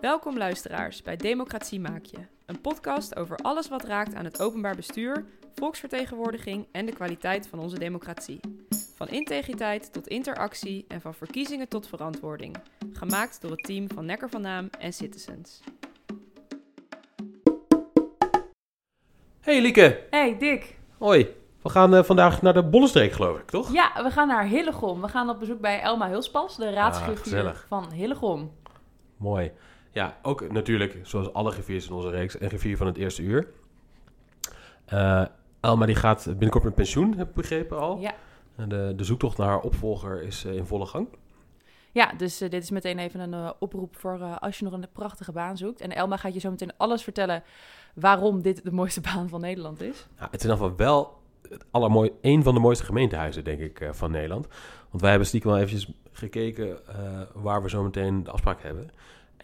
Welkom 0.00 0.38
luisteraars 0.38 1.02
bij 1.02 1.16
Democratie 1.16 1.80
Maak 1.80 2.04
Je, 2.04 2.18
een 2.46 2.60
podcast 2.60 3.16
over 3.16 3.36
alles 3.36 3.68
wat 3.68 3.84
raakt 3.84 4.14
aan 4.14 4.24
het 4.24 4.42
openbaar 4.42 4.76
bestuur, 4.76 5.24
volksvertegenwoordiging 5.54 6.66
en 6.72 6.86
de 6.86 6.92
kwaliteit 6.92 7.48
van 7.48 7.58
onze 7.58 7.78
democratie. 7.78 8.40
Van 8.96 9.08
integriteit 9.08 9.92
tot 9.92 10.08
interactie 10.08 10.84
en 10.88 11.00
van 11.00 11.14
verkiezingen 11.14 11.68
tot 11.68 11.88
verantwoording. 11.88 12.56
Gemaakt 12.92 13.40
door 13.40 13.50
het 13.50 13.62
team 13.64 13.88
van 13.94 14.04
Nekker 14.06 14.28
van 14.30 14.40
Naam 14.40 14.68
en 14.78 14.92
Citizens. 14.92 15.60
Hey 19.40 19.60
Lieke, 19.60 20.06
Hey 20.10 20.38
Dick. 20.38 20.78
hoi. 20.98 21.28
We 21.62 21.68
gaan 21.68 21.94
eh, 21.94 22.02
vandaag 22.02 22.42
naar 22.42 22.54
de 22.54 22.64
Bollenstreek 22.64 23.12
geloof 23.12 23.38
ik, 23.38 23.50
toch? 23.50 23.72
Ja, 23.72 24.02
we 24.02 24.10
gaan 24.10 24.28
naar 24.28 24.44
Hillegom. 24.44 25.00
We 25.00 25.08
gaan 25.08 25.28
op 25.30 25.38
bezoek 25.38 25.60
bij 25.60 25.80
Elma 25.80 26.08
Hulspas, 26.08 26.56
de 26.56 26.80
Ah, 26.80 27.08
gezellig. 27.16 27.64
van 27.68 27.92
Hillegom. 27.92 28.52
Mooi. 29.16 29.52
Ja, 29.92 30.16
ook 30.22 30.52
natuurlijk, 30.52 30.98
zoals 31.02 31.32
alle 31.32 31.50
griffiers 31.50 31.86
in 31.88 31.92
onze 31.92 32.10
reeks, 32.10 32.40
een 32.40 32.48
griffier 32.48 32.76
van 32.76 32.86
het 32.86 32.96
eerste 32.96 33.22
uur. 33.22 33.46
Eh 34.84 35.24
Elma 35.60 35.86
die 35.86 35.94
gaat 35.94 36.24
binnenkort 36.26 36.64
met 36.64 36.74
pensioen, 36.74 37.16
heb 37.16 37.28
ik 37.28 37.34
begrepen 37.34 37.78
al. 37.78 37.98
Ja, 37.98 38.14
En 38.56 38.68
de, 38.68 38.92
de 38.96 39.04
zoektocht 39.04 39.38
naar 39.38 39.46
haar 39.48 39.60
opvolger 39.60 40.22
is 40.22 40.44
eh, 40.44 40.54
in 40.54 40.66
volle 40.66 40.86
gang. 40.86 41.08
ja 41.92 42.12
dus 42.16 42.40
eh, 42.40 42.50
dit 42.50 42.62
is 42.62 42.70
meteen 42.70 42.98
even 42.98 43.20
een 43.20 43.34
eh, 43.34 43.50
oproep 43.58 43.96
voor 43.96 44.20
eh, 44.20 44.36
als 44.38 44.58
je 44.58 44.64
nog 44.64 44.72
een 44.74 44.86
prachtige 44.92 45.32
baan 45.32 45.56
zoekt. 45.56 45.80
En 45.80 45.90
Elma 45.94 46.16
gaat 46.16 46.34
je 46.34 46.40
zo 46.40 46.50
meteen 46.50 46.72
alles 46.76 47.02
vertellen 47.02 47.42
waarom 47.94 48.42
dit 48.42 48.64
de 48.64 48.72
mooiste 48.72 49.00
baan 49.14 49.28
van 49.28 49.40
Nederland 49.40 49.80
is. 49.80 50.06
Ja, 50.18 50.24
het 50.30 50.40
is 50.40 50.44
in 50.44 50.50
ieder 50.50 50.64
geval 50.66 50.76
wel 50.76 51.18
het 51.48 51.64
allermooi, 51.70 52.10
een 52.20 52.42
van 52.42 52.54
de 52.54 52.60
mooiste 52.60 52.84
gemeentehuizen, 52.84 53.44
denk 53.44 53.60
ik, 53.60 53.80
eh, 53.80 53.92
van 53.92 54.10
Nederland. 54.10 54.46
Want 54.88 55.00
wij 55.02 55.10
hebben 55.10 55.28
stiekem 55.28 55.50
wel 55.50 55.60
eventjes 55.60 55.92
gekeken 56.12 56.86
eh, 56.88 57.20
waar 57.34 57.62
we 57.62 57.68
zo 57.68 57.82
meteen 57.82 58.24
de 58.24 58.30
afspraak 58.30 58.62
hebben. 58.62 58.90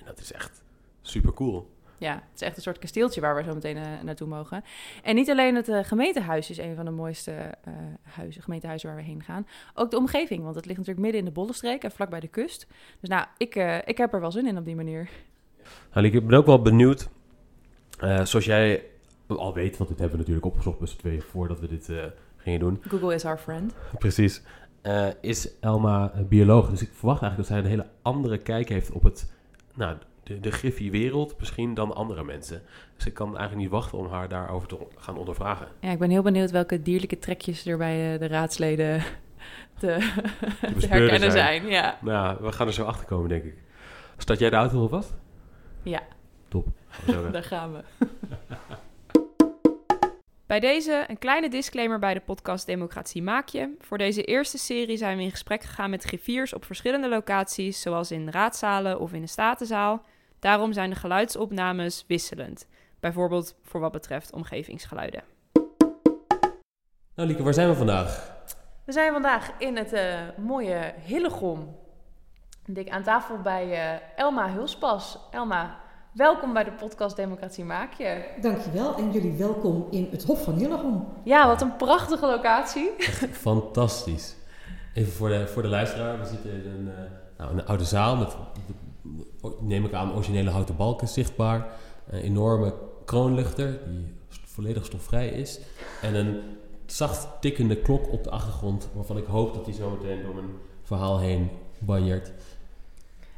Dat 0.07 0.19
is 0.21 0.33
echt 0.33 0.63
super 1.03 1.33
cool. 1.33 1.75
Ja, 1.99 2.13
het 2.15 2.35
is 2.35 2.41
echt 2.41 2.57
een 2.57 2.63
soort 2.63 2.79
kasteeltje 2.79 3.21
waar 3.21 3.37
we 3.37 3.43
zo 3.43 3.55
meteen 3.55 3.77
eh, 3.77 3.85
naartoe 4.03 4.27
mogen. 4.29 4.65
En 5.03 5.15
niet 5.15 5.31
alleen 5.31 5.55
het 5.55 5.69
eh, 5.69 5.85
gemeentehuis 5.85 6.51
is 6.51 6.59
een 6.59 6.75
van 6.77 6.85
de 6.85 6.91
mooiste 6.91 7.31
eh, 7.33 7.73
huizen, 8.03 8.43
gemeentehuizen 8.43 8.89
waar 8.89 8.99
we 8.99 9.03
heen 9.05 9.23
gaan. 9.23 9.47
Ook 9.75 9.91
de 9.91 9.97
omgeving, 9.97 10.43
want 10.43 10.55
het 10.55 10.65
ligt 10.65 10.79
natuurlijk 10.79 11.05
midden 11.05 11.21
in 11.21 11.27
de 11.27 11.33
Bollenstreek 11.35 11.83
en 11.85 11.91
vlakbij 11.91 12.21
de 12.21 12.29
kust. 12.29 12.67
Dus 13.01 13.09
nou, 13.09 13.27
ik, 13.37 13.55
eh, 13.55 13.79
ik 13.85 13.99
heb 13.99 14.13
er 14.13 14.21
wel 14.21 14.31
zin 14.33 14.47
in 14.47 14.59
op 14.59 14.65
die 14.65 14.77
manier. 14.77 15.09
Nou, 15.95 16.07
ik 16.07 16.27
ben 16.27 16.39
ook 16.39 16.47
wel 16.47 16.63
benieuwd. 16.63 17.09
eh, 17.99 18.25
zoals 18.25 18.45
jij 18.45 18.85
al 19.27 19.55
weet, 19.55 19.77
want 19.77 19.89
dit 19.91 19.99
hebben 19.99 20.17
we 20.19 20.23
natuurlijk 20.25 20.47
opgezocht 20.47 20.81
met 20.81 20.89
z'n 20.89 20.97
tweeën 20.99 21.23
voordat 21.23 21.61
we 21.61 21.67
dit 21.69 21.89
eh, 21.89 22.05
gingen 22.37 22.61
doen. 22.61 22.83
Google 22.89 23.15
is 23.15 23.25
our 23.25 23.39
friend. 23.39 23.75
Precies. 23.99 24.43
eh, 24.83 25.09
is 25.21 25.59
Elma 25.61 26.11
een 26.15 26.29
bioloog. 26.29 26.71
Dus 26.71 26.83
ik 26.83 26.91
verwacht 26.93 27.23
eigenlijk 27.23 27.49
dat 27.49 27.59
zij 27.59 27.71
een 27.71 27.79
hele 27.79 27.91
andere 28.03 28.39
kijk 28.39 28.69
heeft 28.69 28.91
op 28.91 29.03
het, 29.03 29.33
nou, 29.77 29.97
de, 30.23 30.41
de 30.41 30.51
Griffie-wereld 30.51 31.39
misschien 31.39 31.75
dan 31.75 31.95
andere 31.95 32.25
mensen. 32.25 32.63
Dus 32.97 33.07
ik 33.07 33.15
kan 33.15 33.27
eigenlijk 33.27 33.57
niet 33.57 33.71
wachten 33.71 33.99
om 33.99 34.07
haar 34.07 34.29
daarover 34.29 34.69
te 34.69 34.79
gaan 34.97 35.17
ondervragen. 35.17 35.69
Ja, 35.81 35.91
ik 35.91 35.99
ben 35.99 36.11
heel 36.11 36.23
benieuwd 36.23 36.51
welke 36.51 36.83
dierlijke 36.83 37.19
trekjes 37.19 37.67
er 37.67 37.79
bij 37.79 38.13
eh, 38.13 38.21
de 38.21 38.27
raadsleden 38.27 39.03
te, 39.81 39.87
herkennen 40.89 41.33
zijn. 41.33 41.33
zijn. 41.33 41.67
Ja. 41.67 41.99
Nou, 42.01 42.37
we 42.41 42.53
gaan 42.53 42.67
er 42.67 42.73
zo 42.73 42.85
achter 42.85 43.07
komen, 43.07 43.29
denk 43.29 43.45
ik. 43.45 43.55
Staat 44.17 44.39
jij 44.39 44.51
de 44.51 44.57
auto 44.57 44.81
al 44.81 44.89
vast? 44.89 45.15
ja, 45.83 46.03
Top. 46.49 46.67
Daar 47.33 47.45
gaan 47.45 47.73
we. 47.73 48.07
Bij 50.47 50.61
deze 50.61 51.05
een 51.07 51.19
kleine 51.19 51.49
disclaimer 51.49 51.99
bij 51.99 52.15
de 52.15 52.21
podcast 52.21 52.67
Democratie 52.67 53.23
Maak 53.23 53.49
Je. 53.49 53.75
Voor 53.81 53.99
deze 53.99 54.23
eerste 54.23 54.59
serie 54.59 54.97
zijn 54.97 55.17
we 55.17 55.23
in 55.23 55.31
gesprek 55.31 55.63
gegaan 55.63 55.91
met 55.91 56.05
griffiers 56.05 56.55
op 56.55 56.65
verschillende 56.65 57.09
locaties, 57.09 57.81
zoals 57.81 58.11
in 58.11 58.31
raadzalen 58.31 59.01
of 59.01 59.13
in 59.13 59.21
de 59.21 59.27
statenzaal. 59.27 60.03
Daarom 60.39 60.73
zijn 60.73 60.91
de 60.91 60.97
geluidsopnames 60.97 62.05
wisselend. 62.07 62.69
Bijvoorbeeld 63.01 63.57
voor 63.63 63.81
wat 63.81 63.93
betreft 63.93 64.33
omgevingsgeluiden. 64.33 65.23
Nou, 67.15 67.29
Lieke, 67.29 67.43
waar 67.43 67.55
zijn 67.55 67.69
we 67.69 67.75
vandaag? 67.75 68.37
We 68.85 68.93
zijn 68.93 69.13
vandaag 69.13 69.51
in 69.59 69.77
het 69.77 69.93
eh, 69.93 70.21
mooie 70.37 70.95
Hillegom. 71.05 71.77
Dik 72.67 72.89
aan 72.89 73.03
tafel 73.03 73.41
bij 73.41 73.73
eh, 73.73 74.01
Elma 74.17 74.51
Hulspas. 74.51 75.19
Elma, 75.31 75.81
welkom 76.17 76.53
bij 76.53 76.65
de 76.65 76.73
podcast 76.73 77.17
Democratie 77.17 77.65
Maak 77.65 77.93
Je. 77.93 78.25
Dankjewel 78.41 78.97
en 78.97 79.13
jullie 79.13 79.33
welkom 79.33 79.87
in 79.91 80.09
het 80.11 80.25
Hof 80.25 80.45
van 80.45 80.55
Hillegom. 80.55 81.09
Ja, 81.25 81.47
wat 81.47 81.63
een 81.63 81.77
prachtige 81.77 82.27
locatie. 82.27 82.91
Fantastisch. 83.33 84.37
Even 84.95 85.13
voor 85.13 85.29
de, 85.29 85.49
voor 85.49 85.63
de 85.63 85.69
luisteraar. 85.69 86.19
We 86.19 86.27
zitten 86.27 86.51
in 86.51 86.71
een, 86.71 86.89
eh, 86.89 87.03
nou, 87.39 87.53
een 87.53 87.67
oude 87.67 87.85
zaal 87.85 88.17
met, 88.17 88.37
neem 89.61 89.85
ik 89.85 89.93
aan, 89.93 90.15
originele 90.15 90.51
houten 90.51 90.77
balken 90.77 91.09
zichtbaar. 91.09 91.67
Een 92.09 92.21
enorme 92.21 92.75
kroonluchter 93.05 93.81
die 93.89 94.15
volledig 94.45 94.85
stofvrij 94.85 95.29
is. 95.29 95.61
En 96.03 96.15
een 96.15 96.41
zacht 96.87 97.29
tikkende 97.41 97.77
klok 97.77 98.13
op 98.13 98.25
de 98.25 98.31
achtergrond 98.31 98.89
waarvan 98.95 99.17
ik 99.17 99.27
hoop 99.27 99.55
dat 99.55 99.65
die 99.65 99.75
zo 99.75 99.91
meteen 99.91 100.23
door 100.23 100.35
mijn 100.35 100.51
verhaal 100.83 101.19
heen 101.19 101.51
banjert. 101.79 102.33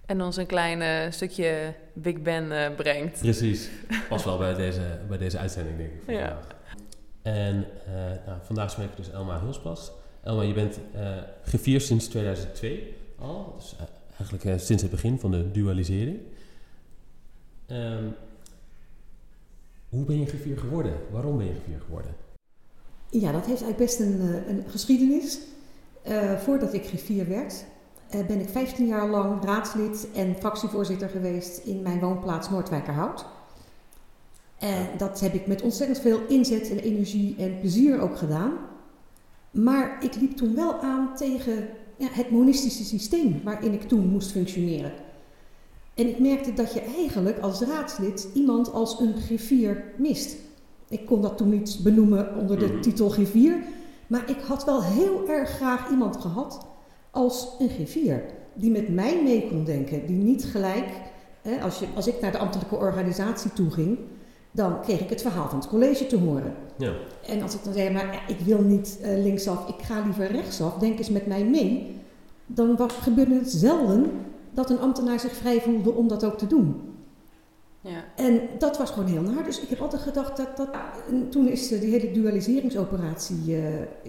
En 0.08 0.22
ons 0.22 0.36
een 0.36 0.46
klein 0.46 1.12
stukje 1.12 1.74
Big 1.92 2.22
Ben 2.22 2.52
eh, 2.64 2.74
brengt. 2.76 3.18
Precies. 3.18 3.68
Pas 4.08 4.24
wel 4.24 4.38
bij 4.38 4.54
deze, 4.54 4.98
bij 5.08 5.18
deze 5.18 5.38
uitzending, 5.38 5.76
denk 5.76 5.90
ik. 5.92 6.00
Van 6.04 6.14
Ja. 6.14 6.28
vandaag. 6.28 6.46
En 7.22 7.66
eh, 7.86 7.92
nou, 8.26 8.38
vandaag 8.42 8.70
spreek 8.70 8.88
ik 8.88 8.96
dus 8.96 9.10
Elma 9.10 9.40
Hulspas. 9.40 9.90
Elma, 10.24 10.42
je 10.42 10.52
bent 10.52 10.78
eh 10.94 11.16
griffier 11.44 11.80
sinds 11.80 12.06
2002 12.08 12.96
al. 13.18 13.54
Dus 13.58 13.74
eigenlijk 14.16 14.44
eh, 14.44 14.58
sinds 14.58 14.82
het 14.82 14.90
begin 14.90 15.18
van 15.18 15.30
de 15.30 15.50
dualisering. 15.50 16.18
Ehm, 17.66 18.04
hoe 19.88 20.04
ben 20.04 20.18
je 20.20 20.26
griffier 20.26 20.58
geworden? 20.58 20.92
Waarom 21.10 21.36
ben 21.36 21.46
je 21.46 21.52
griffier 21.52 21.80
geworden? 21.80 22.14
Ja, 23.10 23.32
dat 23.32 23.46
heeft 23.46 23.62
eigenlijk 23.62 23.76
best 23.76 24.00
een, 24.00 24.20
eh, 24.20 24.48
een 24.48 24.64
geschiedenis. 24.70 25.38
Eh, 26.02 26.36
voordat 26.38 26.72
ik 26.74 26.86
griffier 26.86 27.28
werd, 27.28 27.64
ben 28.10 28.40
ik 28.40 28.48
15 28.48 28.86
jaar 28.86 29.08
lang 29.08 29.44
raadslid 29.44 30.08
en 30.14 30.36
fractievoorzitter 30.38 31.08
geweest 31.08 31.58
in 31.58 31.82
mijn 31.82 32.00
woonplaats 32.00 32.50
Noordwijkerhout. 32.50 33.26
En 34.58 34.86
dat 34.96 35.20
heb 35.20 35.34
ik 35.34 35.46
met 35.46 35.62
ontzettend 35.62 35.98
veel 36.00 36.20
inzet 36.28 36.70
en 36.70 36.78
energie 36.78 37.34
en 37.38 37.60
plezier 37.60 38.00
ook 38.00 38.16
gedaan. 38.18 38.52
Maar 39.50 40.04
ik 40.04 40.14
liep 40.14 40.36
toen 40.36 40.54
wel 40.54 40.80
aan 40.80 41.10
tegen 41.16 41.68
ja, 41.96 42.08
het 42.10 42.30
monistische 42.30 42.84
systeem 42.84 43.40
waarin 43.44 43.72
ik 43.72 43.82
toen 43.88 44.06
moest 44.06 44.30
functioneren. 44.30 44.92
En 45.94 46.08
ik 46.08 46.18
merkte 46.18 46.52
dat 46.52 46.72
je 46.74 46.80
eigenlijk 46.80 47.38
als 47.38 47.60
raadslid 47.60 48.28
iemand 48.34 48.72
als 48.72 49.00
een 49.00 49.14
griffier 49.16 49.84
mist. 49.96 50.36
Ik 50.88 51.06
kon 51.06 51.22
dat 51.22 51.36
toen 51.36 51.48
niet 51.48 51.80
benoemen 51.82 52.36
onder 52.36 52.58
de 52.58 52.66
Mhm. 52.66 52.80
titel 52.80 53.08
griffier. 53.08 53.56
Maar 54.06 54.30
ik 54.30 54.40
had 54.40 54.64
wel 54.64 54.82
heel 54.82 55.28
erg 55.28 55.50
graag 55.50 55.90
iemand 55.90 56.16
gehad 56.16 56.66
als 57.18 57.48
een 57.58 57.68
griffier. 57.68 58.22
Die 58.54 58.70
met 58.70 58.88
mij 58.88 59.22
mee 59.22 59.48
kon 59.48 59.64
denken. 59.64 60.06
Die 60.06 60.16
niet 60.16 60.44
gelijk, 60.44 60.88
hè, 61.42 61.60
als, 61.60 61.78
je, 61.78 61.86
als 61.94 62.06
ik 62.06 62.20
naar 62.20 62.32
de 62.32 62.38
ambtelijke 62.38 62.76
organisatie 62.76 63.52
toe 63.52 63.70
ging, 63.70 63.98
dan 64.50 64.80
kreeg 64.80 65.00
ik 65.00 65.10
het 65.10 65.22
verhaal 65.22 65.48
van 65.48 65.58
het 65.58 65.68
college 65.68 66.06
te 66.06 66.16
horen. 66.16 66.54
Ja. 66.76 66.92
En 67.26 67.42
als 67.42 67.54
ik 67.54 67.64
dan 67.64 67.72
zei, 67.72 67.90
maar 67.90 68.12
ja, 68.12 68.34
ik 68.34 68.40
wil 68.40 68.60
niet 68.60 68.98
eh, 69.02 69.22
linksaf, 69.22 69.68
ik 69.68 69.84
ga 69.84 70.02
liever 70.04 70.30
rechtsaf, 70.30 70.78
denk 70.78 70.98
eens 70.98 71.10
met 71.10 71.26
mij 71.26 71.44
mee. 71.44 71.96
Dan 72.46 72.90
gebeurde 72.90 73.34
het 73.34 73.50
zelden 73.50 74.10
dat 74.50 74.70
een 74.70 74.80
ambtenaar 74.80 75.20
zich 75.20 75.32
vrij 75.32 75.60
voelde 75.60 75.92
om 75.92 76.08
dat 76.08 76.24
ook 76.24 76.38
te 76.38 76.46
doen. 76.46 76.80
Ja. 77.80 78.04
En 78.16 78.40
dat 78.58 78.78
was 78.78 78.90
gewoon 78.90 79.08
heel 79.08 79.22
naar. 79.22 79.44
Dus 79.44 79.60
ik 79.60 79.68
heb 79.68 79.80
altijd 79.80 80.02
gedacht 80.02 80.36
dat 80.36 80.56
dat. 80.56 80.68
En 81.10 81.28
toen 81.30 81.48
is 81.48 81.72
eh, 81.72 81.80
die 81.80 81.90
hele 81.90 82.10
dualiseringsoperatie 82.12 83.56
eh, 83.56 83.62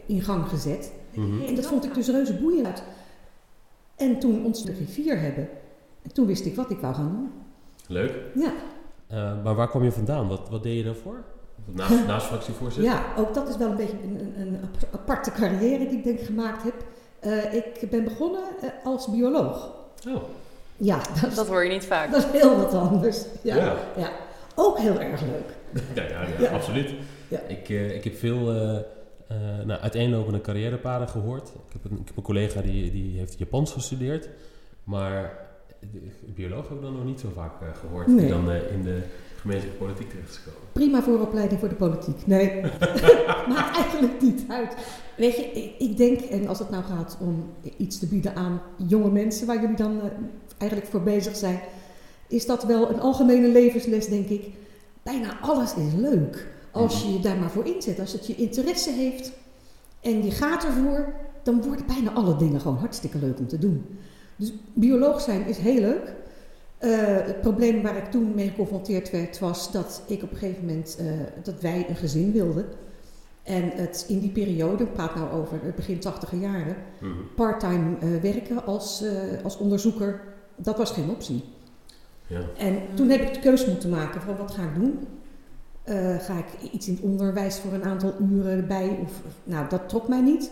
in 0.05 0.21
gang 0.21 0.47
gezet. 0.47 0.91
Mhm. 1.13 1.41
En 1.41 1.55
dat 1.55 1.65
vond 1.65 1.85
ik 1.85 1.93
dus 1.93 2.07
reuze 2.07 2.33
boeiend. 2.33 2.83
En 3.95 4.19
toen 4.19 4.45
ons 4.45 4.63
de 4.63 4.71
rivier 4.73 5.19
hebben. 5.19 5.47
En 6.01 6.13
toen 6.13 6.25
wist 6.25 6.45
ik 6.45 6.55
wat 6.55 6.69
ik 6.71 6.77
wou 6.79 6.93
gaan 6.95 7.09
doen. 7.11 7.29
Leuk. 7.87 8.13
Ja, 8.35 8.51
Eh, 9.07 9.43
maar 9.43 9.55
waar 9.55 9.69
kwam 9.69 9.83
je 9.83 9.91
vandaan? 9.91 10.27
Wat, 10.27 10.49
wat 10.49 10.63
deed 10.63 10.77
je 10.77 10.83
daarvoor? 10.83 11.23
Naast, 11.65 12.05
naast 12.07 12.25
fractievoorzitter? 12.25 12.91
ja 12.93 13.03
ook 13.17 13.33
dat 13.33 13.49
is 13.49 13.57
wel 13.57 13.69
een 13.69 13.75
beetje 13.75 13.97
een, 14.03 14.19
een, 14.19 14.41
een 14.53 14.59
ap- 14.63 14.93
aparte 14.99 15.31
carrière 15.31 15.87
die 15.87 15.97
ik 15.97 16.03
denk 16.03 16.19
gemaakt 16.19 16.63
heb. 16.63 16.73
Eh, 17.19 17.53
ik 17.53 17.87
ben 17.89 18.03
begonnen 18.03 18.41
als 18.83 19.09
bioloog. 19.09 19.71
Oh, 20.07 20.21
Ja, 20.79 21.01
dat 21.21 21.35
Dat 21.35 21.47
hoor 21.47 21.63
je 21.63 21.69
niet 21.71 21.85
vaak. 21.85 22.11
dat 22.11 22.25
is 22.33 22.41
heel 22.41 22.55
wat 22.57 22.73
anders. 22.73 23.25
Ja, 23.41 23.55
Ja. 23.55 23.75
ja. 23.97 24.09
Ook 24.55 24.77
heel 24.79 24.99
erg 24.99 25.21
leuk. 25.21 25.83
Ja, 25.95 26.03
ja, 26.03 26.21
ja, 26.21 26.27
Ja. 26.39 26.49
absoluut. 26.49 26.93
Ja. 27.27 27.39
Ik, 27.47 27.69
eh, 27.69 27.95
ik 27.95 28.03
heb 28.03 28.15
veel 28.17 28.51
eh, 28.51 28.75
eh, 29.27 29.65
nou, 29.65 29.79
uiteenlopende 29.81 30.41
carrièrepaden 30.41 31.09
gehoord. 31.09 31.47
Ik 31.47 31.73
heb, 31.81 31.91
een, 31.91 31.97
ik 31.99 32.07
heb 32.07 32.17
een 32.17 32.23
collega 32.23 32.61
die, 32.61 32.91
die 32.91 33.17
heeft 33.17 33.37
Japans 33.39 33.71
gestudeerd. 33.71 34.29
Maar 34.83 35.37
de, 35.79 36.31
bioloog 36.35 36.67
heb 36.69 36.77
ik 36.77 36.83
dan 36.83 36.93
nog 36.95 37.05
niet 37.05 37.19
zo 37.19 37.27
vaak 37.35 37.61
eh, 37.61 37.67
gehoord. 37.79 38.07
Die 38.07 38.27
dan 38.27 38.51
eh, 38.51 38.71
in 38.73 38.83
de 38.83 38.99
gemeentelijke 39.41 39.79
politiek 39.79 40.09
terecht 40.09 40.29
is 40.29 40.37
gekomen. 40.37 40.67
Prima 40.71 41.01
vooropleiding 41.01 41.59
voor 41.59 41.69
de 41.69 41.75
politiek. 41.75 42.27
Nee, 42.27 42.61
maakt 43.53 43.75
eigenlijk 43.75 44.21
niet 44.21 44.43
uit. 44.47 44.75
Weet 45.17 45.35
je, 45.35 45.41
ik, 45.43 45.73
ik 45.79 45.97
denk, 45.97 46.19
en 46.19 46.47
als 46.47 46.59
het 46.59 46.69
nou 46.69 46.83
gaat 46.83 47.17
om 47.21 47.53
iets 47.77 47.99
te 47.99 48.07
bieden 48.07 48.35
aan 48.35 48.61
jonge 48.87 49.11
mensen, 49.11 49.47
waar 49.47 49.61
jullie 49.61 49.75
dan 49.75 50.01
eh, 50.01 50.07
eigenlijk 50.59 50.91
voor 50.91 51.01
bezig 51.01 51.35
zijn. 51.35 51.59
is 52.27 52.45
dat 52.45 52.63
wel 52.63 52.89
een 52.89 52.99
algemene 52.99 53.47
levensles, 53.47 54.07
denk 54.07 54.27
ik. 54.27 54.47
Bijna 55.03 55.39
alles 55.41 55.73
is 55.73 55.93
leuk 55.95 56.47
als 56.71 57.01
je 57.03 57.13
je 57.13 57.19
daar 57.19 57.37
maar 57.37 57.49
voor 57.49 57.65
inzet. 57.65 57.99
Als 57.99 58.11
het 58.13 58.27
je 58.27 58.35
interesse 58.35 58.91
heeft 58.91 59.31
en 60.01 60.23
je 60.25 60.31
gaat 60.31 60.63
ervoor, 60.63 61.13
dan 61.43 61.61
worden 61.61 61.85
bijna 61.85 62.11
alle 62.11 62.35
dingen 62.35 62.61
gewoon 62.61 62.77
hartstikke 62.77 63.17
leuk 63.17 63.39
om 63.39 63.47
te 63.47 63.57
doen. 63.57 63.85
Dus 64.35 64.53
bioloog 64.73 65.21
zijn 65.21 65.45
is 65.45 65.57
heel 65.57 65.79
leuk. 65.81 66.13
Eh, 66.77 66.89
het 67.05 67.41
probleem 67.41 67.81
waar 67.81 67.97
ik 67.97 68.11
toen 68.11 68.35
mee 68.35 68.49
geconfronteerd 68.49 69.11
werd, 69.11 69.39
was 69.39 69.71
dat 69.71 70.01
ik 70.07 70.23
op 70.23 70.31
een 70.31 70.37
gegeven 70.37 70.65
moment, 70.65 70.95
eh, 70.99 71.05
dat 71.43 71.61
wij 71.61 71.85
een 71.89 71.95
gezin 71.95 72.31
wilden. 72.31 72.65
En 73.43 73.71
het 73.75 74.05
in 74.07 74.19
die 74.19 74.29
periode, 74.29 74.83
ik 74.83 74.93
praat 74.93 75.15
nou 75.15 75.31
over 75.31 75.59
het 75.63 75.75
begin 75.75 75.99
tachtiger 75.99 76.37
jaren, 76.37 76.75
Mhm. 76.99 77.11
parttime 77.35 77.97
eh, 77.99 78.21
werken 78.21 78.65
als, 78.65 79.03
als 79.43 79.57
onderzoeker, 79.57 80.21
dat 80.61 80.77
was 80.77 80.91
geen 80.91 81.09
optie. 81.09 81.43
Ja. 82.27 82.41
En 82.57 82.79
toen 82.93 83.09
heb 83.09 83.21
ik 83.21 83.33
de 83.33 83.39
keuze 83.39 83.69
moeten 83.69 83.89
maken 83.89 84.21
van 84.21 84.37
wat 84.37 84.51
ga 84.51 84.63
ik 84.63 84.75
doen? 84.75 85.07
Eh, 85.83 86.19
ga 86.19 86.37
ik 86.37 86.71
iets 86.71 86.87
in 86.87 86.93
het 86.93 87.03
onderwijs 87.03 87.59
voor 87.59 87.73
een 87.73 87.83
aantal 87.83 88.13
uren 88.31 88.57
erbij? 88.57 88.99
Of, 89.03 89.11
nou, 89.43 89.69
dat 89.69 89.89
trok 89.89 90.07
mij 90.07 90.21
niet. 90.21 90.51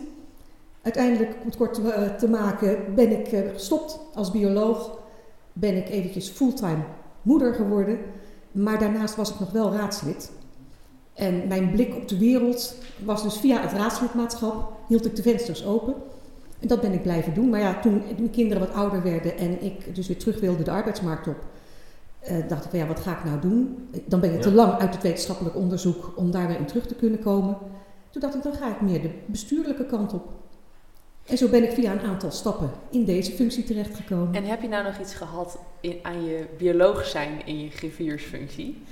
Uiteindelijk, 0.82 1.30
om 1.40 1.46
het 1.46 1.56
kort 1.56 1.74
te, 1.74 1.92
eh, 1.92 2.14
te 2.14 2.28
maken, 2.28 2.94
ben 2.94 3.20
ik 3.20 3.26
eh, 3.26 3.50
gestopt 3.52 4.00
als 4.14 4.30
bioloog. 4.30 4.98
Ben 5.52 5.76
ik 5.76 5.88
eventjes 5.88 6.28
fulltime 6.28 6.82
moeder 7.22 7.54
geworden. 7.54 7.98
Maar 8.52 8.78
daarnaast 8.78 9.16
was 9.16 9.30
ik 9.30 9.40
nog 9.40 9.50
wel 9.50 9.72
raadslid. 9.72 10.30
En 11.14 11.48
mijn 11.48 11.70
blik 11.70 11.94
op 11.96 12.08
de 12.08 12.18
wereld 12.18 12.74
was 13.04 13.22
dus 13.22 13.36
via 13.36 13.60
het 13.60 13.72
raadslidmaatschap, 13.72 14.72
hield 14.88 15.06
ik 15.06 15.16
de 15.16 15.22
vensters 15.22 15.64
open. 15.64 15.94
En 16.60 16.68
dat 16.68 16.80
ben 16.80 16.92
ik 16.92 17.02
blijven 17.02 17.34
doen. 17.34 17.48
Maar 17.48 17.60
ja, 17.60 17.80
toen 17.80 18.02
mijn 18.16 18.30
kinderen 18.30 18.66
wat 18.66 18.76
ouder 18.76 19.02
werden 19.02 19.38
en 19.38 19.62
ik 19.62 19.94
dus 19.94 20.06
weer 20.06 20.18
terug 20.18 20.40
wilde 20.40 20.62
de 20.62 20.70
arbeidsmarkt 20.70 21.26
op, 21.26 21.36
eh, 22.20 22.48
dacht 22.48 22.64
ik 22.64 22.70
van 22.70 22.78
ja, 22.78 22.86
wat 22.86 23.00
ga 23.00 23.18
ik 23.18 23.24
nou 23.24 23.40
doen? 23.40 23.88
Dan 24.04 24.20
ben 24.20 24.32
je 24.32 24.38
te 24.38 24.52
lang 24.52 24.72
uit 24.72 24.94
het 24.94 25.02
wetenschappelijk 25.02 25.56
onderzoek 25.56 26.12
om 26.16 26.30
daar 26.30 26.46
weer 26.46 26.58
in 26.58 26.66
terug 26.66 26.86
te 26.86 26.94
kunnen 26.94 27.20
komen. 27.20 27.56
Toen 28.10 28.20
dacht 28.20 28.34
ik, 28.34 28.42
dan 28.42 28.54
ga 28.54 28.70
ik 28.70 28.80
meer 28.80 29.02
de 29.02 29.10
bestuurlijke 29.26 29.86
kant 29.86 30.12
op. 30.12 30.28
En 31.26 31.38
zo 31.38 31.48
ben 31.48 31.62
ik 31.62 31.70
via 31.70 31.92
een 31.92 32.00
aantal 32.00 32.30
stappen 32.30 32.70
in 32.90 33.04
deze 33.04 33.32
functie 33.32 33.64
terechtgekomen. 33.64 34.34
En 34.34 34.44
heb 34.44 34.62
je 34.62 34.68
nou 34.68 34.84
nog 34.84 34.98
iets 34.98 35.14
gehad 35.14 35.58
in, 35.80 35.98
aan 36.02 36.24
je 36.24 36.46
bioloog 36.58 37.06
zijn 37.06 37.46
in 37.46 37.60
je 37.60 37.70
griffiersfunctie? 37.70 38.82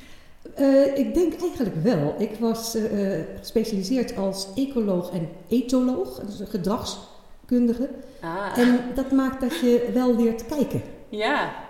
Eh, 0.55 0.99
ik 0.99 1.15
denk 1.15 1.41
eigenlijk 1.41 1.77
wel. 1.83 2.15
Ik 2.19 2.31
was 2.41 2.75
eh, 2.75 3.21
gespecialiseerd 3.39 4.17
als 4.17 4.49
ecoloog 4.55 5.11
en 5.11 5.29
etoloog, 5.49 6.21
dus 6.21 6.41
een 6.41 6.47
gedragskundige. 7.47 7.89
Ah, 8.21 8.59
En 8.59 8.81
dat 8.95 9.11
maakt 9.13 9.41
dat 9.41 9.59
je 9.61 9.91
wel 9.95 10.17
leert 10.17 10.47
kijken. 10.47 10.83
ja. 11.09 11.65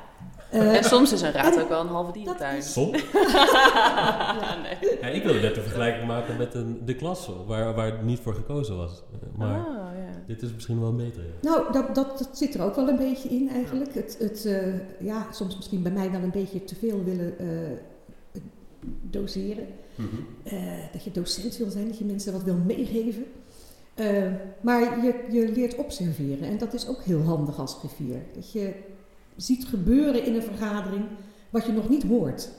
Eh, 0.50 0.76
en 0.76 0.84
soms 0.84 1.12
is 1.12 1.20
een 1.20 1.32
raad 1.32 1.60
ook 1.60 1.68
wel 1.68 1.80
een 1.80 1.86
halve 1.86 2.12
dierentuin. 2.12 2.56
is- 2.56 2.72
Som? 2.72 2.90
nee. 4.64 4.98
Ja, 5.00 5.06
ik 5.06 5.22
wilde 5.22 5.40
net 5.40 5.56
een 5.56 5.62
vergelijking 5.62 6.06
maken 6.06 6.36
met 6.36 6.54
een, 6.54 6.80
de 6.84 6.94
klas 6.94 7.30
waar, 7.46 7.74
waar 7.74 8.02
niet 8.04 8.18
voor 8.20 8.34
gekozen 8.34 8.76
was. 8.76 9.02
Eh, 9.12 9.38
Maar 9.38 9.58
Oh, 9.58 9.66
ja. 9.74 10.22
dit 10.26 10.42
is 10.42 10.52
misschien 10.54 10.80
wel 10.80 10.94
beter. 10.94 11.22
Ja. 11.22 11.50
Nou, 11.50 11.72
dat, 11.72 11.94
dat, 11.94 12.18
dat 12.18 12.28
zit 12.32 12.54
er 12.54 12.62
ook 12.62 12.74
wel 12.76 12.88
een 12.88 12.96
beetje 12.96 13.28
in 13.28 13.48
eigenlijk. 13.50 13.94
Het, 13.94 14.16
het, 14.18 14.44
eh, 14.44 14.66
ja, 15.06 15.26
soms 15.32 15.56
misschien 15.56 15.82
bij 15.82 15.92
mij 15.92 16.10
wel 16.10 16.22
een 16.22 16.30
beetje 16.30 16.64
te 16.64 16.74
veel 16.74 17.04
willen 17.04 17.38
eh, 17.38 17.46
doseren. 19.02 19.66
Mhm. 19.94 20.06
Eh, 20.42 20.62
dat 20.92 21.04
je 21.04 21.10
docent 21.10 21.56
wil 21.56 21.70
zijn, 21.70 21.86
dat 21.88 21.98
je 21.98 22.04
mensen 22.04 22.32
wat 22.32 22.42
wil 22.42 22.56
meegeven. 22.66 23.24
Eh, 23.96 24.32
maar 24.60 24.80
je, 24.80 25.26
je 25.30 25.48
leert 25.48 25.74
observeren 25.74 26.48
en 26.48 26.58
dat 26.58 26.72
is 26.72 26.88
ook 26.88 27.02
heel 27.02 27.22
handig 27.22 27.58
als 27.58 27.74
griffier. 27.74 28.22
Dat 28.34 28.52
je 28.52 28.74
ziet 29.36 29.66
gebeuren 29.66 30.24
in 30.24 30.34
een 30.34 30.42
vergadering 30.42 31.04
wat 31.50 31.66
je 31.66 31.72
nog 31.72 31.88
niet 31.88 32.02
hoort. 32.02 32.50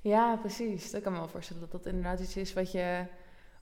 Ja, 0.00 0.36
precies. 0.36 0.90
Dat 0.90 1.02
kan 1.02 1.12
me 1.12 1.18
wel 1.18 1.28
voorstellen 1.28 1.62
dat 1.62 1.72
dat 1.72 1.86
inderdaad 1.86 2.20
iets 2.20 2.36
is 2.36 2.52
wat 2.52 2.72
je, 2.72 3.04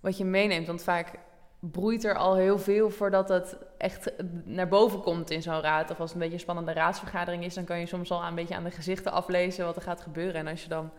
wat 0.00 0.18
je 0.18 0.24
meeneemt. 0.24 0.66
Want 0.66 0.82
vaak 0.82 1.18
broeit 1.58 2.04
er 2.04 2.16
al 2.16 2.34
heel 2.36 2.58
veel 2.58 2.90
voordat 2.90 3.28
het 3.28 3.56
echt 3.78 4.12
naar 4.44 4.68
boven 4.68 5.00
komt 5.00 5.30
in 5.30 5.42
zo'n 5.42 5.60
raad. 5.60 5.90
Of 5.90 6.00
als 6.00 6.12
het 6.12 6.12
een 6.12 6.18
beetje 6.18 6.34
een 6.34 6.40
spannende 6.40 6.72
raadsvergadering 6.72 7.44
is, 7.44 7.54
dan 7.54 7.64
kan 7.64 7.78
je 7.78 7.86
soms 7.86 8.10
al 8.10 8.24
een 8.24 8.34
beetje 8.34 8.54
aan 8.54 8.64
de 8.64 8.70
gezichten 8.70 9.12
aflezen 9.12 9.64
wat 9.64 9.76
er 9.76 9.82
gaat 9.82 10.00
gebeuren. 10.00 10.34
En 10.34 10.46
als 10.46 10.62
je 10.62 10.68
dan 10.68 10.90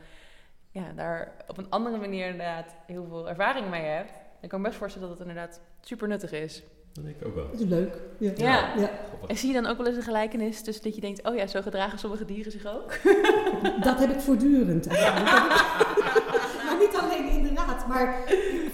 ja, 0.72 0.92
daar 0.96 1.32
op 1.48 1.58
een 1.58 1.70
andere 1.70 1.98
manier 1.98 2.26
inderdaad 2.26 2.76
heel 2.86 3.06
veel 3.06 3.30
ervaring 3.30 3.70
mee 3.70 3.84
hebt, 3.84 4.12
dan 4.12 4.50
kan 4.50 4.60
ik 4.60 4.66
me 4.66 4.70
best 4.70 4.78
voorstellen 4.78 5.10
dat 5.10 5.18
het 5.18 5.28
inderdaad 5.28 5.62
super 5.88 6.08
nuttig 6.08 6.32
is. 6.32 6.64
Dat 6.94 7.04
denk 7.04 7.16
ik 7.20 7.28
ook 7.28 7.36
wel. 7.36 7.48
Dat 7.52 7.60
is 7.60 7.68
leuk. 7.68 8.02
Ja. 8.18 8.32
Ja. 8.36 8.74
Ja, 8.78 8.90
En 9.28 9.38
zie 9.38 9.48
je 9.48 9.62
dan 9.62 9.66
ook 9.66 9.78
wel 9.78 9.88
eens 9.88 9.96
een 9.96 10.04
gelijkenis 10.04 10.62
tussen 10.62 10.84
dat 10.84 10.96
je 10.96 11.02
denkt, 11.02 11.28
oh 11.28 11.36
ja, 11.36 11.48
zo 11.48 11.62
gedragen 11.62 12.00
sommige 12.00 12.26
dieren 12.26 12.52
zich 12.52 12.66
ook? 12.66 12.98
dat 13.88 14.00
heb 14.00 14.10
ik 14.10 14.20
voortdurend 14.20 14.88
maar 16.66 16.78
niet 16.80 16.98
alleen 17.02 17.30
in 17.30 17.44
de 17.44 17.50
raad, 17.54 17.88
maar 17.88 18.24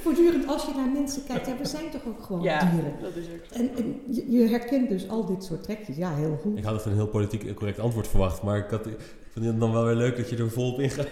voortdurend 0.02 0.48
als 0.48 0.66
je 0.66 0.72
naar 0.76 0.90
mensen 0.90 1.24
kijkt. 1.26 1.48
Ja, 1.48 1.58
we 1.58 1.66
zijn 1.66 1.90
toch 1.90 2.06
ook 2.08 2.24
gewoon 2.24 2.42
dieren. 2.42 2.96
dat 3.02 3.16
is 3.16 3.26
ook 3.26 3.46
zo. 3.52 3.56
En, 3.56 3.76
en 3.76 4.02
je, 4.10 4.32
je 4.32 4.48
herkent 4.48 4.90
dus 4.90 5.10
al 5.10 5.26
dit 5.26 5.44
soort 5.44 5.64
trekjes. 5.64 5.96
Ja, 5.96 6.16
heel 6.16 6.40
goed. 6.42 6.58
Ik 6.58 6.64
had 6.64 6.76
het 6.76 6.86
een 6.86 6.94
heel 6.94 7.08
politiek 7.08 7.56
correct 7.56 7.80
antwoord 7.80 8.08
verwacht, 8.08 8.42
maar 8.42 8.58
ik, 8.58 8.70
had, 8.70 8.88
ik 8.88 9.00
vind 9.32 9.46
het 9.46 9.60
dan 9.60 9.72
wel 9.72 9.86
weer 9.86 9.96
leuk 9.96 10.18
dat 10.18 10.30
je 10.30 10.38
er 10.38 10.52
volop 10.52 10.80
in 10.80 10.90
gaat. 10.90 11.08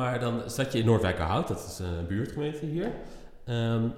Maar 0.00 0.20
dan 0.20 0.40
zat 0.46 0.72
je 0.72 0.78
in 0.78 0.84
Noordwijkerhout, 0.86 1.48
dat 1.48 1.58
is 1.68 1.78
een 1.78 2.06
buurtgemeente 2.06 2.66
hier. 2.66 2.92
Ehm, 3.44 3.88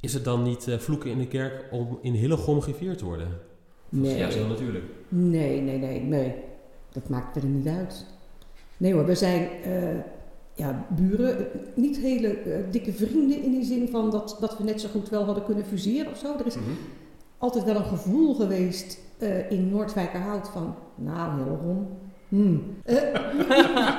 is 0.00 0.14
het 0.14 0.24
dan 0.24 0.42
niet 0.42 0.68
eh, 0.68 0.78
vloeken 0.78 1.10
in 1.10 1.18
de 1.18 1.26
kerk 1.26 1.64
om 1.70 1.98
in 2.02 2.12
Hillegom 2.12 2.60
griffier 2.62 2.96
te 2.96 3.04
worden? 3.04 3.28
Nee. 3.88 4.16
Ja, 4.18 4.28
heel 4.28 4.46
natuurlijk. 4.46 4.84
Nee, 5.08 5.60
nee, 5.60 5.78
nee, 5.78 6.00
nee. 6.00 6.34
Dat 6.92 7.08
maakt 7.08 7.36
er 7.36 7.44
niet 7.44 7.66
uit. 7.66 8.06
Nee 8.76 8.92
hoor, 8.92 9.06
we 9.06 9.14
zijn 9.14 9.48
eh, 9.64 9.98
ja, 10.54 10.86
buren. 10.96 11.46
Niet 11.74 11.96
hele 11.98 12.28
eh, 12.28 12.58
dikke 12.70 12.92
vrienden 12.92 13.42
in 13.42 13.50
die 13.50 13.64
zin 13.64 13.88
van 13.88 14.10
dat, 14.10 14.36
dat 14.40 14.58
we 14.58 14.64
net 14.64 14.80
zo 14.80 14.88
goed 14.88 15.08
wel 15.08 15.24
hadden 15.24 15.44
kunnen 15.44 15.64
fuseren 15.64 16.10
of 16.10 16.18
zo. 16.18 16.34
Er 16.38 16.46
is 16.46 16.54
Mhm. 16.56 16.64
altijd 17.38 17.64
wel 17.64 17.76
een 17.76 17.84
gevoel 17.84 18.34
geweest 18.34 18.98
in 19.48 19.68
Noordwijkerhout 19.70 20.48
van, 20.48 20.74
nou, 20.94 21.42
Hillegom. 21.42 21.88
Hmm. 22.28 22.62
Eh, 22.84 22.94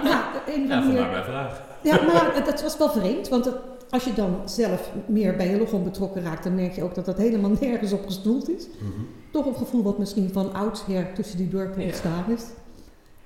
ja, 0.04 0.32
een 0.48 0.68
Ja, 0.68 0.80
manier. 0.80 0.84
vandaar 0.84 1.12
mijn 1.12 1.24
vraag. 1.24 1.62
Ja, 1.84 2.02
maar 2.06 2.42
dat 2.46 2.62
was 2.62 2.78
wel 2.78 2.90
vreemd, 2.90 3.28
want 3.30 3.46
het- 3.46 3.56
als 3.90 4.04
je 4.04 4.14
dan 4.14 4.36
zelf 4.46 4.92
meer 5.06 5.36
bij 5.36 5.48
Hillegom 5.48 5.84
betrokken 5.84 6.24
raakt, 6.24 6.44
dan 6.44 6.56
merk 6.56 6.74
je 6.74 6.84
ook 6.84 6.96
dat 6.96 7.06
dat 7.06 7.18
helemaal 7.18 7.52
nergens 7.62 7.94
op 7.94 8.06
gestoeld 8.06 8.50
is. 8.50 8.68
Mhm. 8.80 8.90
Toch 9.32 9.46
een 9.46 9.56
gevoel 9.56 9.84
wat 9.84 9.98
misschien 9.98 10.30
van 10.32 10.54
oudsher 10.54 11.14
tussen 11.14 11.38
die 11.38 11.50
dorpen 11.50 11.82
Ja. 11.82 11.86
ontstaan 11.88 12.24
is. 12.28 12.44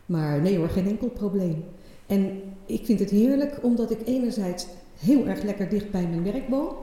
Maar 0.05 0.41
nee 0.41 0.57
hoor, 0.57 0.69
geen 0.69 0.87
enkel 0.87 1.07
probleem. 1.09 1.63
En 2.07 2.41
ik 2.65 2.85
vind 2.85 2.99
het 2.99 3.09
heerlijk 3.09 3.59
omdat 3.61 3.91
ik 3.91 3.99
enerzijds 4.05 4.65
heel 4.99 5.25
erg 5.27 5.43
lekker 5.43 5.69
dicht 5.69 5.91
bij 5.91 6.07
mijn 6.09 6.23
werk 6.23 6.47
woon. 6.49 6.73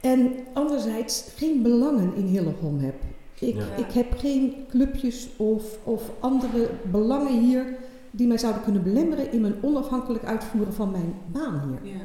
En 0.00 0.32
anderzijds 0.52 1.24
geen 1.36 1.62
belangen 1.62 2.14
in 2.14 2.24
Hillegom 2.26 2.78
heb. 2.78 2.94
Ik, 3.40 3.54
Ja. 3.56 3.62
ik 3.76 3.92
heb 3.92 4.18
geen 4.18 4.66
clubjes 4.68 5.28
of, 5.36 5.62
of 5.84 6.02
andere 6.20 6.70
belangen 6.82 7.40
hier 7.40 7.76
die 8.10 8.26
mij 8.26 8.38
zouden 8.38 8.62
kunnen 8.62 8.82
belemmeren 8.82 9.32
in 9.32 9.40
mijn 9.40 9.54
onafhankelijk 9.62 10.24
uitvoeren 10.24 10.72
van 10.74 10.90
mijn 10.90 11.14
baan 11.26 11.78
hier. 11.82 11.92
Ja. 11.92 12.00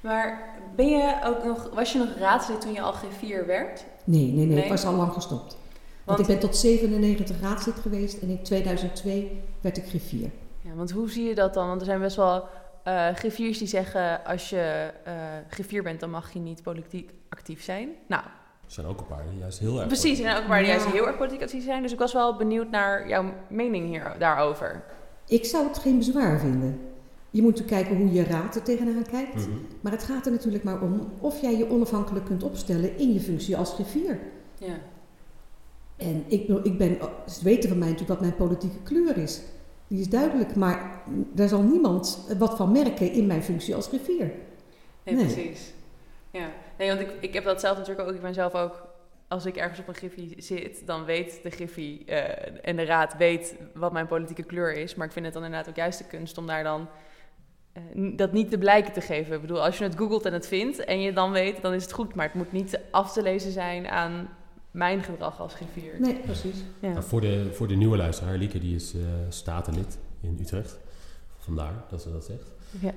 Maar 0.00 0.54
ben 0.76 0.88
je 0.88 1.14
ook 1.24 1.44
nog, 1.44 1.70
was 1.74 1.92
je 1.92 1.98
nog 1.98 2.08
raadslid 2.18 2.60
toen 2.60 2.72
je 2.72 2.80
al 2.80 2.94
G4 2.94 3.46
werd? 3.46 3.84
Nee, 4.04 4.22
nee, 4.26 4.32
nee, 4.32 4.46
Nee? 4.46 4.62
ik 4.62 4.70
was 4.70 4.84
al 4.84 4.94
lang 4.94 5.12
gestopt. 5.12 5.56
Want, 6.04 6.18
Want, 6.18 6.20
ik 6.20 6.26
ben 6.26 6.38
tot 6.38 6.56
97 6.56 7.40
raadslid 7.40 7.74
geweest 7.74 8.18
en 8.22 8.28
in 8.28 8.42
2002 8.42 9.40
werd 9.60 9.76
ik 9.76 9.84
griffier. 9.86 10.30
ja, 10.60 10.74
want 10.74 10.90
hoe 10.90 11.10
zie 11.10 11.24
je 11.28 11.34
dat 11.34 11.54
dan? 11.54 11.66
Want 11.68 11.80
er 11.80 11.86
zijn 11.86 12.00
best 12.00 12.16
wel 12.16 12.44
eh 12.82 13.08
griffiers 13.14 13.58
die 13.58 13.66
zeggen... 13.68 14.24
als 14.24 14.50
je 14.50 14.90
eh 15.04 15.14
griffier 15.48 15.82
bent, 15.82 16.00
dan 16.00 16.10
mag 16.10 16.32
je 16.32 16.38
niet 16.38 16.62
politiek 16.62 17.10
actief 17.28 17.62
zijn. 17.62 17.88
Nou, 18.06 18.22
Er 18.70 18.76
zijn 18.76 18.86
ook 18.86 19.00
een 19.00 19.06
paar 19.06 19.24
die 19.30 19.38
juist 19.38 19.58
heel 19.58 19.78
erg... 19.78 19.86
precies. 19.86 20.18
Er 20.18 20.24
zijn 20.24 20.36
ook 20.36 20.42
een 20.42 20.48
paar 20.48 20.58
die 20.58 20.66
Ja. 20.68 20.74
juist 20.74 20.90
heel 20.92 21.06
erg 21.06 21.16
politiek 21.16 21.42
actief 21.42 21.64
zijn. 21.64 21.82
Dus 21.82 21.92
ik 21.92 21.98
was 21.98 22.12
wel 22.12 22.36
benieuwd 22.36 22.70
naar 22.70 23.08
jouw 23.08 23.32
mening 23.48 23.86
hier, 23.86 24.14
daarover. 24.18 24.82
Ik 25.26 25.44
zou 25.44 25.66
het 25.68 25.78
geen 25.78 25.98
bezwaar 25.98 26.38
vinden. 26.40 26.80
Je 27.30 27.42
moet 27.42 27.64
kijken 27.64 27.96
hoe 27.96 28.12
je 28.12 28.24
raad 28.24 28.54
er 28.56 28.62
tegenaan 28.62 29.04
kijkt. 29.10 29.34
Mhm. 29.34 29.50
Maar 29.80 29.92
het 29.92 30.02
gaat 30.02 30.26
er 30.26 30.32
natuurlijk 30.32 30.64
maar 30.64 30.82
om 30.82 31.08
of 31.20 31.40
jij 31.40 31.56
je 31.56 31.70
onafhankelijk 31.70 32.24
kunt 32.24 32.42
opstellen 32.42 32.98
in 32.98 33.12
je 33.12 33.20
functie 33.20 33.56
als 33.56 33.72
griffier. 33.72 34.18
Ja. 34.58 34.74
En 35.96 36.24
ik, 36.26 36.48
ik 36.62 36.78
ben, 36.78 36.98
ze 37.28 37.44
weten 37.44 37.68
van 37.68 37.78
mij 37.78 37.88
natuurlijk 37.88 38.20
wat 38.20 38.28
mijn 38.28 38.48
politieke 38.48 38.82
kleur 38.82 39.16
is. 39.16 39.40
Die 39.88 40.00
is 40.00 40.08
duidelijk, 40.08 40.54
maar 40.56 41.02
daar 41.32 41.48
zal 41.48 41.62
niemand 41.62 42.26
wat 42.38 42.56
van 42.56 42.72
merken 42.72 43.12
in 43.12 43.26
mijn 43.26 43.42
functie 43.42 43.74
als 43.74 43.86
griffier. 43.86 44.30
Nee, 45.04 45.14
Nee. 45.14 45.24
precies. 45.24 45.72
Ja, 46.30 46.48
nee, 46.80 46.88
want 46.88 47.00
ik, 47.00 47.10
ik 47.20 47.34
heb 47.34 47.44
dat 47.44 47.60
zelf 47.60 47.78
natuurlijk 47.78 48.08
ook. 48.08 48.14
Ik 48.14 48.20
ben 48.22 48.34
zelf 48.34 48.54
ook, 48.54 48.86
als 49.28 49.46
ik 49.46 49.56
ergens 49.56 49.80
op 49.80 49.88
een 49.88 49.94
griffie 49.94 50.34
zit, 50.42 50.86
dan 50.86 51.04
weet 51.04 51.40
de 51.42 51.50
griffie 51.50 52.04
eh, 52.04 52.58
en 52.62 52.76
de 52.76 52.84
raad 52.84 53.16
weet 53.16 53.54
wat 53.74 53.92
mijn 53.92 54.06
politieke 54.06 54.42
kleur 54.42 54.72
is. 54.72 54.94
Maar 54.94 55.06
ik 55.06 55.12
vind 55.12 55.24
het 55.24 55.34
dan 55.34 55.44
inderdaad 55.44 55.68
ook 55.68 55.76
juist 55.76 55.98
de 55.98 56.04
kunst 56.04 56.38
om 56.38 56.46
daar 56.46 56.62
dan 56.62 56.88
eh, 57.72 57.82
dat 58.16 58.32
niet 58.32 58.50
te 58.50 58.58
blijken 58.58 58.92
te 58.92 59.00
geven. 59.00 59.34
Ik 59.34 59.40
bedoel, 59.40 59.64
als 59.64 59.78
je 59.78 59.84
het 59.84 59.96
googelt 59.96 60.24
en 60.24 60.32
het 60.32 60.46
vindt 60.46 60.84
en 60.84 61.00
je 61.00 61.12
dan 61.12 61.30
weet, 61.30 61.62
dan 61.62 61.72
is 61.72 61.82
het 61.82 61.92
goed. 61.92 62.14
Maar 62.14 62.26
het 62.26 62.34
moet 62.34 62.52
niet 62.52 62.80
af 62.90 63.12
te 63.12 63.22
lezen 63.22 63.52
zijn 63.52 63.88
aan 63.88 64.28
mijn 64.70 65.02
gedrag 65.02 65.40
als 65.40 65.54
griffier. 65.54 66.00
Nee, 66.00 66.14
precies. 66.14 66.56
Ja. 66.80 66.92
Nou, 66.92 67.04
voor, 67.04 67.20
de, 67.20 67.50
voor 67.52 67.68
de 67.68 67.74
nieuwe 67.74 67.96
luisteraar, 67.96 68.36
Lieke, 68.36 68.58
die 68.58 68.74
is 68.74 68.94
eh, 68.94 69.00
statenlid 69.28 69.98
in 70.20 70.38
Utrecht. 70.40 70.78
Vandaar 71.38 71.84
dat 71.88 72.02
ze 72.02 72.12
dat 72.12 72.24
zegt. 72.24 72.52
Ja. 72.80 72.92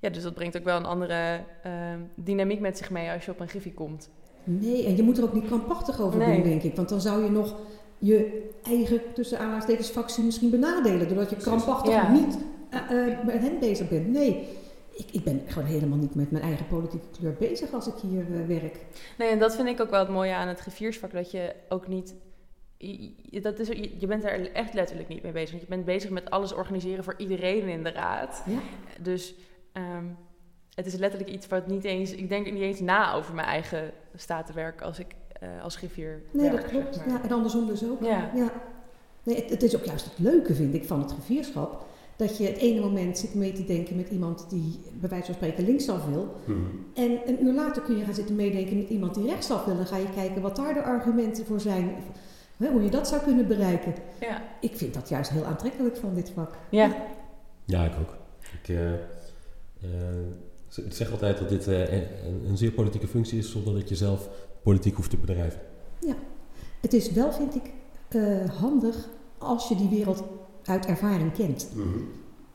Ja, 0.00 0.08
dus 0.08 0.22
dat 0.22 0.34
brengt 0.34 0.56
ook 0.56 0.64
wel 0.64 0.76
een 0.76 0.84
andere 0.84 1.44
eh, 1.62 1.72
dynamiek 2.14 2.60
met 2.60 2.78
zich 2.78 2.90
mee 2.90 3.10
als 3.10 3.24
je 3.24 3.30
op 3.30 3.40
een 3.40 3.48
griffie 3.48 3.74
komt. 3.74 4.10
Nee, 4.44 4.86
en 4.86 4.96
je 4.96 5.02
moet 5.02 5.18
er 5.18 5.24
ook 5.24 5.32
niet 5.34 5.44
krampachtig 5.46 6.00
over 6.00 6.18
Nee. 6.18 6.34
doen, 6.34 6.42
denk 6.50 6.62
ik. 6.62 6.76
Want 6.76 6.88
dan 6.88 7.00
zou 7.00 7.24
je 7.24 7.30
nog 7.30 7.56
je 7.98 8.48
eigen, 8.62 9.00
tussen 9.14 9.38
aanhalingstekens, 9.38 9.88
factie 9.88 10.24
misschien 10.24 10.50
benadelen. 10.50 11.08
Doordat 11.08 11.30
je 11.30 11.36
krampachtig 11.36 11.92
Ja. 11.92 12.12
niet 12.12 12.38
eh, 12.70 13.06
eh, 13.12 13.24
met 13.24 13.38
hen 13.38 13.58
bezig 13.58 13.88
bent. 13.88 14.08
Nee, 14.08 14.48
ik, 14.90 15.06
ik 15.12 15.24
ben 15.24 15.42
gewoon 15.46 15.68
helemaal 15.68 15.98
niet 15.98 16.14
met 16.14 16.30
mijn 16.30 16.44
eigen 16.44 16.66
politieke 16.66 17.06
kleur 17.18 17.34
bezig 17.38 17.72
als 17.72 17.86
ik 17.86 17.94
hier 18.02 18.20
eh, 18.34 18.46
werk. 18.46 18.78
Nee, 19.18 19.28
en 19.28 19.38
dat 19.38 19.56
vind 19.56 19.68
ik 19.68 19.80
ook 19.80 19.90
wel 19.90 20.00
het 20.00 20.08
mooie 20.08 20.34
aan 20.34 20.48
het 20.48 20.60
griffiersvak. 20.60 21.12
Dat 21.12 21.30
je 21.30 21.54
ook 21.68 21.88
niet... 21.88 22.14
je- 22.76 23.40
Dat 23.40 23.58
is, 23.58 23.68
je 23.68 23.90
je 23.98 24.06
bent 24.06 24.24
er 24.24 24.52
echt 24.52 24.74
letterlijk 24.74 25.08
niet 25.08 25.22
mee 25.22 25.32
bezig. 25.32 25.50
Want 25.50 25.62
je 25.62 25.68
bent 25.68 25.84
bezig 25.84 26.10
met 26.10 26.30
alles 26.30 26.52
organiseren 26.54 27.04
voor 27.04 27.14
iedereen 27.16 27.68
in 27.68 27.82
de 27.82 27.90
raad. 27.90 28.42
Ja. 28.46 28.58
Dus 29.00 29.34
ehm, 29.80 30.04
het 30.74 30.86
is 30.86 30.94
letterlijk 30.94 31.30
iets 31.32 31.46
wat 31.46 31.66
niet 31.66 31.84
eens... 31.84 32.12
Ik 32.12 32.28
denk 32.28 32.52
niet 32.52 32.62
eens 32.62 32.80
na 32.80 33.12
over 33.14 33.34
mijn 33.34 33.46
eigen 33.46 33.90
statenwerk 34.14 34.82
als 34.82 34.98
ik 34.98 35.06
eh, 35.40 35.48
als 35.62 35.76
griffier 35.76 36.22
Nee, 36.30 36.50
werk, 36.50 36.62
dat 36.62 36.70
klopt. 36.70 36.94
zeg 36.94 37.06
maar. 37.06 37.14
Ja, 37.14 37.22
en 37.22 37.32
andersom 37.32 37.66
dus 37.66 37.84
ook. 37.84 38.02
Ja. 38.02 38.30
Ja. 38.34 38.52
Nee, 39.22 39.36
het, 39.36 39.50
het 39.50 39.62
is 39.62 39.76
ook 39.76 39.84
juist 39.84 40.04
het 40.04 40.18
leuke, 40.18 40.54
vind 40.54 40.74
ik, 40.74 40.84
van 40.84 41.00
het 41.00 41.12
rivierschap. 41.12 41.84
Dat 42.16 42.36
je 42.38 42.46
het 42.46 42.56
ene 42.56 42.80
moment 42.80 43.18
zit 43.18 43.34
mee 43.34 43.52
te 43.52 43.64
denken 43.64 43.96
met 43.96 44.08
iemand 44.08 44.50
die 44.50 44.80
bij 45.00 45.08
wijze 45.08 45.24
van 45.24 45.34
spreken 45.34 45.64
linksaf 45.64 46.04
wil. 46.06 46.34
En 46.94 47.20
een 47.26 47.44
uur 47.44 47.52
later 47.52 47.82
kun 47.82 47.96
je 47.96 48.04
gaan 48.04 48.14
zitten 48.14 48.36
meedenken 48.36 48.76
met 48.76 48.88
iemand 48.88 49.14
die 49.14 49.26
rechtsaf 49.26 49.64
wil. 49.64 49.76
Dan 49.76 49.86
ga 49.86 49.96
je 49.96 50.10
kijken 50.14 50.42
wat 50.42 50.56
daar 50.56 50.74
de 50.74 50.82
argumenten 50.82 51.46
voor 51.46 51.60
zijn. 51.60 51.94
Hè, 52.56 52.68
hoe 52.70 52.82
je 52.82 52.90
dat 52.90 53.08
zou 53.08 53.22
kunnen 53.22 53.46
bereiken. 53.46 53.94
Ja. 54.20 54.42
Ik 54.60 54.76
vind 54.76 54.94
dat 54.94 55.08
juist 55.08 55.30
heel 55.30 55.44
aantrekkelijk 55.44 55.96
van 55.96 56.14
dit 56.14 56.30
vak. 56.34 56.54
ja. 56.70 56.96
Ja, 57.64 57.84
ik 57.84 57.92
ook. 58.00 58.14
Ik 58.62 58.68
eh, 58.76 58.90
ik 60.76 60.92
zeg 60.92 61.10
altijd 61.10 61.38
dat 61.38 61.48
dit 61.48 61.68
eh, 61.68 61.92
een, 61.92 62.04
een 62.48 62.56
zeer 62.56 62.72
politieke 62.72 63.08
functie 63.08 63.38
is, 63.38 63.50
zonder 63.50 63.74
dat 63.74 63.88
je 63.88 63.94
zelf 63.96 64.28
politiek 64.62 64.94
hoeft 64.96 65.10
te 65.10 65.16
bedrijven. 65.16 65.60
Het 66.80 66.92
is 66.92 67.10
wel, 67.12 67.32
vind 67.32 67.54
ik, 67.54 67.70
eh, 68.08 68.50
handig 68.60 69.08
als 69.38 69.68
je 69.68 69.76
die 69.76 69.88
wereld 69.88 70.22
uit 70.64 70.86
ervaring 70.86 71.32
kent. 71.32 71.68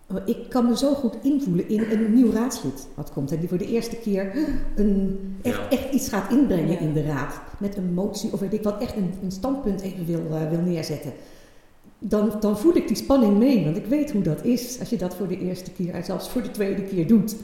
Maar 0.08 0.30
Ik 0.30 0.50
kan 0.50 0.66
me 0.66 0.78
zo 0.78 0.94
goed 0.94 1.16
invoelen 1.22 1.70
in 1.70 1.80
een 1.92 2.14
nieuw 2.14 2.32
raadslid 2.32 2.88
wat 2.96 3.12
komt 3.12 3.32
en 3.32 3.40
die 3.40 3.50
voor 3.50 3.58
de 3.58 3.68
eerste 3.68 3.96
keer 3.96 4.36
een, 4.76 5.20
echt, 5.42 5.56
Ja. 5.58 5.70
echt 5.70 5.94
iets 5.94 6.10
gaat 6.10 6.32
inbrengen 6.32 6.72
Ja. 6.72 6.80
in 6.80 6.94
de 6.94 7.04
raad. 7.04 7.42
Met 7.60 7.78
een 7.78 7.94
motie 7.94 8.34
of 8.34 8.40
weet 8.40 8.54
ik 8.54 8.64
wat, 8.64 8.82
echt 8.82 8.96
een, 8.96 9.14
een 9.24 9.32
standpunt 9.32 9.82
even 9.82 10.06
wil, 10.06 10.26
eh, 10.36 10.50
wil 10.50 10.60
neerzetten. 10.62 11.14
Dan, 12.08 12.58
voel 12.58 12.76
ik 12.76 12.88
die 12.88 12.98
spanning 12.98 13.38
mee, 13.38 13.64
want 13.64 13.78
ik 13.78 13.86
weet 13.86 14.12
hoe 14.12 14.22
dat 14.22 14.44
is 14.44 14.80
als 14.80 14.90
je 14.90 14.98
dat 14.98 15.16
voor 15.16 15.28
de 15.28 15.40
eerste 15.40 15.72
keer 15.72 15.94
en 15.94 16.04
zelfs 16.04 16.30
voor 16.30 16.42
de 16.42 16.52
tweede 16.52 16.84
keer 16.84 17.08
doet. 17.08 17.36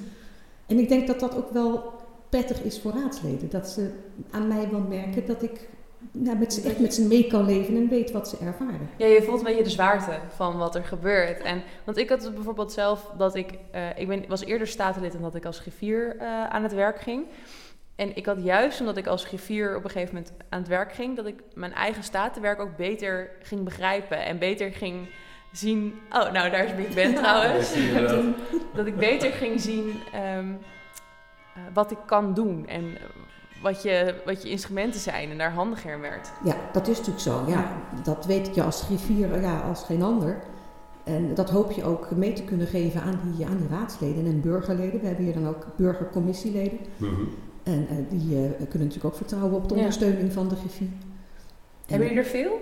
En 0.66 0.80
ik 0.80 0.90
denk 0.90 1.08
dat 1.08 1.20
dat 1.20 1.36
ook 1.36 1.52
wel 1.52 1.94
prettig 2.30 2.62
is 2.62 2.80
voor 2.80 2.92
raadsleden. 2.92 3.50
Dat 3.50 3.68
ze 3.70 3.90
aan 4.32 4.48
mij 4.48 4.70
wel 4.72 4.86
merken 4.90 5.26
dat 5.26 5.44
ik 5.44 5.70
nou, 6.12 6.38
met 6.38 6.54
ze, 6.54 6.62
echt 6.62 6.80
met 6.80 6.94
ze 6.94 7.02
mee 7.02 7.28
kan 7.28 7.46
leven 7.46 7.76
en 7.76 7.88
weet 7.88 8.12
wat 8.12 8.28
ze 8.28 8.38
ervaren. 8.38 8.90
Ja, 8.98 9.06
je 9.06 9.22
voelt 9.22 9.38
een 9.40 9.46
beetje 9.46 9.64
de 9.64 9.70
zwaarte 9.70 10.20
van 10.36 10.58
wat 10.58 10.76
er 10.76 10.84
gebeurt. 10.84 11.42
En, 11.42 11.62
want 11.84 11.98
ik 11.98 12.10
had 12.10 12.32
bijvoorbeeld 12.34 12.72
zelf 12.72 13.12
dat 13.18 13.36
ik... 13.36 13.54
eh, 13.72 13.82
ik 13.98 14.08
ben, 14.08 14.24
was 14.28 14.46
eerder 14.46 14.68
statenlid 14.68 15.12
dan 15.12 15.22
dat 15.22 15.36
ik 15.36 15.46
als 15.46 15.60
griffier 15.60 16.16
eh, 16.18 16.46
aan 16.46 16.64
het 16.64 16.74
werk 16.74 17.00
ging. 17.00 17.26
En 18.02 18.16
ik 18.16 18.26
had 18.26 18.44
juist 18.44 18.80
omdat 18.80 18.98
ik 18.98 19.08
als 19.08 19.26
griffier 19.26 19.76
op 19.76 19.84
een 19.84 19.90
gegeven 19.90 20.14
moment 20.16 20.34
aan 20.50 20.60
het 20.60 20.68
werk 20.68 20.94
ging... 20.94 21.16
dat 21.16 21.26
ik 21.26 21.42
mijn 21.54 21.74
eigen 21.74 22.04
statenwerk 22.04 22.60
ook 22.60 22.76
beter 22.76 23.30
ging 23.42 23.64
begrijpen. 23.64 24.26
En 24.26 24.40
beter 24.40 24.72
ging 24.72 25.10
zien... 25.52 26.00
Oh, 26.10 26.32
nou 26.32 26.50
daar 26.50 26.66
is 26.66 26.76
Big 26.76 26.94
Ben 26.94 27.16
trouwens. 27.24 27.74
dat 28.74 28.86
ik 28.86 28.96
beter 28.96 29.32
ging 29.32 29.62
zien 29.62 29.94
ehm, 30.14 30.50
eh, 31.56 31.62
wat 31.74 31.92
ik 31.92 31.98
kan 32.06 32.34
doen. 32.34 32.68
En 32.68 32.84
eh, 32.98 33.04
wat 33.62 33.84
je, 33.84 34.22
wat 34.26 34.44
je 34.44 34.50
instrumenten 34.50 35.00
zijn 35.00 35.32
en 35.32 35.38
daar 35.38 35.54
handiger 35.54 35.94
in 35.94 36.02
werd. 36.02 36.32
Ja, 36.44 36.56
dat 36.72 36.88
is 36.88 36.98
natuurlijk 36.98 37.24
zo. 37.24 37.46
Ja, 37.48 37.72
dat 38.04 38.26
weet 38.26 38.56
je 38.56 38.64
als 38.64 38.82
griffier 38.82 39.42
ja, 39.42 39.60
als 39.60 39.84
geen 39.84 40.02
ander. 40.02 40.40
En 41.04 41.34
dat 41.34 41.50
hoop 41.50 41.72
je 41.72 41.84
ook 41.84 42.12
mee 42.12 42.34
te 42.34 42.44
kunnen 42.44 42.68
geven 42.68 43.02
aan 43.02 43.20
die, 43.24 43.46
aan 43.46 43.58
die 43.58 43.68
raadsleden 43.70 44.26
en 44.26 44.42
burgerleden. 44.42 45.00
We 45.00 45.08
hebben 45.08 45.26
hier 45.26 45.34
dan 45.34 45.48
ook 45.48 45.66
burgercommissieleden. 45.76 46.80
En 47.72 47.88
eh, 47.90 47.96
die 48.10 48.36
eh, 48.36 48.42
kunnen 48.70 48.88
natuurlijk 48.88 49.06
ook 49.06 49.16
vertrouwen 49.16 49.54
op 49.56 49.68
de 49.70 49.74
Ja. 49.76 49.80
ondersteuning 49.80 50.34
van 50.34 50.48
de 50.48 50.56
griffier. 50.56 50.88
Hebben 51.88 52.08
jullie 52.08 52.24
er 52.24 52.30
veel? 52.30 52.60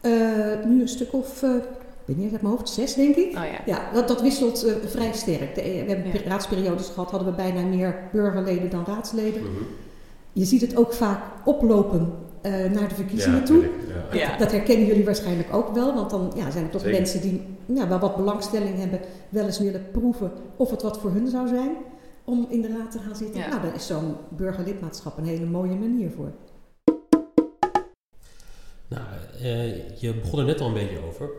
Eh, 0.00 0.64
nu 0.66 0.80
een 0.80 0.88
stuk 0.88 1.12
of, 1.12 1.42
eh, 1.42 1.54
ik 1.54 1.62
weet 2.04 2.16
niet 2.16 2.32
uit 2.32 2.42
mijn 2.42 2.54
hoofd, 2.54 2.68
zes 2.68 2.94
denk 2.94 3.16
ik. 3.16 3.26
Oh 3.26 3.32
ja. 3.32 3.60
Ja, 3.66 3.92
dat, 3.92 4.08
dat 4.08 4.20
wisselt 4.20 4.66
vrij 4.86 5.12
sterk. 5.12 5.54
De, 5.54 5.62
we 5.62 5.68
hebben 5.92 6.12
Ja. 6.12 6.28
raadsperiodes 6.28 6.86
gehad, 6.88 7.10
hadden 7.10 7.28
we 7.28 7.34
bijna 7.36 7.60
meer 7.62 7.94
burgerleden 8.12 8.70
dan 8.70 8.84
raadsleden. 8.86 9.42
Je 10.32 10.44
ziet 10.44 10.60
het 10.60 10.76
ook 10.76 10.92
vaak 10.92 11.20
oplopen 11.44 12.12
eh, 12.40 12.52
naar 12.52 12.88
de 12.88 12.94
verkiezingen 12.94 13.44
toe. 13.44 13.64
Ja. 14.12 14.36
Dat 14.36 14.50
herkennen 14.52 14.86
jullie 14.86 15.04
waarschijnlijk 15.04 15.54
ook 15.54 15.74
wel, 15.74 15.94
want 15.94 16.10
dan 16.10 16.32
ja, 16.36 16.50
zijn 16.50 16.64
er 16.64 16.70
toch 16.70 16.80
Zeker. 16.80 16.98
mensen 16.98 17.20
die 17.20 17.42
ja, 17.66 17.88
wel 17.88 17.98
wat 17.98 18.16
belangstelling 18.16 18.78
hebben, 18.78 19.00
wel 19.28 19.44
eens 19.44 19.58
willen 19.58 19.86
proeven 19.92 20.30
of 20.56 20.70
het 20.70 20.82
wat 20.82 20.98
voor 20.98 21.10
hun 21.10 21.28
zou 21.28 21.48
zijn 21.48 21.70
om 22.28 22.46
in 22.50 22.60
de 22.60 22.68
raad 22.68 22.90
te 22.90 22.98
gaan 22.98 23.16
zitten. 23.16 23.40
Ja. 23.40 23.48
Nou, 23.48 23.62
daar 23.62 23.74
is 23.74 23.86
zo'n 23.86 24.16
burgerlidmaatschap 24.28 25.18
een 25.18 25.24
hele 25.24 25.46
mooie 25.46 25.74
manier 25.74 26.10
voor. 26.10 26.32
Nou, 28.88 29.04
eh, 29.42 29.98
je 29.98 30.14
begon 30.14 30.38
er 30.38 30.44
net 30.44 30.60
al 30.60 30.66
een 30.66 30.74
beetje 30.74 31.02
over. 31.08 31.30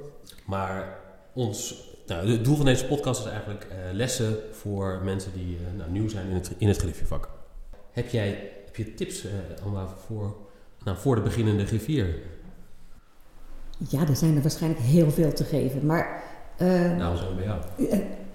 Maar 0.45 0.99
ons, 1.33 1.87
nou, 2.07 2.31
het 2.31 2.43
doel 2.43 2.55
van 2.55 2.65
deze 2.65 2.85
podcast 2.85 3.25
is 3.25 3.31
eigenlijk 3.31 3.63
eh, 3.63 3.77
lessen 3.91 4.37
voor 4.51 5.01
mensen 5.03 5.31
die 5.33 5.57
eh, 5.57 5.77
nou, 5.77 5.91
nieuw 5.91 6.09
zijn 6.09 6.27
in 6.27 6.35
het, 6.35 6.51
in 6.57 6.67
het 6.67 6.77
griffievak. 6.77 7.29
Heb 7.91 8.09
jij 8.09 8.51
heb 8.65 8.75
je 8.75 8.93
tips 8.93 9.25
eh, 9.25 9.31
allemaal 9.63 9.87
voor, 10.05 10.35
nou, 10.83 10.97
voor 10.97 11.15
de 11.15 11.21
beginnende 11.21 11.65
griffier? 11.65 12.15
Ja, 13.77 14.07
er 14.07 14.15
zijn 14.15 14.35
er 14.35 14.41
waarschijnlijk 14.41 14.81
heel 14.81 15.11
veel 15.11 15.33
te 15.33 15.43
geven, 15.43 15.85
maar 15.85 16.23
Nou, 16.97 17.17
zo 17.17 17.35
bij 17.35 17.43
jou. 17.43 17.61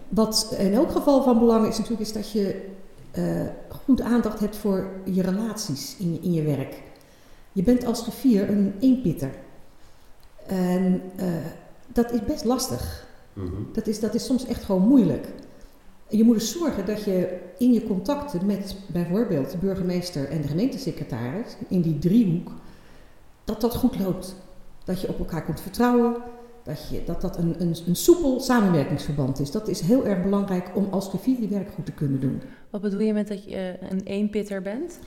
Wat 0.09 0.55
in 0.59 0.75
elk 0.75 0.91
geval 0.91 1.23
van 1.23 1.39
belang 1.39 1.67
is 1.67 1.79
natuurlijk 1.79 2.03
is 2.03 2.13
dat 2.13 2.31
je 2.31 2.73
eh, 3.11 3.47
goed 3.85 4.01
aandacht 4.01 4.41
hebt 4.41 4.57
voor 4.57 4.91
je 5.05 5.23
relaties 5.23 5.97
in 5.99 6.13
je, 6.13 6.21
in 6.21 6.33
je 6.33 6.43
werk. 6.43 6.83
Je 7.53 7.63
bent 7.63 7.85
als 7.85 8.03
griffier 8.03 8.51
een 8.51 8.75
eenpitter. 8.81 9.31
En 10.47 11.03
eh, 11.17 11.27
dat 11.93 12.13
is 12.13 12.25
best 12.25 12.45
lastig. 12.45 13.07
Dat 13.73 13.87
is, 13.87 14.01
dat 14.01 14.15
is 14.15 14.25
soms 14.25 14.47
echt 14.47 14.65
gewoon 14.65 14.89
moeilijk. 14.89 15.27
Je 16.09 16.25
moet 16.25 16.35
dus 16.35 16.59
zorgen 16.59 16.87
dat 16.87 17.05
je 17.05 17.39
in 17.59 17.73
je 17.73 17.87
contacten 17.87 18.47
met 18.47 18.77
bijvoorbeeld 18.87 19.51
de 19.51 19.59
burgemeester 19.59 20.29
en 20.29 20.41
de 20.41 20.49
gemeentesecretaris, 20.49 21.57
in 21.69 21.81
die 21.81 21.99
driehoek, 21.99 22.51
dat 23.45 23.61
dat 23.61 23.75
goed 23.75 23.99
loopt. 23.99 24.37
Dat 24.85 25.01
je 25.01 25.09
op 25.09 25.19
elkaar 25.19 25.43
kunt 25.43 25.61
vertrouwen, 25.61 26.17
dat 26.65 26.89
je, 26.91 27.03
dat, 27.05 27.21
dat 27.21 27.37
een, 27.39 27.55
een, 27.59 27.77
een 27.87 27.97
soepel 27.97 28.41
samenwerkingsverband 28.41 29.41
is. 29.41 29.51
Dat 29.51 29.69
is 29.69 29.81
heel 29.81 30.07
erg 30.07 30.23
belangrijk 30.23 30.71
om 30.75 30.89
als 30.91 31.09
griffier 31.09 31.41
je 31.41 31.49
werk 31.49 31.71
goed 31.75 31.87
te 31.87 31.93
kunnen 31.93 32.21
doen. 32.21 32.43
Wat 32.71 32.81
bedoel 32.81 33.01
je 33.01 33.13
met 33.13 33.29
dat 33.29 33.45
je 33.45 33.57
eh, 33.57 33.91
een 33.91 34.03
eenpitter 34.05 34.63
bent? 34.63 34.99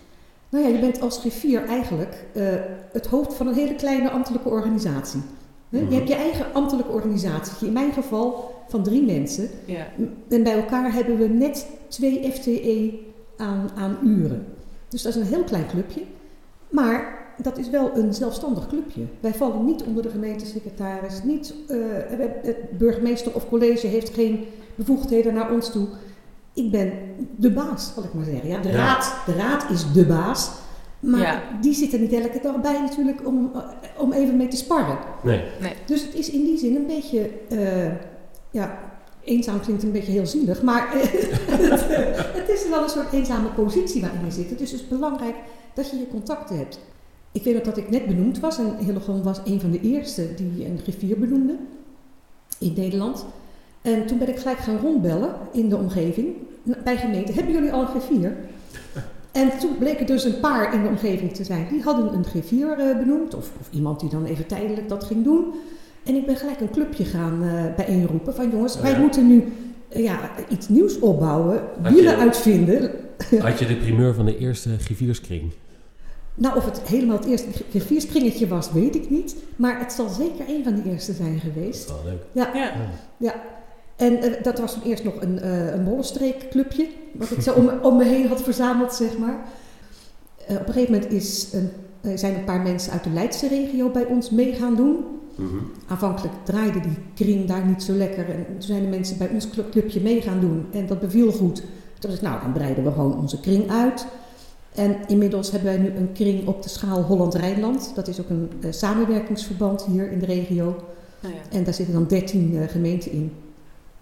Nou 0.49 0.63
ja, 0.65 0.69
je 0.69 0.79
bent 0.79 1.01
als 1.01 1.19
griffier 1.19 1.65
eigenlijk 1.65 2.25
eh, 2.33 2.43
het 2.91 3.07
hoofd 3.07 3.33
van 3.33 3.47
een 3.47 3.53
hele 3.53 3.75
kleine 3.75 4.09
ambtelijke 4.09 4.49
organisatie. 4.49 5.21
Hè? 5.69 5.81
Mhm. 5.81 5.89
Je 5.89 5.95
hebt 5.95 6.07
je 6.07 6.15
eigen 6.15 6.53
ambtelijke 6.53 6.91
organisatie. 6.91 7.67
In 7.67 7.73
mijn 7.73 7.93
geval 7.93 8.55
van 8.67 8.83
drie 8.83 9.05
mensen. 9.05 9.49
Ja. 9.65 9.87
En 10.29 10.43
bij 10.43 10.55
elkaar 10.55 10.93
hebben 10.93 11.17
we 11.17 11.27
net 11.27 11.67
twee 11.87 12.31
FTE 12.31 12.99
aan, 13.37 13.69
aan 13.75 13.97
uren. 14.03 14.45
Dus 14.89 15.01
dat 15.01 15.15
is 15.15 15.21
een 15.21 15.27
heel 15.27 15.43
klein 15.43 15.67
clubje. 15.67 16.01
Maar 16.69 17.16
dat 17.44 17.58
is 17.58 17.70
wel 17.70 17.91
een 17.98 18.13
zelfstandig 18.13 18.67
clubje. 18.67 19.01
Wij 19.20 19.34
vallen 19.34 19.65
niet 19.65 19.84
onder 19.84 20.03
de 20.03 20.10
gemeentesecretaris. 20.10 21.24
Niet, 21.24 21.53
eh, 21.67 21.77
het 22.41 22.77
burgemeester 22.77 23.34
of 23.36 23.50
college 23.50 23.88
heeft 23.88 24.13
geen 24.13 24.46
bevoegdheden 24.75 25.34
naar 25.34 25.51
ons 25.51 25.72
toe. 25.72 25.88
Ik 26.53 26.72
ben 26.72 26.91
de 27.36 27.51
baas, 27.51 27.91
zal 27.96 28.03
ik 28.03 28.13
maar 28.13 28.25
zeggen. 28.25 28.50
Ja, 28.50 28.62
de, 28.62 28.70
Ja. 28.70 28.75
Raad, 28.75 29.15
de 29.25 29.34
raad 29.34 29.70
is 29.72 29.91
de 29.94 30.06
baas. 30.06 30.50
Maar 31.00 31.20
Ja. 31.22 31.41
die 31.62 31.74
zit 31.74 31.94
er 31.94 32.00
niet 32.00 32.13
elke 32.13 32.39
dag 32.41 32.62
bij 32.62 32.79
natuurlijk 32.82 33.27
om, 33.27 33.51
eh, 33.53 33.62
om 33.98 34.12
even 34.13 34.38
mee 34.38 34.48
te 34.48 34.58
sparren. 34.58 34.98
Nee. 35.24 35.41
Dus 35.86 36.01
het 36.06 36.13
is 36.15 36.29
in 36.29 36.44
die 36.44 36.58
zin 36.58 36.75
een 36.75 36.86
beetje, 36.88 37.29
eh, 37.50 37.91
ja, 38.51 38.79
eenzaam 39.24 39.60
klinkt 39.60 39.84
een 39.84 39.91
beetje 39.91 40.12
heel 40.12 40.25
zielig, 40.25 40.62
maar 40.62 40.88
het 42.39 42.50
is 42.50 42.70
wel 42.70 42.84
een 42.84 42.89
soort 42.89 43.13
eenzame 43.13 43.48
positie 43.50 44.01
waarin 44.01 44.25
je 44.25 44.32
zit. 44.32 44.50
Het 44.50 44.62
is 44.62 44.72
dus 44.72 44.88
belangrijk 44.88 45.36
dat 45.74 45.89
je 45.89 45.98
je 45.98 46.08
contacten 46.08 46.58
hebt. 46.58 46.79
Ik 47.38 47.44
weet 47.44 47.53
nog 47.53 47.63
dat 47.63 47.77
ik 47.77 47.89
net 47.89 48.06
benoemd 48.06 48.39
was 48.39 48.58
en 48.58 48.77
Hillegon 48.86 49.24
was 49.24 49.39
een 49.46 49.60
van 49.60 49.72
de 49.72 49.82
eerste 49.82 50.27
die 50.36 50.65
een 50.65 50.79
griffier 50.84 51.20
benoemde 51.20 51.56
in 52.60 52.74
Nederland. 52.75 53.25
En 53.82 54.06
toen 54.06 54.17
ben 54.17 54.29
ik 54.29 54.38
gelijk 54.38 54.58
gaan 54.58 54.77
rondbellen 54.77 55.36
in 55.51 55.70
de 55.70 55.77
omgeving 55.77 56.27
bij 56.84 56.98
gemeenten. 56.98 57.34
Hebben 57.34 57.53
jullie 57.53 57.72
al 57.72 57.82
een 57.82 57.88
griffier? 57.88 58.36
En 59.32 59.58
toen 59.60 59.77
bleken 59.77 60.06
dus 60.06 60.24
een 60.24 60.39
paar 60.39 60.74
in 60.74 60.84
de 60.84 60.88
omgeving 60.88 61.34
te 61.34 61.44
zijn. 61.44 61.67
Die 61.70 61.82
hadden 61.82 62.13
een 62.13 62.25
G4 62.25 62.79
eh, 62.79 62.98
benoemd. 62.98 63.34
Of, 63.34 63.51
of, 63.60 63.70
iemand 63.72 64.00
die 64.00 64.10
dan 64.10 64.25
even 64.25 64.48
tijdelijk 64.48 64.89
dat 64.89 65.03
ging 65.03 65.24
doen. 65.24 65.53
En 66.03 66.15
ik 66.15 66.25
ben 66.25 66.36
gelijk 66.36 66.60
een 66.60 66.70
clubje 66.70 67.06
gaan 67.06 67.44
uh, 67.44 67.75
bijeenroepen. 67.75 68.36
Van 68.36 68.50
jongens, 68.50 68.75
Oh, 68.75 68.82
wij 68.82 69.00
moeten 69.00 69.27
nu 69.27 69.44
eh, 69.89 70.03
ja, 70.03 70.20
iets 70.50 70.70
nieuws 70.70 71.00
opbouwen. 71.00 71.62
Wielen 71.82 72.17
uitvinden. 72.17 72.91
Had 73.39 73.60
je 73.60 73.65
de 73.65 73.75
primeur 73.75 74.13
van 74.13 74.25
de 74.25 74.38
eerste 74.38 74.70
grifierskring? 74.79 75.51
Nou, 76.39 76.58
of 76.58 76.65
het 76.65 76.82
helemaal 76.82 77.17
het 77.17 77.25
eerste 77.25 77.48
G4-springetje 77.77 78.48
was, 78.48 78.72
weet 78.72 78.96
ik 78.96 79.10
niet. 79.10 79.36
Maar 79.56 79.79
het 79.79 79.91
zal 79.94 80.10
zeker 80.10 80.46
een 80.50 80.63
van 80.63 80.75
de 80.75 80.89
eerste 80.89 81.13
zijn 81.13 81.34
Dat 81.34 81.44
is 81.44 81.51
geweest. 81.53 81.88
wel 81.88 82.01
leuk. 82.06 82.22
Ja. 82.32 82.72
Ja. 83.17 83.34
En 83.96 84.22
eh, 84.22 84.44
dat 84.44 84.60
was 84.60 84.74
toen 84.74 84.84
eerst 84.84 85.03
nog 85.03 85.22
een, 85.22 85.39
eh 85.39 85.74
een 85.74 85.84
mollenstreekclubje, 85.84 86.88
wat 87.13 87.32
ik 87.32 87.41
zo 87.41 87.53
om, 87.53 87.70
om 87.82 87.98
me 87.98 88.03
heen 88.03 88.27
had 88.27 88.41
verzameld, 88.41 88.94
zeg 88.94 89.17
maar. 89.17 89.38
Eh, 90.48 90.56
op 90.56 90.67
een 90.67 90.74
gegeven 90.74 90.94
moment 90.94 91.12
is 91.12 91.48
een, 91.53 92.17
zijn 92.17 92.36
een 92.36 92.44
paar 92.44 92.62
mensen 92.62 92.91
uit 92.91 93.03
de 93.03 93.10
Leidse 93.10 93.48
regio 93.48 93.89
bij 93.89 94.06
ons 94.06 94.29
mee 94.29 94.53
gaan 94.53 94.75
doen. 94.75 94.96
Aanvankelijk 95.88 96.34
draaide 96.44 96.79
die 96.79 96.98
kring 97.13 97.46
daar 97.48 97.65
niet 97.65 97.84
zo 97.84 97.94
lekker. 97.94 98.29
En 98.29 98.46
toen 98.46 98.62
zijn 98.62 98.82
de 98.82 98.88
mensen 98.88 99.17
bij 99.17 99.29
ons 99.34 99.50
cl- 99.50 99.70
clubje 99.72 100.01
mee 100.01 100.22
gaan 100.22 100.39
doen. 100.39 100.65
En 100.72 100.88
dat 100.88 101.00
beviel 101.00 101.32
goed. 101.32 101.56
Toen 101.56 101.65
dacht 102.00 102.13
ik, 102.15 102.22
nou, 102.22 102.41
dan 102.41 102.53
breiden 102.53 102.84
we 102.84 102.91
gewoon 102.91 103.17
onze 103.17 103.39
kring 103.39 103.72
uit. 103.72 104.06
En 104.77 104.98
inmiddels 105.07 105.51
hebben 105.51 105.69
wij 105.69 105.81
nu 105.81 105.96
een 105.96 106.12
kring 106.13 106.48
op 106.48 106.63
de 106.63 106.69
schaal 106.69 107.01
Holland-Rijnland. 107.01 107.91
Dat 107.96 108.07
is 108.07 108.19
ook 108.19 108.29
een 108.29 108.51
eh, 108.62 108.72
samenwerkingsverband 108.72 109.86
hier 109.86 110.12
in 110.12 110.19
de 110.19 110.25
regio. 110.25 110.84
Nou 111.19 111.36
ja. 111.36 111.57
En 111.57 111.63
daar 111.63 111.74
zitten 111.74 111.93
dan 111.93 112.07
13 112.07 112.57
eh, 112.57 112.67
gemeenten 112.69 113.12
in. 113.12 113.36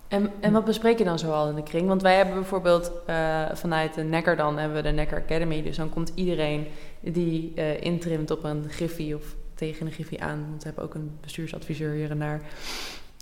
En, 0.07 0.31
en 0.39 0.53
wat 0.53 0.65
bespreek 0.65 0.97
je 0.97 1.03
dan 1.03 1.19
zoal 1.19 1.49
in 1.49 1.55
de 1.55 1.63
kring? 1.63 1.87
Want 1.87 2.01
wij 2.01 2.15
hebben 2.15 2.35
bijvoorbeeld 2.35 2.91
eh, 3.05 3.43
vanuit 3.53 3.93
de 3.93 4.03
Necker 4.03 4.35
dan 4.35 4.57
hebben 4.57 4.77
we 4.77 4.83
de 4.83 4.93
Necker 4.93 5.17
Academy. 5.17 5.63
Dus 5.63 5.77
dan 5.77 5.89
komt 5.89 6.11
iedereen 6.15 6.67
die 6.99 7.53
intrimt 7.79 8.31
op 8.31 8.43
een 8.43 8.65
griffie 8.69 9.15
of 9.15 9.35
tegen 9.53 9.85
een 9.85 9.91
griffie 9.91 10.23
aan. 10.23 10.45
Want 10.49 10.63
we 10.63 10.67
hebben 10.67 10.83
ook 10.83 10.93
een 10.93 11.17
bestuursadviseur 11.21 11.93
hier 11.93 12.11
en 12.11 12.19
daar. 12.19 12.41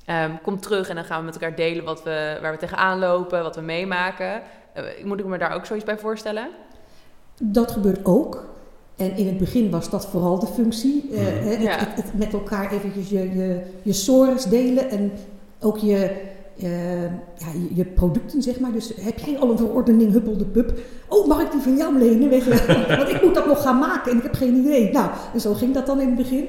Ehm, 0.05 0.31
komt 0.41 0.61
terug 0.61 0.89
en 0.89 0.95
dan 0.95 1.05
gaan 1.05 1.19
we 1.19 1.25
met 1.25 1.33
elkaar 1.33 1.55
delen 1.55 1.83
wat 1.83 2.03
we, 2.03 2.37
waar 2.41 2.51
we 2.51 2.57
tegenaan 2.57 2.99
lopen, 2.99 3.43
wat 3.43 3.55
we 3.55 3.61
meemaken. 3.61 4.41
Moet 5.03 5.19
ik 5.19 5.25
me 5.25 5.37
daar 5.37 5.55
ook 5.55 5.65
zoiets 5.65 5.85
bij 5.85 5.97
voorstellen? 5.97 6.49
Dat 7.41 7.71
gebeurt 7.71 8.05
ook. 8.05 8.45
En 8.95 9.17
in 9.17 9.25
het 9.27 9.37
begin 9.37 9.69
was 9.71 9.89
dat 9.89 10.05
vooral 10.05 10.39
de 10.39 10.47
functie. 10.47 11.09
eh, 11.11 11.19
Mhm. 11.19 11.43
hè, 11.43 11.49
het, 11.49 11.61
Ja. 11.61 11.77
het, 11.77 11.95
het 11.95 12.17
met 12.17 12.33
elkaar 12.33 12.71
eventjes 12.73 13.09
je, 13.09 13.19
je, 13.35 13.59
je 13.81 13.93
sores 13.93 14.43
delen 14.45 14.89
en 14.89 15.11
ook 15.61 15.77
je, 15.77 16.11
eh, 16.59 17.01
ja, 17.03 17.47
je, 17.53 17.67
je 17.75 17.85
producten, 17.85 18.41
zeg 18.41 18.59
maar. 18.59 18.71
Dus 18.71 18.93
heb 19.01 19.19
jij 19.19 19.37
al 19.37 19.51
een 19.51 19.57
verordening, 19.57 20.11
huppel 20.11 20.37
de 20.37 20.45
pup? 20.45 20.79
Oh, 21.07 21.27
mag 21.27 21.41
ik 21.41 21.51
die 21.51 21.61
van 21.61 21.77
jou 21.77 21.97
lenen? 21.99 22.29
Weet 22.29 22.43
je? 22.43 22.85
Want 22.97 23.09
ik 23.09 23.23
moet 23.23 23.33
dat 23.35 23.45
nog 23.45 23.61
gaan 23.61 23.79
maken 23.79 24.11
en 24.11 24.17
ik 24.17 24.23
heb 24.23 24.33
geen 24.35 24.55
idee. 24.55 24.91
Nou, 24.91 25.09
en 25.33 25.41
zo 25.41 25.53
ging 25.53 25.73
dat 25.73 25.85
dan 25.85 26.01
in 26.01 26.07
het 26.07 26.15
begin. 26.15 26.45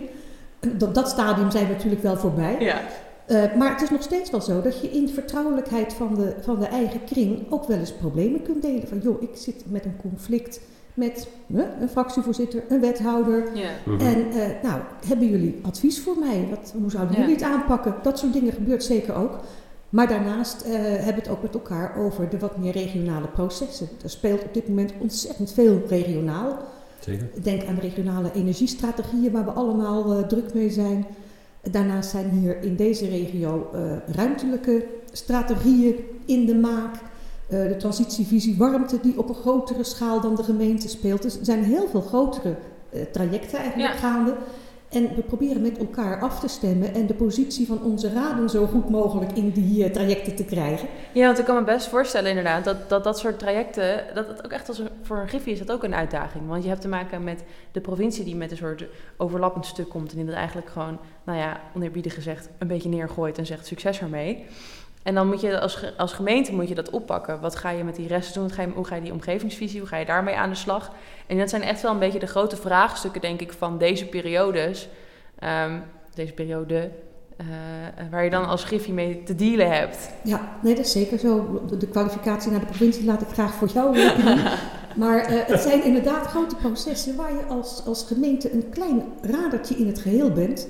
En 0.60 0.78
Dat, 0.78 0.94
dat 0.94 1.08
stadium 1.08 1.50
zijn 1.50 1.66
we 1.66 1.72
natuurlijk 1.72 2.02
wel 2.02 2.16
voorbij. 2.16 2.56
Ja. 2.58 2.80
Eh, 3.26 3.54
maar 3.58 3.72
het 3.72 3.82
is 3.82 3.90
nog 3.90 4.02
steeds 4.02 4.30
wel 4.30 4.40
zo 4.40 4.60
dat 4.62 4.80
je 4.80 4.90
in 4.90 5.08
vertrouwelijkheid 5.08 5.92
van 5.92 6.14
de, 6.14 6.34
van 6.40 6.58
de 6.60 6.66
eigen 6.66 7.04
kring 7.04 7.38
ook 7.50 7.64
wel 7.64 7.78
eens 7.78 7.92
problemen 7.92 8.42
kunt 8.42 8.62
delen. 8.62 8.88
Van 8.88 8.98
joh, 9.02 9.22
ik 9.22 9.30
zit 9.32 9.64
met 9.68 9.84
een 9.84 9.96
conflict 9.96 10.60
met 10.94 11.28
hè, 11.52 11.64
een 11.80 11.88
fractievoorzitter, 11.88 12.62
een 12.68 12.80
wethouder. 12.80 13.56
ja. 13.56 13.70
En 13.98 14.30
eh, 14.30 14.62
nou, 14.62 14.80
hebben 15.06 15.28
jullie 15.30 15.58
advies 15.62 16.00
voor 16.00 16.16
mij? 16.18 16.46
Wat, 16.50 16.74
hoe 16.80 16.90
zouden 16.90 17.14
Ja. 17.14 17.20
jullie 17.20 17.34
het 17.34 17.44
aanpakken? 17.44 17.94
Dat 18.02 18.18
soort 18.18 18.32
dingen 18.32 18.52
gebeurt 18.52 18.84
zeker 18.84 19.14
ook. 19.14 19.38
Maar 19.88 20.08
daarnaast 20.08 20.62
eh, 20.62 20.72
hebben 20.80 21.14
we 21.14 21.20
het 21.20 21.28
ook 21.28 21.42
met 21.42 21.54
elkaar 21.54 21.96
over 21.96 22.28
de 22.28 22.38
wat 22.38 22.56
meer 22.58 22.72
regionale 22.72 23.26
processen. 23.26 23.88
Er 24.02 24.10
speelt 24.10 24.42
op 24.44 24.54
dit 24.54 24.68
moment 24.68 24.92
ontzettend 24.98 25.52
veel 25.52 25.82
regionaal. 25.88 26.58
Zeker. 27.00 27.28
Denk 27.42 27.64
aan 27.66 27.78
regionale 27.78 28.30
energiestrategieën 28.34 29.32
waar 29.32 29.44
we 29.44 29.50
allemaal 29.50 30.12
eh, 30.12 30.22
druk 30.26 30.54
mee 30.54 30.70
zijn. 30.70 31.06
Daarnaast 31.70 32.10
zijn 32.10 32.30
hier 32.30 32.62
in 32.62 32.76
deze 32.76 33.08
regio 33.08 33.70
eh, 33.74 33.80
ruimtelijke 34.14 34.86
strategieën 35.12 35.94
in 36.24 36.46
de 36.46 36.54
maak. 36.54 36.94
Eh, 37.48 37.58
de 37.68 37.76
transitievisie 37.76 38.56
warmte 38.58 38.98
die 39.02 39.18
op 39.18 39.28
een 39.28 39.34
grotere 39.34 39.84
schaal 39.84 40.20
dan 40.20 40.34
de 40.34 40.42
gemeente 40.42 40.88
speelt. 40.88 41.22
Dus 41.22 41.38
er 41.38 41.44
zijn 41.44 41.64
heel 41.64 41.88
veel 41.88 42.00
grotere 42.00 42.54
eh, 42.92 43.02
trajecten 43.12 43.58
eigenlijk 43.58 43.92
Ja. 43.92 43.98
gaande. 43.98 44.34
En 44.90 45.14
we 45.14 45.22
proberen 45.22 45.62
met 45.62 45.78
elkaar 45.78 46.20
af 46.20 46.40
te 46.40 46.48
stemmen 46.48 46.94
en 46.94 47.06
de 47.06 47.14
positie 47.14 47.66
van 47.66 47.82
onze 47.82 48.12
raden 48.12 48.50
zo 48.50 48.66
goed 48.66 48.90
mogelijk 48.90 49.32
in 49.32 49.50
die 49.50 49.84
eh, 49.84 49.90
trajecten 49.92 50.34
te 50.34 50.44
krijgen. 50.44 50.88
Ja, 51.12 51.26
want 51.26 51.38
ik 51.38 51.44
kan 51.44 51.54
me 51.54 51.64
best 51.64 51.86
voorstellen 51.88 52.28
inderdaad 52.28 52.64
dat 52.64 52.88
dat, 52.88 53.04
dat 53.04 53.18
soort 53.18 53.38
trajecten, 53.38 54.04
dat 54.14 54.28
het 54.28 54.44
ook 54.44 54.50
echt 54.50 54.68
als 54.68 54.78
een, 54.78 54.88
voor 55.02 55.16
een 55.18 55.28
griffie 55.28 55.52
is 55.52 55.58
dat 55.58 55.72
ook 55.72 55.82
een 55.84 55.94
uitdaging. 55.94 56.48
Want 56.48 56.62
je 56.62 56.68
hebt 56.68 56.80
te 56.80 56.88
maken 56.88 57.24
met 57.24 57.42
de 57.72 57.80
provincie 57.80 58.24
die 58.24 58.36
met 58.36 58.50
een 58.50 58.56
soort 58.56 58.84
overlappend 59.16 59.66
stuk 59.66 59.88
komt 59.88 60.10
en 60.10 60.16
die 60.16 60.26
dat 60.26 60.34
eigenlijk 60.34 60.68
gewoon, 60.70 60.98
nou 61.24 61.38
ja, 61.38 61.60
oneerbiedig 61.76 62.14
gezegd, 62.14 62.48
een 62.58 62.66
beetje 62.68 62.88
neergooit 62.88 63.38
en 63.38 63.46
zegt 63.46 63.66
succes 63.66 64.00
ermee. 64.00 64.44
En 65.04 65.14
dan 65.14 65.26
moet 65.26 65.40
je 65.40 65.60
als, 65.60 65.84
als 65.96 66.12
gemeente 66.12 66.54
moet 66.54 66.68
je 66.68 66.74
dat 66.74 66.90
oppakken. 66.90 67.40
Wat 67.40 67.56
ga 67.56 67.70
je 67.70 67.84
met 67.84 67.96
die 67.96 68.06
rest 68.06 68.34
doen? 68.34 68.42
Wat 68.42 68.52
ga 68.52 68.62
je, 68.62 68.68
hoe 68.68 68.86
ga 68.86 68.94
je 68.94 69.02
die 69.02 69.12
omgevingsvisie, 69.12 69.80
hoe 69.80 69.88
ga 69.88 69.96
je 69.96 70.04
daarmee 70.04 70.36
aan 70.36 70.50
de 70.50 70.56
slag? 70.56 70.92
En 71.26 71.38
dat 71.38 71.50
zijn 71.50 71.62
echt 71.62 71.82
wel 71.82 71.92
een 71.92 71.98
beetje 71.98 72.18
de 72.18 72.26
grote 72.26 72.56
vraagstukken, 72.56 73.20
denk 73.20 73.40
ik, 73.40 73.52
van 73.52 73.78
deze 73.78 74.06
periodes. 74.06 74.88
Ehm, 75.38 75.78
deze 76.14 76.32
periode, 76.32 76.90
eh, 77.36 77.46
waar 78.10 78.24
je 78.24 78.30
dan 78.30 78.46
als 78.46 78.64
griffie 78.64 78.92
mee 78.92 79.22
te 79.22 79.34
dealen 79.34 79.70
hebt. 79.70 80.10
Ja, 80.22 80.58
nee, 80.62 80.74
dat 80.74 80.84
is 80.84 80.92
zeker 80.92 81.18
zo. 81.18 81.62
De, 81.78 81.88
kwalificatie 81.88 82.50
naar 82.50 82.60
de 82.60 82.66
provincie 82.66 83.04
laat 83.04 83.22
ik 83.22 83.28
graag 83.28 83.54
voor 83.54 83.68
jou. 83.68 83.96
Maar 84.94 85.18
eh, 85.18 85.46
het 85.46 85.60
zijn 85.60 85.84
inderdaad 85.84 86.26
grote 86.26 86.56
processen 86.56 87.16
waar 87.16 87.32
je 87.32 87.44
als, 87.48 87.82
als 87.86 88.04
gemeente 88.06 88.52
een 88.52 88.68
klein 88.70 89.02
radertje 89.22 89.74
in 89.74 89.86
het 89.86 89.98
geheel 89.98 90.30
bent. 90.30 90.68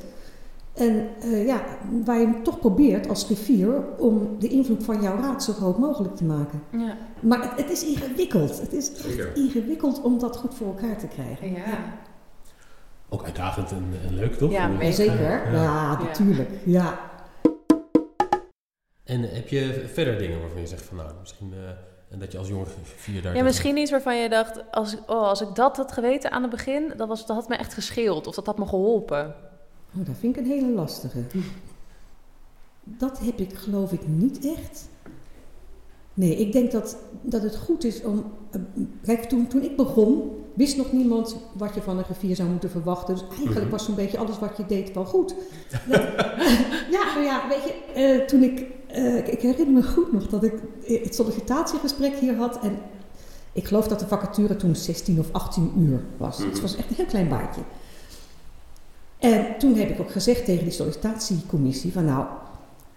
En 0.74 1.08
eh, 1.20 1.46
ja, 1.46 1.64
waar 2.04 2.20
je 2.20 2.40
toch 2.42 2.58
probeert 2.58 3.08
als 3.08 3.24
griffier 3.24 3.98
om 3.98 4.36
de 4.38 4.48
invloed 4.48 4.84
van 4.84 5.02
jouw 5.02 5.16
raad 5.16 5.44
zo 5.44 5.52
groot 5.52 5.78
mogelijk 5.78 6.16
te 6.16 6.24
maken. 6.24 6.62
Ja. 6.70 6.96
Maar 7.20 7.42
het, 7.42 7.50
het 7.56 7.70
is 7.70 7.84
ingewikkeld. 7.84 8.60
Het 8.60 8.72
is 8.72 8.92
echt 8.92 9.36
ingewikkeld 9.36 10.00
om 10.02 10.18
dat 10.18 10.36
goed 10.36 10.54
voor 10.54 10.66
elkaar 10.66 10.98
te 10.98 11.06
krijgen. 11.06 11.52
Ja. 11.52 11.78
Ook 13.08 13.24
uitdagend 13.24 13.70
en, 13.70 13.84
en 14.06 14.14
leuk, 14.14 14.34
toch? 14.34 14.50
Ja. 14.50 14.92
Zeker, 14.92 15.52
ja, 15.52 15.52
Ja. 15.52 15.98
natuurlijk. 16.02 16.50
Ja. 16.64 16.98
En 19.04 19.20
heb 19.22 19.48
je 19.48 19.84
verder 19.92 20.18
dingen 20.18 20.40
waarvan 20.40 20.60
je 20.60 20.66
zegt 20.66 20.82
van 20.82 20.96
nou, 20.96 21.10
misschien 21.20 21.52
eh, 21.52 21.58
en 22.10 22.18
dat 22.18 22.32
je 22.32 22.38
als 22.38 22.48
jonge 22.48 22.64
vier 22.82 23.22
daar... 23.22 23.36
ja, 23.36 23.42
misschien 23.42 23.76
iets 23.76 23.90
waarvan 23.90 24.16
je 24.16 24.28
dacht, 24.28 24.62
als, 24.70 24.96
oh, 25.06 25.28
als 25.28 25.40
ik 25.40 25.54
dat 25.54 25.76
had 25.76 25.92
geweten 25.92 26.30
aan 26.30 26.42
het 26.42 26.50
begin, 26.50 26.92
dat, 26.96 27.08
was, 27.08 27.26
dat 27.26 27.36
had 27.36 27.48
me 27.48 27.56
echt 27.56 27.74
gescheeld 27.74 28.26
of 28.26 28.34
dat 28.34 28.46
had 28.46 28.58
me 28.58 28.66
geholpen. 28.66 29.34
Oh, 29.98 30.06
dat 30.06 30.14
vind 30.20 30.36
ik 30.36 30.42
een 30.44 30.50
hele 30.50 30.68
lastige. 30.70 31.18
Dat 32.84 33.18
heb 33.18 33.38
ik 33.38 33.54
geloof 33.54 33.92
ik 33.92 34.06
niet 34.08 34.46
echt. 34.46 34.88
Nee, 36.14 36.36
ik 36.36 36.52
denk 36.52 36.70
dat, 36.72 36.96
dat 37.22 37.42
het 37.42 37.56
goed 37.56 37.84
is 37.84 38.02
om... 38.02 38.24
eh, 38.50 38.60
Kijk, 39.02 39.24
toen, 39.24 39.46
toen 39.46 39.62
ik 39.62 39.76
begon, 39.76 40.30
wist 40.54 40.76
nog 40.76 40.92
niemand 40.92 41.36
wat 41.52 41.74
je 41.74 41.82
van 41.82 41.98
een 41.98 42.04
griffier 42.04 42.36
zou 42.36 42.48
moeten 42.48 42.70
verwachten. 42.70 43.14
Dus 43.14 43.24
eigenlijk 43.28 43.60
Mhm. 43.60 43.70
was 43.70 43.84
zo'n 43.84 43.94
beetje 43.94 44.18
alles 44.18 44.38
wat 44.38 44.56
je 44.56 44.66
deed 44.66 44.92
wel 44.92 45.04
goed. 45.04 45.34
Dat- 45.88 46.00
ja, 46.94 47.04
maar 47.14 47.22
ja, 47.22 47.48
weet 47.48 47.62
je, 47.64 47.92
eh, 47.94 48.26
toen 48.26 48.42
ik... 48.42 48.66
eh, 48.86 49.16
ik- 49.16 49.26
ik 49.28 49.40
herinner 49.40 49.74
me 49.74 49.82
goed 49.82 50.12
nog 50.12 50.26
dat 50.28 50.44
ik 50.44 50.52
het 50.84 51.14
sollicitatiegesprek 51.14 52.14
hier 52.14 52.36
had 52.36 52.58
en... 52.60 52.78
Ik 53.52 53.64
geloof 53.66 53.88
dat 53.88 54.00
de 54.00 54.06
vacature 54.06 54.56
toen 54.56 54.76
16 54.76 55.18
of 55.18 55.32
18 55.32 55.72
uur 55.78 56.00
was. 56.16 56.38
Het 56.38 56.60
was 56.60 56.76
echt 56.76 56.88
een 56.90 56.96
heel 56.96 57.04
klein 57.06 57.28
baantje. 57.28 57.60
En 59.24 59.46
toen 59.58 59.74
heb 59.76 59.90
ik 59.90 60.00
ook 60.00 60.10
gezegd 60.10 60.44
tegen 60.44 60.64
die 60.64 60.72
sollicitatiecommissie 60.72 61.92
van 61.92 62.04
nou, 62.04 62.24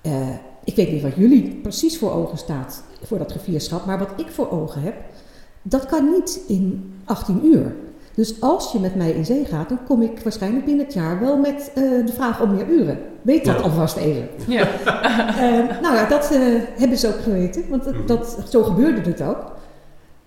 eh, 0.01 0.29
ik 0.63 0.75
weet 0.75 0.91
niet 0.91 1.01
wat 1.01 1.15
jullie 1.15 1.59
precies 1.61 1.97
voor 1.97 2.11
ogen 2.11 2.37
staat 2.37 2.83
voor 3.03 3.17
dat 3.17 3.31
gevierschap, 3.31 3.85
maar 3.85 3.99
wat 3.99 4.09
ik 4.15 4.27
voor 4.31 4.51
ogen 4.51 4.81
heb, 4.81 4.95
dat 5.61 5.85
kan 5.85 6.09
niet 6.11 6.39
in 6.47 6.93
18 7.05 7.45
uur. 7.45 7.75
Dus 8.13 8.41
als 8.41 8.71
je 8.71 8.79
met 8.79 8.95
mij 8.95 9.11
in 9.11 9.25
zee 9.25 9.45
gaat, 9.45 9.69
dan 9.69 9.79
kom 9.87 10.01
ik 10.01 10.19
waarschijnlijk 10.23 10.65
binnen 10.65 10.85
het 10.85 10.93
jaar 10.93 11.19
wel 11.19 11.37
met 11.37 11.71
eh, 11.75 11.83
de 11.83 12.11
vraag 12.15 12.41
om 12.41 12.55
meer 12.55 12.67
uren. 12.67 12.99
Weet 13.21 13.45
dat 13.45 13.55
Ja. 13.55 13.61
alvast 13.61 13.97
even. 13.97 14.27
Ja. 14.47 14.67
Eh, 15.37 15.81
nou 15.81 15.95
ja, 15.95 16.07
dat 16.09 16.31
eh, 16.31 16.39
hebben 16.77 16.97
ze 16.97 17.07
ook 17.07 17.21
geweten, 17.23 17.63
want 17.69 17.83
dat, 18.07 18.37
zo 18.49 18.63
gebeurde 18.63 19.01
het 19.09 19.21
ook. 19.21 19.55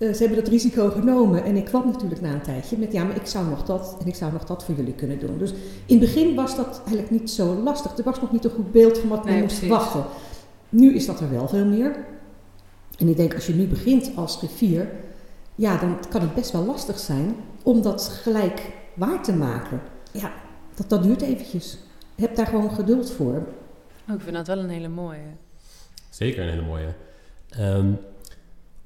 Eh, 0.01 0.13
ze 0.13 0.19
hebben 0.19 0.39
dat 0.39 0.49
risico 0.49 0.91
genomen 0.91 1.45
en 1.45 1.57
ik 1.57 1.65
kwam 1.65 1.87
natuurlijk 1.87 2.21
na 2.21 2.33
een 2.33 2.41
tijdje 2.43 2.77
met 2.79 2.93
ja, 2.93 3.05
maar 3.05 3.17
ik 3.17 3.27
zou 3.27 3.49
nog 3.49 3.65
dat 3.65 3.97
en 4.01 4.07
ik 4.07 4.15
zou 4.15 4.33
nog 4.33 4.45
dat 4.45 4.65
voor 4.65 4.75
jullie 4.75 4.95
kunnen 4.95 5.19
doen. 5.19 5.39
Dus 5.39 5.51
in 5.87 6.01
het 6.01 6.01
begin 6.01 6.35
was 6.35 6.57
dat 6.57 6.79
eigenlijk 6.79 7.11
niet 7.11 7.31
zo 7.31 7.55
lastig. 7.55 7.97
Er 7.99 8.05
was 8.05 8.21
nog 8.21 8.33
niet 8.33 8.45
een 8.45 8.51
goed 8.51 8.73
beeld 8.73 8.99
van 8.99 9.09
wat 9.09 9.25
men 9.25 9.33
Nee, 9.33 9.43
moest 9.43 9.59
precies. 9.59 9.77
wachten. 9.77 10.05
Nu 10.69 10.95
is 10.95 11.07
dat 11.07 11.21
er 11.21 11.31
wel 11.31 11.49
veel 11.49 11.65
meer. 11.65 11.97
En 12.99 13.09
ik 13.09 13.17
denk 13.17 13.35
als 13.35 13.47
je 13.47 13.55
nu 13.55 13.67
begint 13.67 14.11
als 14.17 14.37
griffier, 14.37 14.91
ja, 15.55 15.77
dan 15.77 15.99
kan 16.11 16.21
het 16.21 16.35
best 16.35 16.51
wel 16.53 16.65
lastig 16.65 16.99
zijn 16.99 17.35
om 17.63 17.83
dat 17.83 18.09
gelijk 18.23 18.73
waar 18.95 19.23
te 19.23 19.33
maken. 19.33 19.81
Ja, 20.13 20.33
dat, 20.75 20.89
dat 20.89 21.03
duurt 21.03 21.23
eventjes. 21.23 21.79
Heb 22.15 22.37
daar 22.37 22.47
gewoon 22.47 22.71
geduld 22.71 23.11
voor. 23.11 23.47
Oh, 24.09 24.15
ik 24.15 24.21
vind 24.21 24.35
dat 24.37 24.47
wel 24.47 24.59
een 24.59 24.69
hele 24.69 24.89
mooie. 24.89 25.27
Zeker 26.11 26.43
een 26.43 26.49
hele 26.49 26.63
mooie. 26.67 26.95
Ehm, 27.49 27.93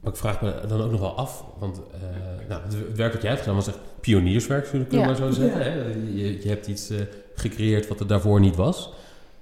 Maar 0.05 0.13
ik 0.13 0.19
vraag 0.19 0.43
me 0.43 0.55
dan 0.69 0.81
ook 0.81 0.91
nog 0.91 1.01
wel 1.01 1.17
af, 1.17 1.45
want 1.59 1.77
uh, 1.79 2.49
nou, 2.49 2.63
het 2.63 2.97
werk 2.97 3.13
dat 3.13 3.23
jij 3.23 3.31
hebt 3.31 3.43
gedaan 3.43 3.57
was 3.57 3.69
echt 3.69 3.79
pionierswerk, 4.01 4.67
zullen 4.67 4.87
we 4.89 4.97
ja. 4.97 5.07
maar 5.07 5.17
zo 5.17 5.31
zeggen. 5.31 5.59
Ja. 5.59 5.67
Hè? 5.67 5.83
Je, 6.15 6.43
je, 6.43 6.49
hebt 6.49 6.67
iets 6.67 6.91
uh, 6.91 6.99
gecreëerd 7.35 7.89
wat 7.89 8.01
er 8.01 8.07
daarvoor 8.07 8.41
niet 8.41 8.57
was. 8.57 8.93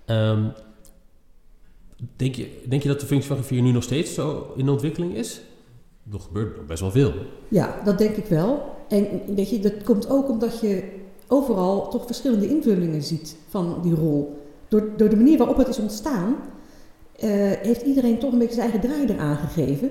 Um, 0.07 0.53
denk, 2.17 2.35
je, 2.35 2.63
denk 2.69 2.83
je 2.83 2.89
dat 2.89 3.01
de 3.01 3.07
functie 3.07 3.29
van 3.29 3.37
griffier 3.37 3.63
nu 3.63 3.71
nog 3.71 3.83
steeds 3.83 4.15
zo 4.15 4.53
in 4.57 4.69
ontwikkeling 4.69 5.15
is? 5.15 5.41
Er 6.13 6.21
gebeurt 6.21 6.57
nog 6.57 6.67
best 6.67 6.81
wel 6.81 6.91
veel. 6.91 7.13
Ja, 7.49 7.81
dat 7.85 7.99
denk 7.99 8.17
ik 8.17 8.27
wel. 8.27 8.77
En 8.89 9.07
weet 9.35 9.51
je, 9.51 9.59
dat 9.61 9.83
komt 9.83 10.11
ook 10.11 10.29
omdat 10.29 10.61
je 10.61 11.01
overal 11.29 11.89
toch 11.89 12.07
verschillende 12.07 12.49
invullingen 12.49 13.03
ziet 13.03 13.37
van 13.49 13.79
die 13.83 13.95
rol. 13.95 14.41
Door, 14.69 14.89
door 14.97 15.09
de 15.09 15.17
manier 15.17 15.39
waarop 15.39 15.57
het 15.57 15.69
is 15.69 15.79
ontstaan, 15.79 16.37
uh, 17.25 17.31
heeft 17.63 17.83
iedereen 17.83 18.19
toch 18.19 18.33
een 18.33 18.39
beetje 18.39 18.55
zijn 18.55 18.71
eigen 18.71 18.89
draai 18.89 19.07
eraan 19.07 19.37
gegeven. 19.37 19.91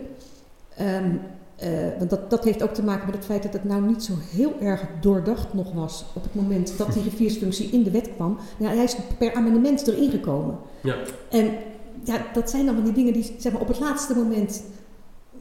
Um, 0.80 1.22
uh, 1.64 1.70
want 1.98 2.10
dat, 2.10 2.30
dat 2.30 2.44
heeft 2.44 2.64
ook 2.64 2.74
te 2.74 2.84
maken 2.84 3.06
met 3.06 3.16
het 3.16 3.26
feit 3.26 3.44
dat 3.44 3.54
het 3.54 3.64
nou 3.64 3.82
niet 3.82 4.04
zo 4.04 4.14
heel 4.32 4.54
erg 4.60 4.82
doordacht 5.02 5.54
nog 5.54 5.74
was 5.74 6.06
op 6.14 6.24
het 6.24 6.36
moment 6.36 6.78
dat 6.78 6.94
die 6.94 7.04
riviersfunctie 7.04 7.70
in 7.72 7.84
de 7.84 7.92
wet 7.92 8.10
kwam. 8.16 8.38
Ja, 8.58 8.68
hij 8.68 8.84
is 8.84 8.96
per 9.18 9.34
amendement 9.34 9.88
erin 9.88 10.12
gekomen. 10.12 10.58
Ja. 10.82 10.96
En 11.30 11.52
ja, 12.04 12.26
dat 12.34 12.50
zijn 12.50 12.66
dan 12.66 12.76
van 12.76 12.84
die 12.84 12.94
dingen 12.94 13.14
die 13.14 13.36
zeg 13.38 13.52
maar, 13.52 13.62
op 13.62 13.68
het 13.68 13.80
laatste 13.80 14.16
moment 14.16 14.64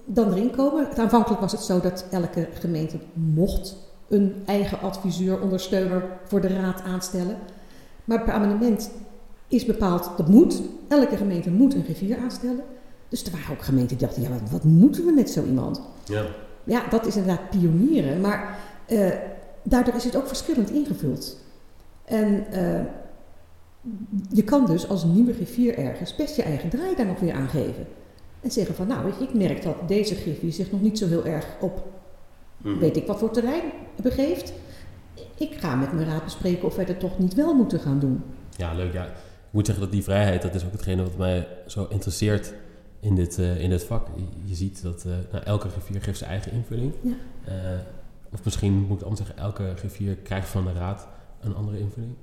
dan 0.05 0.33
erin 0.33 0.51
komen. 0.51 0.97
Aanvankelijk 0.97 1.41
was 1.41 1.53
het 1.53 1.61
zo 1.61 1.81
dat 1.81 2.05
elke 2.11 2.49
gemeente 2.53 2.97
mocht 3.13 3.77
een 4.09 4.35
eigen 4.47 4.81
adviseur, 4.81 5.41
ondersteuner 5.41 6.05
voor 6.25 6.41
de 6.41 6.49
raad 6.49 6.83
aanstellen. 6.83 7.37
Maar 8.05 8.23
per 8.23 8.33
amendement 8.33 8.91
is 9.49 9.65
bepaald 9.65 10.11
dat 10.17 10.29
moet. 10.29 10.63
Elke 10.89 11.17
gemeente 11.17 11.51
moet 11.51 11.75
een 11.75 11.85
griffier 11.85 12.19
aanstellen. 12.19 12.65
Dus 13.11 13.25
er 13.25 13.33
waren 13.33 13.51
ook 13.51 13.63
gemeenten 13.63 13.97
die 13.97 14.07
dachten, 14.07 14.23
ja, 14.23 14.29
wat, 14.29 14.51
wat 14.51 14.65
moeten 14.65 15.05
we 15.05 15.13
met 15.13 15.31
zo 15.31 15.45
iemand? 15.45 15.81
Ja. 16.05 16.27
ja, 16.65 16.89
dat 16.89 17.07
is 17.07 17.17
inderdaad 17.17 17.51
pionieren. 17.51 18.21
Maar 18.21 18.59
uh, 18.89 19.11
daardoor 19.63 19.95
is 19.95 20.05
het 20.05 20.17
ook 20.17 20.27
verschillend 20.27 20.71
ingevuld. 20.71 21.37
En 22.05 22.45
uh, 22.53 22.81
je 24.31 24.45
kan 24.45 24.67
dus 24.67 24.89
als 24.89 25.05
nieuwe 25.05 25.33
griffier 25.33 25.79
ergens 25.79 26.17
best 26.17 26.37
je 26.37 26.43
eigen 26.43 26.69
draai 26.69 26.97
daar 26.97 27.07
nog 27.07 27.21
weer 27.21 27.33
aan 27.33 27.49
geven. 27.49 27.87
En 28.41 28.51
zeggen 28.51 28.75
van, 28.75 28.87
nou, 28.87 29.13
ik 29.21 29.35
merk 29.35 29.63
dat 29.63 29.89
deze 29.89 30.15
griffier 30.15 30.53
zich 30.53 30.71
nog 30.71 30.81
niet 30.81 30.99
zo 30.99 31.07
heel 31.07 31.25
erg 31.25 31.47
op, 31.61 31.83
hmm. 32.63 32.79
weet 32.79 32.97
ik 32.97 33.07
wat 33.07 33.19
voor 33.19 33.31
terrein 33.31 33.73
begeeft. 34.03 34.53
Ik 35.37 35.55
ga 35.55 35.75
met 35.75 35.93
mijn 35.93 36.07
raad 36.07 36.25
bespreken 36.25 36.67
of 36.67 36.77
wij 36.77 36.85
dat 36.85 37.01
toch 37.01 37.19
niet 37.19 37.35
wel 37.35 37.55
moeten 37.55 37.81
gaan 37.81 37.99
doen. 37.99 38.23
Ja, 38.57 38.75
leuk. 38.75 38.93
Ja. 38.93 39.05
Ik 39.05 39.57
moet 39.57 39.67
zeggen 39.67 39.85
dat 39.85 39.93
die 39.93 40.03
vrijheid, 40.03 40.43
dat 40.43 40.55
is 40.55 40.65
ook 40.65 40.73
hetgene 40.73 41.03
wat 41.03 41.17
mij 41.17 41.49
zo 41.67 41.87
interesseert 41.91 42.53
in 43.01 43.15
dit, 43.15 43.39
uh, 43.39 43.63
in 43.63 43.71
dit 43.71 43.85
vak. 43.85 44.07
Je, 44.45 44.55
ziet 44.55 44.83
dat 44.83 45.05
uh, 45.07 45.13
nou, 45.33 45.45
elke 45.45 45.69
griffier 45.69 46.03
geeft 46.03 46.19
zijn 46.19 46.31
eigen 46.31 46.53
invulling. 46.53 46.93
Ja. 47.01 47.11
Uh, 47.49 47.55
of 48.33 48.45
misschien 48.45 48.73
moet 48.73 49.01
ik 49.01 49.03
anders 49.03 49.27
zeggen, 49.27 49.45
elke 49.45 49.73
griffier 49.77 50.17
krijgt 50.17 50.49
van 50.49 50.65
de 50.65 50.73
raad 50.73 51.09
een 51.41 51.55
andere 51.55 51.79
invulling. 51.79 52.15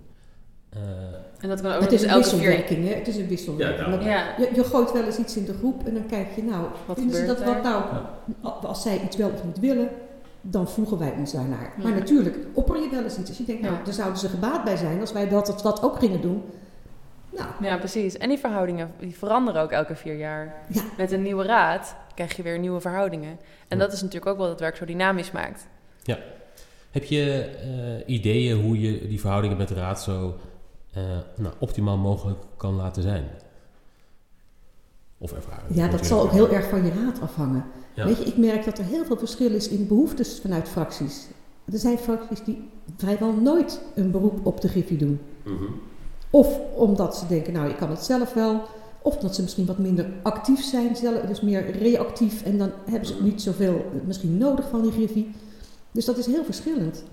en 1.39 1.49
dat 1.49 1.61
kan 1.61 1.71
ook 1.73 1.81
het 1.81 1.91
is 1.91 2.03
een 2.03 2.13
wisselwerking, 2.13 2.87
hè? 2.87 2.93
Het 2.93 3.07
is 3.07 3.15
een 3.15 3.27
wisselwerking. 3.27 4.03
Ja, 4.03 4.35
Je, 4.37 4.49
je, 4.55 4.63
gooit 4.63 4.91
wel 4.91 5.03
eens 5.03 5.17
iets 5.17 5.37
in 5.37 5.45
de 5.45 5.53
groep 5.53 5.85
en 5.85 5.93
dan 5.93 6.05
kijk 6.05 6.27
je, 6.35 6.43
nou, 6.43 6.67
wat 6.85 6.97
vinden 6.97 7.15
ze 7.15 7.25
dat 7.25 7.43
wat 7.43 7.63
nou? 7.63 7.83
Als 8.41 8.81
zij 8.81 9.01
iets 9.05 9.15
wel 9.15 9.29
of 9.29 9.43
niet 9.43 9.59
willen, 9.59 9.89
dan 10.41 10.69
voegen 10.69 10.97
wij 10.97 11.13
ons 11.17 11.31
daarnaar. 11.31 11.73
Maar 11.83 11.91
natuurlijk 11.91 12.37
opper 12.53 12.81
je 12.81 12.89
wel 12.89 13.03
eens 13.03 13.17
iets. 13.17 13.29
Als 13.29 13.37
je 13.37 13.45
denkt, 13.45 13.61
nou, 13.61 13.75
daar 13.83 13.93
zouden 13.93 14.19
ze 14.19 14.29
gebaat 14.29 14.63
bij 14.63 14.77
zijn 14.77 14.99
als 14.99 15.11
wij 15.11 15.29
dat, 15.29 15.59
dat 15.63 15.83
ook 15.83 15.99
gingen 15.99 16.21
doen 16.21 16.43
nou. 17.37 17.49
Ja, 17.61 17.77
precies. 17.77 18.17
En 18.17 18.29
die 18.29 18.37
verhoudingen 18.37 18.91
die 18.99 19.17
veranderen 19.17 19.61
ook 19.61 19.71
elke 19.71 19.95
vier 19.95 20.17
jaar. 20.17 20.55
Ja. 20.69 20.81
Met 20.97 21.11
een 21.11 21.21
nieuwe 21.21 21.45
raad 21.45 21.95
krijg 22.15 22.35
je 22.35 22.43
weer 22.43 22.59
nieuwe 22.59 22.81
verhoudingen. 22.81 23.39
En 23.67 23.77
dat 23.77 23.93
is 23.93 24.01
natuurlijk 24.01 24.31
ook 24.31 24.37
wat 24.37 24.49
het 24.49 24.59
werk 24.59 24.75
zo 24.75 24.85
dynamisch 24.85 25.31
maakt. 25.31 25.67
Ja. 26.03 26.19
Heb 26.91 27.03
je 27.03 27.49
uh, 28.05 28.15
ideeën 28.15 28.61
hoe 28.61 28.81
je 28.81 29.07
die 29.07 29.19
verhoudingen 29.19 29.57
met 29.57 29.67
de 29.67 29.73
raad 29.73 30.01
zo 30.01 30.35
uh, 30.97 31.03
nou, 31.35 31.53
optimaal 31.59 31.97
mogelijk 31.97 32.39
kan 32.57 32.75
laten 32.75 33.01
zijn? 33.03 33.27
Of 35.17 35.33
ervaren? 35.33 35.75
Ja, 35.75 35.87
dat 35.87 36.05
zal 36.05 36.21
ook 36.21 36.31
heel 36.31 36.49
erg 36.49 36.69
van 36.69 36.85
je 36.85 36.91
raad 36.91 37.21
afhangen. 37.21 37.65
Ja. 37.93 38.05
Weet 38.05 38.17
je, 38.17 38.23
ik 38.23 38.37
merk 38.37 38.65
dat 38.65 38.77
er 38.77 38.85
heel 38.85 39.05
veel 39.05 39.17
verschil 39.17 39.51
is 39.51 39.69
in 39.69 39.87
behoeftes 39.87 40.39
vanuit 40.39 40.69
fracties. 40.69 41.27
Er 41.71 41.79
zijn 41.79 41.97
fracties 41.97 42.43
die 42.43 42.69
vrijwel 42.97 43.33
nooit 43.33 43.81
een 43.95 44.11
beroep 44.11 44.45
op 44.45 44.61
de 44.61 44.67
Griffie 44.67 44.97
doen. 44.97 45.19
Mm 45.43 45.57
-hmm. 45.57 45.81
Of 46.29 46.59
omdat 46.75 47.17
ze 47.17 47.27
denken, 47.27 47.53
nou, 47.53 47.69
ik 47.69 47.77
kan 47.77 47.89
het 47.89 48.03
zelf 48.03 48.33
wel. 48.33 48.61
Of 49.01 49.17
dat 49.17 49.35
ze 49.35 49.41
misschien 49.41 49.65
wat 49.65 49.77
minder 49.77 50.09
actief 50.23 50.63
zijn, 50.63 50.95
zelf, 50.95 51.21
dus 51.21 51.41
meer 51.41 51.71
reactief. 51.71 52.43
En 52.43 52.57
dan 52.57 52.71
hebben 52.89 53.07
ze 53.07 53.23
niet 53.23 53.41
zoveel 53.41 53.75
eh, 53.75 54.07
misschien 54.07 54.37
nodig 54.37 54.69
van 54.69 54.81
die 54.81 54.91
griffie. 54.91 55.31
Dus 55.91 56.05
dat 56.05 56.17
is 56.17 56.25
heel 56.25 56.43
verschillend. 56.43 57.03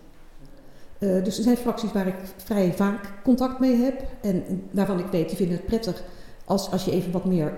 Uh, 0.99 1.25
dus 1.25 1.37
er 1.37 1.43
zijn 1.43 1.57
fracties 1.57 1.93
waar 1.93 2.07
ik 2.07 2.15
vrij 2.37 2.73
vaak 2.73 3.13
contact 3.23 3.59
mee 3.59 3.75
heb. 3.75 4.03
En 4.21 4.63
waarvan 4.71 4.99
ik 4.99 5.07
weet, 5.07 5.29
die 5.29 5.37
vinden 5.37 5.57
het 5.57 5.67
prettig 5.67 6.03
als, 6.45 6.71
als 6.71 6.85
je 6.85 6.91
even 6.91 7.13
wat 7.13 7.25
meer 7.25 7.53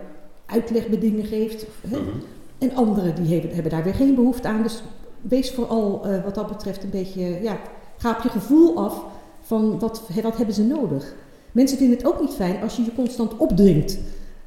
uitlegbedingen 0.46 1.24
geeft. 1.24 1.66
Hè? 1.88 2.00
Mhm. 2.00 2.10
En 2.58 2.74
anderen 2.74 3.14
die 3.14 3.32
hebben, 3.32 3.54
hebben, 3.54 3.72
daar 3.72 3.84
weer 3.84 3.94
geen 3.94 4.14
behoefte 4.14 4.48
aan. 4.48 4.62
Dus 4.62 4.82
wees 5.20 5.50
vooral 5.50 6.02
uh, 6.06 6.24
wat 6.24 6.34
dat 6.34 6.46
betreft 6.46 6.82
een 6.82 6.90
beetje, 6.90 7.42
ja, 7.42 7.58
ga 7.96 8.10
op 8.10 8.22
je 8.22 8.28
gevoel 8.28 8.78
af 8.78 9.04
van 9.40 9.78
wat, 9.78 10.02
wat 10.22 10.36
hebben 10.36 10.54
ze 10.54 10.62
nodig. 10.62 11.14
Mensen 11.56 11.78
vinden 11.78 11.96
het 11.96 12.06
ook 12.06 12.20
niet 12.20 12.34
fijn 12.34 12.62
als 12.62 12.76
je 12.76 12.84
je 12.84 12.94
constant 12.94 13.36
opdringt 13.36 13.98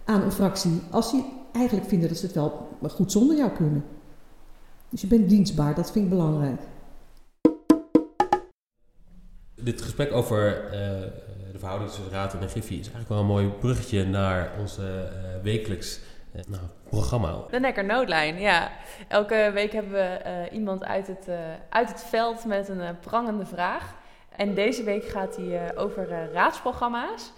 aan 0.05 0.21
een 0.21 0.31
fractie. 0.31 0.81
Als 0.91 1.09
ze 1.09 1.23
eigenlijk 1.53 1.87
vinden 1.87 2.09
dat 2.09 2.17
ze 2.17 2.25
het 2.25 2.35
wel 2.35 2.69
goed 2.89 3.11
zonder 3.11 3.37
jou 3.37 3.51
kunnen. 3.51 3.85
Dus 4.89 5.01
je 5.01 5.07
bent 5.07 5.29
dienstbaar, 5.29 5.75
dat 5.75 5.91
vind 5.91 6.03
ik 6.03 6.11
belangrijk. 6.11 6.61
Dit 9.55 9.81
gesprek 9.81 10.11
over 10.11 10.65
uh, 10.65 10.71
de 11.51 11.59
verhouding 11.59 11.89
tussen 11.89 12.09
de 12.09 12.15
Raad 12.15 12.33
en 12.33 12.39
de 12.39 12.47
Griffie 12.47 12.79
is 12.79 12.91
eigenlijk 12.91 13.09
wel 13.09 13.19
een 13.19 13.25
mooi 13.25 13.47
bruggetje 13.47 14.05
naar 14.05 14.51
onze 14.59 14.81
uh, 14.81 15.43
wekelijks 15.43 15.99
uh, 16.35 16.41
nou, 16.47 16.63
programma. 16.89 17.35
De 17.49 17.59
Nekker 17.59 17.85
Noodlijn, 17.85 18.39
ja. 18.39 18.71
Elke 19.07 19.51
week 19.53 19.71
hebben 19.71 19.91
we 19.91 20.49
iemand 20.51 20.83
uit 20.83 21.07
het, 21.07 21.27
uit 21.69 21.89
het 21.89 22.03
veld 22.03 22.45
met 22.45 22.69
een 22.69 22.99
prangende 22.99 23.45
vraag. 23.45 23.97
En 24.39 24.53
deze 24.53 24.83
week 24.83 25.03
gaat 25.03 25.35
hij 25.35 25.45
uh, 25.45 25.81
over 25.81 26.09
uh, 26.09 26.33
raadsprogramma's. 26.33 27.31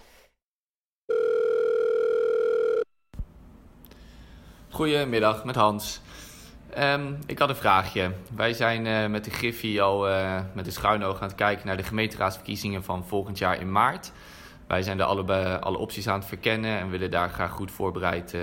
Goedemiddag, 4.68 5.44
met 5.44 5.54
Hans. 5.54 6.00
Um, 6.78 7.18
ik 7.26 7.38
had 7.38 7.48
een 7.48 7.56
vraagje. 7.56 8.12
Wij 8.36 8.52
zijn 8.52 8.86
uh, 8.86 9.06
met 9.06 9.24
de 9.24 9.30
Griffie 9.30 9.82
al 9.82 10.00
met 10.54 10.64
de 10.64 10.70
schuine 10.70 11.04
oog 11.04 11.20
aan 11.20 11.28
het 11.28 11.36
kijken 11.36 11.66
naar 11.66 11.76
de 11.76 11.82
gemeenteraadsverkiezingen 11.82 12.84
van 12.84 13.06
volgend 13.06 13.38
jaar 13.38 13.60
in 13.60 13.72
maart. 13.72 14.12
Wij 14.66 14.82
zijn 14.82 15.00
er 15.00 15.04
alle, 15.04 15.60
alle 15.60 15.78
opties 15.78 16.08
aan 16.08 16.18
het 16.18 16.28
verkennen 16.28 16.78
en 16.78 16.90
willen 16.90 17.10
daar 17.10 17.30
graag 17.30 17.50
goed 17.50 17.70
voorbereid 17.70 18.36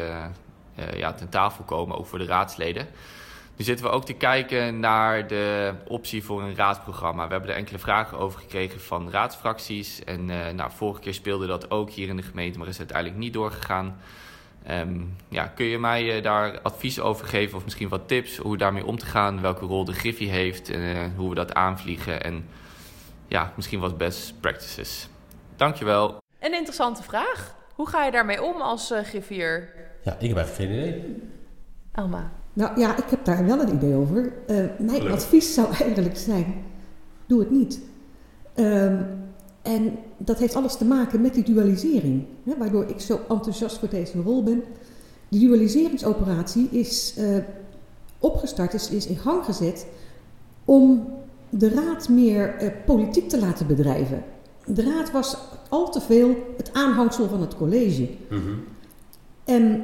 ja, 0.93 1.13
ten 1.13 1.30
tafel 1.30 1.63
komen, 1.63 1.98
ook 1.98 2.08
voor 2.08 2.19
de 2.19 2.26
raadsleden. 2.26 2.88
Nu 3.60 3.65
zitten 3.65 3.86
we 3.86 3.91
ook 3.91 4.06
te 4.06 4.13
kijken 4.13 4.80
naar 4.80 5.28
de 5.28 5.74
optie 5.88 6.24
voor 6.24 6.41
een 6.41 6.56
raadsprogramma. 6.56 7.26
We 7.26 7.32
hebben 7.32 7.50
er 7.50 7.56
enkele 7.56 7.80
vragen 7.80 8.17
over 8.17 8.39
gekregen 8.39 8.80
van 8.80 9.12
raadsfracties. 9.12 10.04
En 10.04 10.30
uh, 10.30 10.50
nou, 10.50 10.72
vorige 10.72 11.02
keer 11.02 11.13
speelde 11.13 11.48
dat 11.48 11.72
ook 11.72 11.89
hier 11.89 12.08
in 12.08 12.15
de 12.15 12.22
gemeente, 12.22 12.60
maar 12.60 12.67
is 12.67 12.78
uiteindelijk 12.78 13.17
niet 13.17 13.34
doorgegaan. 13.34 14.00
Um, 14.69 15.15
ja, 15.30 15.45
kun 15.45 15.65
je 15.65 15.80
mij 15.80 16.17
uh, 16.17 16.24
daar 16.24 16.62
advies 16.62 17.00
over 17.00 17.28
geven 17.28 17.58
of 17.58 17.63
misschien 17.63 17.89
wat 17.89 18.08
tips 18.08 18.38
hoe 18.38 18.58
daarmee 18.58 18.86
om 18.86 18.98
te 18.98 19.06
gaan? 19.06 19.41
Welke 19.41 19.65
rol 19.65 19.86
de 19.86 19.93
Griffie 19.93 20.30
heeft 20.30 20.69
en 20.69 20.82
uh, 20.82 21.04
hoe 21.15 21.30
we 21.30 21.36
dat 21.36 21.54
aanvliegen? 21.54 22.24
En 22.24 22.45
ja, 23.28 23.54
misschien 23.56 23.80
wat 23.80 23.98
best 23.98 24.39
practices. 24.41 25.08
Dankjewel. 25.56 26.22
Een 26.39 26.54
interessante 26.54 27.04
vraag. 27.04 27.56
Hoe 27.76 27.89
ga 27.89 28.06
je 28.06 28.12
daarmee 28.12 28.43
om 28.43 28.62
als 28.62 28.93
griffier? 29.04 29.74
Ja, 30.04 30.17
ik 30.19 30.28
heb 30.28 30.38
eigenlijk 30.38 30.56
geen 30.56 30.72
idee. 30.72 31.24
Alma. 31.91 32.38
Nou 32.60 32.80
ja, 32.80 32.98
ik 32.98 33.10
heb 33.10 33.26
daar 33.26 33.45
wel 33.45 33.60
een 33.60 33.74
idee 33.74 33.95
over. 33.95 34.34
Uh, 34.50 34.65
mijn 34.80 35.12
advies 35.12 35.54
zou 35.54 35.74
eigenlijk 35.82 36.17
zijn: 36.17 36.54
doe 37.26 37.39
het 37.39 37.52
niet. 37.52 37.80
Um, 38.56 39.06
en 39.62 39.98
dat 40.17 40.38
heeft 40.39 40.56
alles 40.56 40.78
te 40.78 40.86
maken 40.86 41.22
met 41.22 41.34
die 41.34 41.43
dualisering, 41.43 42.26
hè, 42.43 42.58
waardoor 42.58 42.86
ik 42.88 43.00
zo 43.00 43.19
enthousiast 43.30 43.78
voor 43.78 43.89
deze 43.89 44.22
rol 44.22 44.43
ben. 44.43 44.63
Die 45.30 45.48
dualiseringsoperatie 45.48 46.67
is 46.72 47.15
uh, 47.17 47.38
opgestart, 48.19 48.74
is, 48.74 48.89
is 48.89 49.08
in 49.08 49.17
gang 49.17 49.45
gezet 49.45 49.88
om 50.65 51.08
de 51.50 51.69
raad 51.69 52.10
meer 52.10 52.63
uh, 52.63 52.69
politiek 52.86 53.30
te 53.30 53.39
laten 53.39 53.67
bedrijven. 53.67 54.24
De 54.65 54.84
raad 54.84 55.12
was 55.12 55.38
al 55.69 55.91
te 55.91 56.02
veel 56.02 56.36
het 56.58 56.74
aanhangsel 56.74 57.28
van 57.28 57.41
het 57.41 57.56
college. 57.56 58.10
Mm 58.30 58.41
-hmm. 58.41 58.63
En 59.43 59.84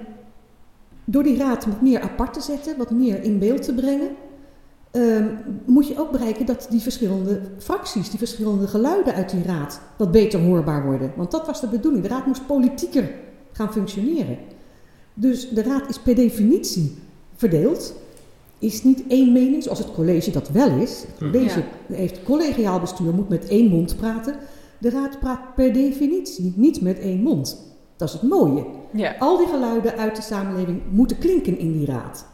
door 1.06 1.24
die 1.24 1.38
raad 1.38 1.66
wat 1.66 1.82
meer 1.82 2.02
apart 2.02 2.34
te 2.34 2.42
zetten, 2.42 2.78
wat 2.78 2.92
meer 2.92 3.24
in 3.24 3.40
beeld 3.40 3.64
te 3.64 3.74
brengen, 3.74 4.10
uh, 4.92 5.26
moet 5.66 5.88
je 5.88 6.00
ook 6.00 6.12
bereiken 6.12 6.46
dat 6.46 6.68
die 6.70 6.82
verschillende 6.82 7.42
fracties, 7.58 8.10
die 8.10 8.20
verschillende 8.20 8.68
geluiden 8.68 9.14
uit 9.14 9.30
die 9.30 9.44
raad 9.44 9.82
wat 9.98 10.12
beter 10.12 10.40
hoorbaar 10.40 10.86
worden. 10.86 11.12
Want 11.16 11.32
dat 11.32 11.46
was 11.46 11.62
de 11.62 11.68
bedoeling. 11.68 12.04
De 12.04 12.10
raad 12.10 12.26
moest 12.26 12.46
politieker 12.46 13.12
gaan 13.52 13.72
functioneren. 13.72 14.38
Dus 15.14 15.50
de 15.50 15.64
raad 15.64 15.90
is 15.90 16.00
per 16.00 16.16
definitie 16.16 16.98
verdeeld. 17.36 17.94
is 18.60 18.84
niet 18.84 19.04
één 19.08 19.32
mening, 19.32 19.64
zoals 19.64 19.80
het 19.80 19.94
college 19.94 20.32
dat 20.32 20.50
wel 20.50 20.70
is. 20.70 21.06
Het 21.08 21.32
college 21.32 21.64
heeft 21.92 22.24
collegiaal 22.24 22.80
bestuur, 22.80 23.14
moet 23.14 23.30
met 23.30 23.48
één 23.48 23.70
mond 23.70 23.96
praten. 23.98 24.36
De 24.78 24.90
raad 24.90 25.20
praat 25.20 25.56
per 25.56 25.74
definitie 25.74 26.54
niet 26.56 26.82
met 26.82 27.00
één 27.00 27.22
mond. 27.22 27.75
Dat 27.96 28.08
is 28.08 28.14
het 28.14 28.24
mooie. 28.24 28.66
Ja. 28.92 29.16
Al 29.20 29.38
die 29.38 29.48
geluiden 29.48 29.98
uit 29.98 30.16
de 30.16 30.22
samenleving 30.22 30.82
moeten 30.90 31.18
klinken 31.18 31.58
in 31.58 31.72
die 31.72 31.86
raad. 31.86 32.26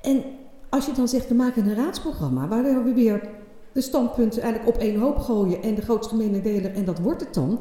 En 0.00 0.24
als 0.68 0.86
je 0.86 0.92
dan 0.92 1.08
zegt, 1.08 1.28
we 1.28 1.34
maken 1.34 1.66
een 1.66 1.74
raadsprogramma 1.74 2.48
waar 2.48 2.84
we 2.84 2.92
weer 2.92 3.28
de 3.72 3.80
standpunten 3.80 4.42
eigenlijk 4.42 4.76
op 4.76 4.82
één 4.82 5.00
hoop 5.00 5.18
gooien 5.18 5.62
en 5.62 5.74
de 5.74 5.82
grootste 5.82 6.14
gemene 6.14 6.42
deler 6.42 6.74
en 6.74 6.84
dat 6.84 6.98
wordt 6.98 7.20
het 7.20 7.34
dan. 7.34 7.60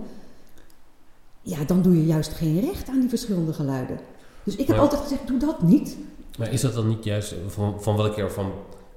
Ja, 1.41 1.63
dan 1.63 1.81
doe 1.81 1.95
je 1.95 2.05
juist 2.05 2.31
geen 2.31 2.59
recht 2.59 2.89
aan 2.89 2.99
die 2.99 3.09
verschillende 3.09 3.53
geluiden. 3.53 3.99
Dus 4.43 4.55
ik 4.55 4.67
heb 4.67 4.77
altijd 4.77 5.01
gezegd, 5.01 5.27
doe 5.27 5.39
dat 5.39 5.61
niet. 5.61 5.97
Maar 6.37 6.51
is 6.51 6.61
dat 6.61 6.73
dan 6.73 6.87
niet 6.87 7.03
juist, 7.03 7.35
van, 7.47 7.81
van 7.81 7.95
wat 7.95 8.05
ik 8.05 8.17
ervan 8.17 8.51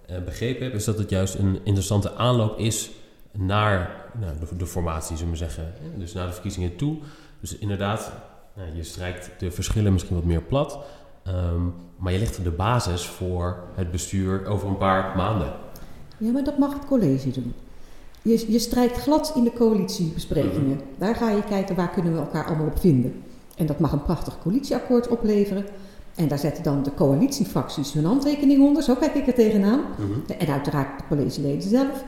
eh, 0.07 0.23
begrepen 0.25 0.65
heb, 0.65 0.75
is 0.75 0.85
dat 0.85 0.99
het 0.99 1.11
juist 1.11 1.35
een 1.35 1.59
interessante 1.63 2.15
aanloop 2.15 2.59
is 2.59 2.91
naar 3.33 4.11
nou, 4.21 4.33
de, 4.39 4.57
de 4.57 4.67
formatie, 4.67 5.17
zullen 5.17 5.33
we 5.33 5.39
zeggen. 5.39 5.75
Dus 5.97 6.13
naar 6.13 6.27
de 6.27 6.33
verkiezingen 6.33 6.77
toe. 6.77 6.97
Dus 7.45 7.59
inderdaad, 7.59 8.13
nou, 8.57 8.69
je 8.77 8.83
strijkt 8.83 9.31
de 9.39 9.51
verschillen 9.51 9.93
misschien 9.93 10.15
wat 10.15 10.25
meer 10.25 10.43
plat. 10.43 10.79
ehm, 11.23 11.63
maar 11.97 12.13
je 12.13 12.19
legt 12.19 12.45
de 12.45 12.51
basis 12.51 13.07
voor 13.07 13.59
het 13.75 13.91
bestuur 13.91 14.47
over 14.47 14.69
een 14.69 14.77
paar 14.77 15.17
maanden. 15.17 15.53
Ja, 16.19 16.31
maar 16.31 16.45
dat 16.45 16.59
mag 16.59 16.73
het 16.73 16.87
college 16.87 17.31
doen. 17.31 17.55
Je, 18.23 18.53
je 18.53 18.59
strijkt 18.59 18.97
glad 18.97 19.33
in 19.35 19.45
de 19.45 19.53
coalitiebesprekingen. 19.53 20.81
Daar 20.99 21.15
ga 21.15 21.31
je 21.31 21.45
kijken 21.45 21.77
waar 21.77 21.91
kunnen 21.91 22.13
we 22.13 22.19
elkaar 22.19 22.47
allemaal 22.47 22.67
op 22.67 22.81
vinden. 22.81 23.23
En 23.57 23.67
dat 23.67 23.79
mag 23.79 23.93
een 23.93 24.03
prachtig 24.03 24.39
coalitieakkoord 24.43 25.09
opleveren. 25.09 25.65
En 26.15 26.29
daar 26.29 26.39
zetten 26.39 26.63
dan 26.63 26.83
de 26.83 26.95
coalitiefracties 26.95 27.93
hun 27.93 28.05
handtekening 28.05 28.63
onder. 28.63 28.83
Zo 28.83 28.95
kijk 28.95 29.15
ik 29.15 29.27
er 29.27 29.35
tegenaan. 29.35 29.81
En 30.39 30.49
uiteraard 30.49 30.99
de 30.99 31.05
collegeleden 31.09 31.69
zelf. 31.69 32.05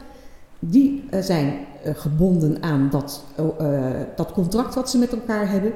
Die 0.59 1.05
eh, 1.11 1.23
zijn 1.23 1.55
eh, 1.83 1.95
gebonden 1.95 2.63
aan 2.63 2.89
dat, 2.91 3.25
eh, 3.59 3.91
dat 4.17 4.33
contract 4.33 4.75
wat 4.75 4.91
ze 4.91 4.99
met 4.99 5.13
elkaar 5.13 5.51
hebben. 5.51 5.73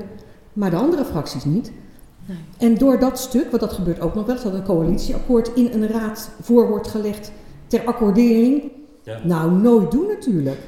Maar 0.53 0.71
de 0.71 0.77
andere 0.77 1.05
fracties 1.05 1.45
niet. 1.45 1.73
Nee. 2.27 2.39
En 2.59 2.79
door 2.79 2.99
dat 2.99 3.19
stuk, 3.19 3.51
want 3.51 3.63
dat 3.63 3.73
gebeurt 3.73 4.01
ook 4.01 4.15
nog 4.15 4.27
wel, 4.27 4.43
dat 4.43 4.55
een 4.55 4.63
coalitieakkoord 4.63 5.55
in 5.55 5.71
een 5.73 5.89
raad 5.89 6.31
voor 6.41 6.69
wordt 6.69 6.89
gelegd 6.89 7.33
ter 7.67 7.85
accordering. 7.85 8.71
Ja. 9.03 9.21
Nou, 9.25 9.53
nooit 9.53 9.91
doen 9.91 10.07
natuurlijk. 10.07 10.59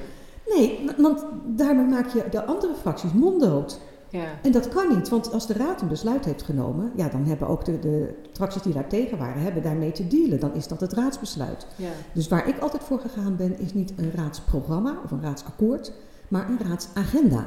Nee, 0.57 0.85
want 0.97 1.25
daarmee 1.47 1.87
maak 1.87 2.09
je 2.09 2.25
de 2.31 2.45
andere 2.45 2.75
fracties 2.81 3.13
monddood. 3.13 3.81
Ja. 4.13 4.39
En 4.43 4.53
dat 4.53 4.69
kan 4.69 4.97
niet, 4.97 5.09
want 5.09 5.33
als 5.33 5.47
de 5.47 5.53
raad 5.53 5.81
een 5.81 5.89
besluit 5.89 6.25
heeft 6.25 6.43
genomen, 6.43 6.93
ja, 6.97 7.09
dan 7.09 7.25
hebben 7.25 7.49
ook 7.49 7.65
de, 7.65 7.79
de 7.79 8.15
fracties 8.33 8.63
die 8.63 8.73
daar 8.73 8.89
tegen 8.89 9.19
waren, 9.19 9.43
hebben 9.43 9.63
daarmee 9.63 9.93
te 9.93 10.07
dealen. 10.07 10.41
Dan 10.41 10.55
is 10.55 10.69
dat 10.69 10.81
het 10.81 10.93
raadsbesluit. 10.93 11.67
Ja. 11.77 11.91
Dus 12.13 12.29
waar 12.29 12.49
ik 12.49 12.59
altijd 12.59 12.83
voor 12.83 12.99
gegaan 12.99 13.37
ben, 13.37 13.59
is 13.59 13.75
niet 13.75 13.93
een 13.97 14.13
raadsprogramma 14.15 14.99
of 15.05 15.11
een 15.11 15.23
raadsakkoord, 15.23 15.93
maar 16.29 16.49
een 16.49 16.69
raadsagenda. 16.69 17.47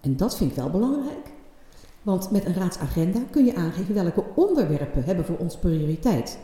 En 0.00 0.16
dat 0.16 0.36
vind 0.36 0.50
ik 0.50 0.56
wel 0.56 0.70
belangrijk. 0.70 1.32
Want 2.02 2.30
met 2.30 2.44
een 2.44 2.54
raadsagenda 2.54 3.20
kun 3.30 3.44
je 3.44 3.54
aangeven 3.54 3.94
welke 3.94 4.24
onderwerpen 4.34 5.04
hebben 5.04 5.24
voor 5.24 5.36
ons 5.36 5.56
prioriteit. 5.56 6.38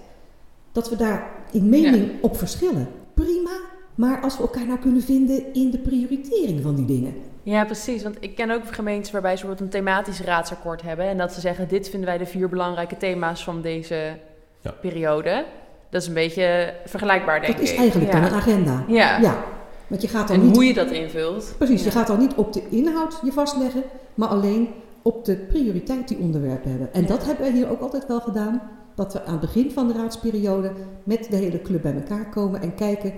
Dat 0.72 0.88
we 0.88 0.96
daar 0.96 1.30
in 1.52 1.68
mening 1.68 2.22
op 2.22 2.36
verschillen, 2.36 2.88
prima. 3.14 3.60
Maar 3.94 4.20
als 4.20 4.36
we 4.36 4.42
elkaar 4.42 4.66
nou 4.66 4.78
kunnen 4.78 5.02
vinden 5.02 5.54
in 5.54 5.70
de 5.70 5.78
prioritering 5.78 6.62
van 6.62 6.74
die 6.74 6.84
dingen. 6.84 7.14
Ja, 7.46 7.64
precies. 7.64 8.02
Want 8.02 8.16
ik 8.20 8.34
ken 8.34 8.50
ook 8.50 8.62
gemeentes 8.74 9.10
waarbij 9.10 9.36
ze 9.36 9.46
bijvoorbeeld 9.46 9.74
een 9.74 9.80
thematisch 9.80 10.20
raadsakkoord 10.20 10.82
hebben. 10.82 11.04
En 11.06 11.18
dat 11.18 11.32
ze 11.32 11.40
zeggen, 11.40 11.68
dit 11.68 11.88
vinden 11.88 12.08
wij 12.08 12.18
de 12.18 12.26
vier 12.26 12.48
belangrijke 12.48 12.96
thema's 12.96 13.44
van 13.44 13.60
deze 13.62 14.18
Ja. 14.60 14.70
periode. 14.80 15.44
Dat 15.90 16.00
is 16.02 16.08
een 16.08 16.14
beetje 16.14 16.74
vergelijkbaar, 16.84 17.40
denk 17.40 17.52
dat 17.52 17.62
is 17.62 17.72
ik. 17.72 17.78
eigenlijk 17.78 18.12
ja. 18.12 18.20
dan 18.20 18.30
een 18.30 18.36
agenda. 18.36 18.84
Ja. 18.88 19.18
Ja, 19.20 19.44
want 19.86 20.02
je 20.02 20.08
gaat 20.08 20.28
dan 20.28 20.36
En 20.36 20.42
niet 20.46 20.54
hoe 20.54 20.64
je 20.64 20.74
dat 20.74 20.90
invult. 20.90 21.54
Precies, 21.58 21.84
je 21.84 21.90
gaat 21.90 22.06
dan 22.06 22.18
niet 22.18 22.34
op 22.34 22.52
de 22.52 22.68
inhoud 22.68 23.18
je 23.24 23.32
vastleggen, 23.32 23.82
maar 24.14 24.28
alleen 24.28 24.68
op 25.02 25.24
de 25.24 25.36
prioriteit 25.36 26.08
die 26.08 26.18
onderwerpen 26.18 26.70
hebben. 26.70 26.92
En 26.92 27.00
Ja. 27.02 27.06
dat 27.06 27.24
hebben 27.24 27.46
we 27.46 27.52
hier 27.52 27.70
ook 27.70 27.80
altijd 27.80 28.06
wel 28.06 28.20
gedaan. 28.20 28.62
Dat 28.94 29.12
we 29.12 29.24
aan 29.24 29.30
het 29.32 29.40
begin 29.40 29.70
van 29.70 29.86
de 29.86 29.92
raadsperiode 29.92 30.72
met 31.04 31.26
de 31.30 31.36
hele 31.36 31.62
club 31.62 31.82
bij 31.82 31.94
elkaar 31.94 32.28
komen 32.28 32.62
en 32.62 32.74
kijken 32.74 33.12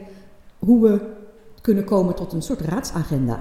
hoe 0.58 0.82
we 0.88 1.00
kunnen 1.60 1.84
komen 1.84 2.14
tot 2.14 2.32
een 2.32 2.42
soort 2.42 2.60
raadsagenda. 2.60 3.38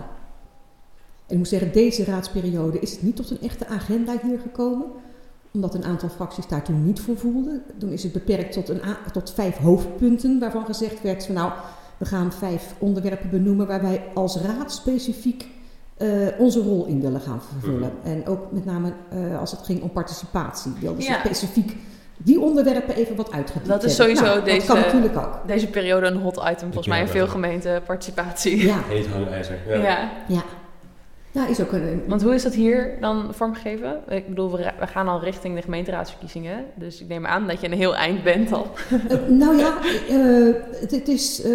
En 1.28 1.34
ik 1.34 1.38
moet 1.38 1.48
zeggen, 1.48 1.72
deze 1.72 2.04
raadsperiode 2.04 2.80
is 2.80 2.92
het 2.92 3.02
niet 3.04 3.16
tot 3.16 3.30
een 3.32 3.42
echte 3.42 3.68
agenda 3.68 4.13
hier 4.24 4.40
gekomen. 4.40 4.86
Omdat 5.52 5.74
een 5.76 5.84
aantal 5.86 6.10
fracties 6.10 6.48
daar 6.48 6.63
toen 6.63 6.86
niet 6.86 7.00
voor 7.00 7.18
voelden. 7.18 7.63
Toen 7.80 7.92
is 7.92 8.04
het 8.04 8.12
beperkt 8.12 8.54
tot, 8.54 8.70
een 8.70 8.82
tot 9.13 9.32
vijf 9.34 9.58
hoofdpunten 9.58 10.40
waarvan 10.40 10.66
gezegd 10.66 11.02
werd 11.02 11.26
van 11.26 11.36
nou, 11.36 11.52
we 11.98 12.06
gaan 12.06 12.32
vijf 12.34 12.74
onderwerpen 12.78 13.30
benoemen 13.30 13.68
waar 13.68 13.82
wij 13.82 14.04
als 14.13 14.38
raad 14.42 14.72
specifiek 14.72 15.48
eh, 15.98 16.08
onze 16.38 16.62
rol 16.62 16.86
in 16.86 17.02
willen 17.02 17.22
gaan 17.22 17.42
vervullen. 17.42 17.92
En 18.04 18.28
ook 18.28 18.52
met 18.52 18.66
name 18.66 18.94
eh, 19.10 19.40
als 19.40 19.52
het 19.52 19.60
ging 19.62 19.82
om 19.82 19.90
participatie. 19.92 20.72
Wilden 20.82 21.02
ze 21.04 21.10
Ja. 21.10 21.20
specifiek 21.20 21.76
die 22.18 22.40
onderwerpen 22.42 22.96
even 22.96 23.16
wat 23.16 23.32
uitgediept 23.32 23.68
Dat 23.68 23.84
is 23.84 23.96
sowieso 23.96 24.24
Nou, 24.24 24.44
deze- 24.44 24.58
Dat 24.58 24.66
kan 24.66 24.80
natuurlijk 24.80 25.18
ook. 25.18 25.40
Deze 25.48 25.68
periode 25.68 26.06
een 26.08 26.18
hot 26.18 26.36
item, 26.38 26.58
volgens 26.66 26.88
mij 26.88 27.02
in 27.02 27.08
veel 27.08 27.28
gemeenten, 27.28 27.84
participatie. 27.84 28.66
Ja, 28.66 28.80
Heet 28.88 29.08
hangijzer. 29.08 29.58
Ja. 29.68 29.76
ja. 29.76 30.12
Ja, 30.28 30.44
is 31.45 31.62
ook 31.62 31.71
een, 31.71 32.04
Want 32.08 32.21
hoe 32.23 32.34
is 32.34 32.43
dat 32.43 32.54
hier 32.54 32.97
dan 33.02 33.34
vormgegeven? 33.34 34.00
Ik 34.10 34.28
bedoel, 34.28 34.52
we, 34.52 34.71
gaan 34.80 35.08
al 35.08 35.23
richting 35.23 35.56
de 35.56 35.62
gemeenteraadsverkiezingen. 35.62 36.65
Dus 36.76 37.02
ik 37.02 37.08
neem 37.08 37.26
aan 37.26 37.47
dat 37.47 37.62
je 37.62 37.67
een 37.67 37.78
heel 37.78 37.95
eind 37.95 38.23
bent 38.23 38.52
al. 38.52 38.67
Eh, 39.10 39.17
nou 39.30 39.58
ja, 39.58 39.78
eh, 40.10 40.54
het, 40.82 40.91
het 40.91 41.08
is 41.08 41.41
eh, 41.41 41.52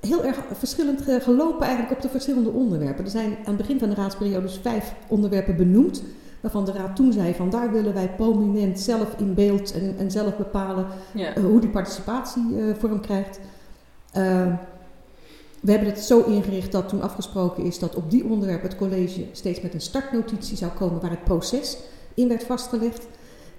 heel 0.00 0.24
erg 0.24 0.36
verschillend 0.52 1.02
ge- 1.02 1.20
gelopen 1.20 1.66
eigenlijk 1.66 1.92
op 1.96 2.02
de 2.02 2.08
verschillende 2.08 2.50
onderwerpen. 2.50 3.04
Er 3.04 3.10
zijn 3.10 3.30
aan 3.30 3.36
het 3.44 3.56
begin 3.56 3.78
van 3.78 3.88
de 3.88 3.94
raadsperiode 3.94 4.42
dus 4.46 4.58
vijf 4.62 4.94
onderwerpen 5.06 5.56
benoemd. 5.56 6.02
Waarvan 6.40 6.64
de 6.64 6.72
raad 6.72 6.96
toen 6.96 7.12
zei 7.12 7.34
van 7.34 7.50
daar 7.50 7.72
willen 7.72 7.94
wij 7.94 8.10
prominent 8.16 8.80
zelf 8.80 9.14
in 9.18 9.34
beeld 9.34 9.72
en, 9.72 9.94
en 9.98 10.10
zelf 10.10 10.36
bepalen 10.36 10.86
Ja. 11.14 11.32
hoe 11.40 11.60
die 11.60 11.70
participatie 11.70 12.42
vorm 12.78 13.00
krijgt. 13.00 13.40
We 15.60 15.70
hebben 15.70 15.88
het 15.88 16.00
zo 16.00 16.22
ingericht 16.22 16.72
dat 16.72 16.88
toen 16.88 17.02
afgesproken 17.02 17.64
is 17.64 17.78
dat 17.78 17.94
op 17.94 18.10
die 18.10 18.24
onderwerpen 18.24 18.68
het 18.68 18.78
college 18.78 19.24
steeds 19.32 19.60
met 19.60 19.74
een 19.74 19.80
startnotitie 19.80 20.56
zou 20.56 20.70
komen 20.70 21.00
waar 21.00 21.10
het 21.10 21.24
proces 21.24 21.76
in 22.14 22.28
werd 22.28 22.44
vastgelegd. 22.44 23.06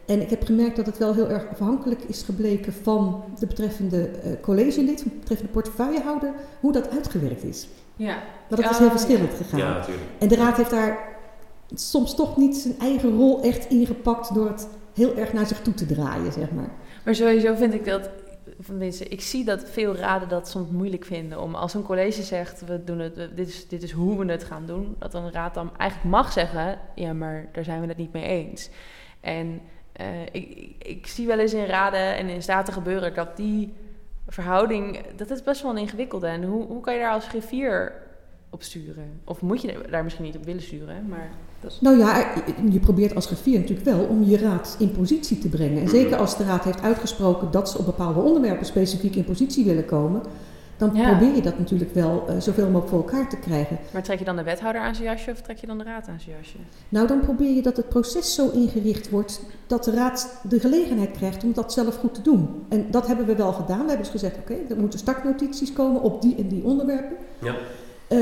En 0.06 0.22
ik 0.22 0.30
heb 0.30 0.44
gemerkt 0.44 0.76
dat 0.76 0.86
het 0.86 0.98
wel 0.98 1.14
heel 1.14 1.30
erg 1.30 1.48
afhankelijk 1.50 2.02
is 2.02 2.22
gebleken 2.22 2.74
van 2.74 3.24
de 3.40 3.48
betreffende 3.48 4.08
eh, 4.08 4.32
collegelid, 4.42 5.02
van 5.02 5.12
de 5.12 5.18
betreffende 5.20 5.52
portefeuillehouder, 5.52 6.34
hoe 6.60 6.72
dat 6.72 6.90
uitgewerkt 6.90 7.44
is. 7.44 7.68
ja. 7.96 8.24
Maar 8.50 8.62
dat 8.62 8.72
is 8.72 8.78
heel 8.78 8.90
verschillend 8.90 9.34
gegaan. 9.34 9.60
Ja, 9.60 9.74
natuurlijk. 9.74 10.08
En 10.20 10.28
de 10.28 10.36
raad 10.36 10.58
heeft 10.58 10.70
daar 10.70 11.18
soms 11.74 12.16
toch 12.16 12.38
niet 12.38 12.56
zijn 12.56 12.80
eigen 12.80 13.18
rol 13.18 13.42
echt 13.42 13.70
ingepakt 13.70 14.34
door 14.34 14.48
het 14.48 14.68
heel 14.94 15.16
erg 15.16 15.34
naar 15.34 15.48
zich 15.48 15.62
toe 15.62 15.74
te 15.74 15.86
draaien, 15.86 16.34
zeg 16.34 16.52
maar. 16.52 16.72
Maar 17.06 17.16
sowieso 17.16 17.56
vind 17.56 17.74
ik 17.74 17.86
dat, 17.86 18.10
ik 19.10 19.22
zie 19.22 19.46
dat 19.46 19.70
veel 19.70 19.96
raden 19.96 20.30
dat 20.30 20.48
soms 20.48 20.70
moeilijk 20.70 21.06
vinden. 21.06 21.42
Om 21.42 21.56
als 21.56 21.74
een 21.74 21.84
college 21.84 22.24
zegt, 22.24 22.66
we 22.66 22.84
doen 22.84 23.00
het, 23.00 23.16
dit, 23.16 23.48
is, 23.48 23.68
dit 23.68 23.84
is 23.84 23.92
hoe 23.92 24.26
we 24.26 24.32
het 24.32 24.44
gaan 24.44 24.66
doen. 24.66 24.96
Dat 25.00 25.14
een 25.14 25.32
raad 25.32 25.54
dan 25.54 25.78
eigenlijk 25.78 26.12
mag 26.12 26.32
zeggen, 26.32 26.80
ja 26.96 27.14
maar 27.14 27.50
daar 27.52 27.64
zijn 27.64 27.82
we 27.82 27.88
het 27.88 27.98
niet 27.98 28.14
mee 28.14 28.26
eens. 28.26 28.70
En 29.20 29.62
eh, 29.92 30.26
ik, 30.32 30.76
ik 30.78 31.08
zie 31.08 31.28
wel 31.28 31.40
eens 31.40 31.54
in 31.54 31.66
raden 31.66 32.16
en 32.16 32.30
in 32.30 32.42
staten 32.42 32.74
gebeuren 32.74 33.14
dat 33.14 33.38
die 33.38 33.74
verhouding, 34.28 35.00
dat 35.16 35.30
is 35.30 35.44
best 35.44 35.62
wel 35.62 35.72
een 35.72 35.78
ingewikkelde. 35.78 36.28
En 36.28 36.44
hoe, 36.44 36.66
hoe 36.66 36.82
kan 36.82 36.94
je 36.94 37.00
daar 37.00 37.14
als 37.14 37.28
griffier 37.28 37.94
op 38.52 38.64
sturen? 38.64 39.04
Of 39.24 39.42
moet 39.42 39.62
je 39.62 39.80
daar 39.90 40.04
misschien 40.04 40.26
niet 40.26 40.36
op 40.38 40.46
willen 40.46 40.62
sturen, 40.62 41.06
maar... 41.10 41.30
Dat 41.60 41.72
is... 41.72 41.82
Nou 41.82 41.98
ja, 41.98 42.34
je 42.72 42.80
probeert 42.80 43.16
als 43.16 43.26
griffier 43.26 43.60
natuurlijk 43.60 43.88
wel 43.90 44.04
om 44.06 44.24
je 44.24 44.38
raad 44.38 44.76
in 44.80 44.92
positie 44.92 45.38
te 45.40 45.50
brengen. 45.50 45.82
En 45.82 45.90
zeker 45.90 46.18
als 46.18 46.38
de 46.38 46.44
raad 46.44 46.64
heeft 46.64 46.82
uitgesproken 46.82 47.52
dat 47.52 47.70
ze 47.70 47.78
op 47.78 47.86
bepaalde 47.86 48.20
onderwerpen 48.20 48.66
specifiek 48.66 49.16
in 49.16 49.24
positie 49.24 49.66
willen 49.66 49.86
komen, 49.86 50.22
dan 50.78 50.96
Ja. 50.96 51.10
probeer 51.10 51.36
je 51.36 51.42
dat 51.42 51.60
natuurlijk 51.60 51.94
wel 51.94 52.24
eh, 52.28 52.36
zoveel 52.40 52.66
mogelijk 52.66 52.88
voor 52.90 52.98
elkaar 52.98 53.30
te 53.30 53.38
krijgen. 53.38 53.78
Maar 53.94 54.04
trek 54.04 54.20
je 54.20 54.26
dan 54.26 54.36
de 54.36 54.44
wethouder 54.44 54.82
aan 54.82 54.96
zijn 54.96 55.08
jasje 55.08 55.32
of 55.32 55.42
trek 55.42 55.58
je 55.58 55.68
dan 55.68 55.78
de 55.78 55.84
raad 55.84 56.08
aan 56.08 56.20
zijn 56.20 56.36
jasje? 56.38 56.58
Nou, 56.90 57.08
dan 57.08 57.20
probeer 57.20 57.56
je 57.56 57.62
dat 57.62 57.78
het 57.78 57.90
proces 57.90 58.34
zo 58.36 58.50
ingericht 58.50 59.10
wordt 59.10 59.42
dat 59.68 59.84
de 59.84 59.92
raad 59.92 60.40
de 60.50 60.60
gelegenheid 60.60 61.12
krijgt 61.12 61.44
om 61.44 61.54
dat 61.54 61.74
zelf 61.74 61.96
goed 61.96 62.14
te 62.14 62.22
doen. 62.22 62.48
En 62.70 62.86
dat 62.92 63.08
hebben 63.08 63.26
we 63.26 63.36
wel 63.36 63.52
gedaan. 63.54 63.82
We 63.82 63.88
hebben 63.88 63.98
dus 63.98 64.10
gezegd, 64.10 64.38
oké, 64.38 64.56
er 64.70 64.78
moeten 64.78 65.00
startnotities 65.00 65.74
komen 65.74 66.02
op 66.02 66.22
die 66.22 66.36
en 66.36 66.48
die 66.48 66.64
onderwerpen. 66.64 67.18
Ja. 67.42 67.56
Eh, 68.12 68.20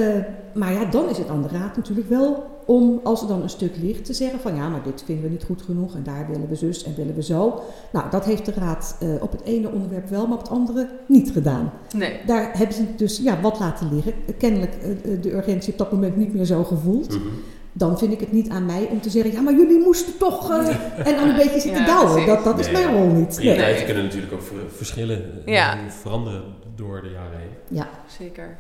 maar 0.54 0.74
ja, 0.74 0.86
dan 0.86 1.10
is 1.10 1.18
het 1.18 1.28
aan 1.30 1.42
de 1.42 1.48
raad 1.48 1.76
natuurlijk 1.76 2.10
wel 2.10 2.44
om, 2.66 3.00
als 3.04 3.22
er 3.22 3.28
dan 3.28 3.42
een 3.42 3.50
stuk 3.50 3.76
ligt, 3.82 4.06
te 4.06 4.14
zeggen 4.14 4.40
van 4.40 4.56
ja, 4.56 4.70
maar 4.70 4.84
dit 4.84 5.04
vinden 5.06 5.24
we 5.24 5.30
niet 5.30 5.44
goed 5.44 5.62
genoeg 5.62 5.96
en 5.96 6.04
daar 6.04 6.28
willen 6.32 6.50
we 6.50 6.56
zus 6.56 6.84
en 6.84 6.96
willen 6.96 7.16
we 7.16 7.24
zo. 7.24 7.62
Nou, 7.92 8.10
dat 8.10 8.26
heeft 8.26 8.46
de 8.46 8.54
raad 8.54 8.98
eh, 9.00 9.10
op 9.22 9.32
het 9.32 9.42
ene 9.44 9.70
onderwerp 9.72 10.10
wel, 10.10 10.28
maar 10.28 10.38
op 10.38 10.44
het 10.44 10.52
andere 10.52 10.88
niet 11.06 11.32
gedaan. 11.32 11.72
Nee. 11.96 12.20
Daar 12.26 12.58
hebben 12.58 12.76
ze 12.76 12.84
dus 12.96 13.18
ja, 13.18 13.42
wat 13.42 13.60
laten 13.60 13.94
liggen. 13.94 14.14
Kennelijk 14.38 14.74
eh, 14.74 15.22
de 15.22 15.34
urgentie 15.36 15.72
op 15.72 15.78
dat 15.78 15.92
moment 15.92 16.16
niet 16.16 16.34
meer 16.34 16.46
zo 16.46 16.64
gevoeld. 16.64 17.10
Mhm. 17.10 17.28
dan 17.74 17.98
vind 17.98 18.12
ik 18.14 18.20
het 18.20 18.32
niet 18.32 18.50
aan 18.50 18.66
mij 18.66 18.88
om 18.92 19.02
te 19.02 19.10
zeggen, 19.10 19.32
ja, 19.32 19.42
maar 19.42 19.54
jullie 19.54 19.80
moesten 19.80 20.18
toch... 20.18 20.50
en 20.98 21.16
dan 21.16 21.30
een 21.30 21.36
beetje 21.36 21.60
zitten 21.60 21.82
Ja, 21.82 21.86
douwen. 22.02 22.26
Dat, 22.26 22.44
dat 22.44 22.60
is 22.60 22.72
Nee, 22.72 22.84
mijn 22.84 22.96
rol 22.98 23.08
niet. 23.08 23.28
Nee. 23.28 23.36
Prioriteiten 23.38 23.86
kunnen 23.86 24.04
natuurlijk 24.04 24.34
ook 24.34 24.42
ver- 24.42 24.70
verschillen 24.70 25.24
Ja. 25.46 25.78
en 25.78 25.92
veranderen 25.92 26.44
door 26.76 27.02
de 27.02 27.10
jaren 27.10 27.40
heen. 27.40 27.78
Ja. 27.78 27.90
Zeker. 28.20 28.58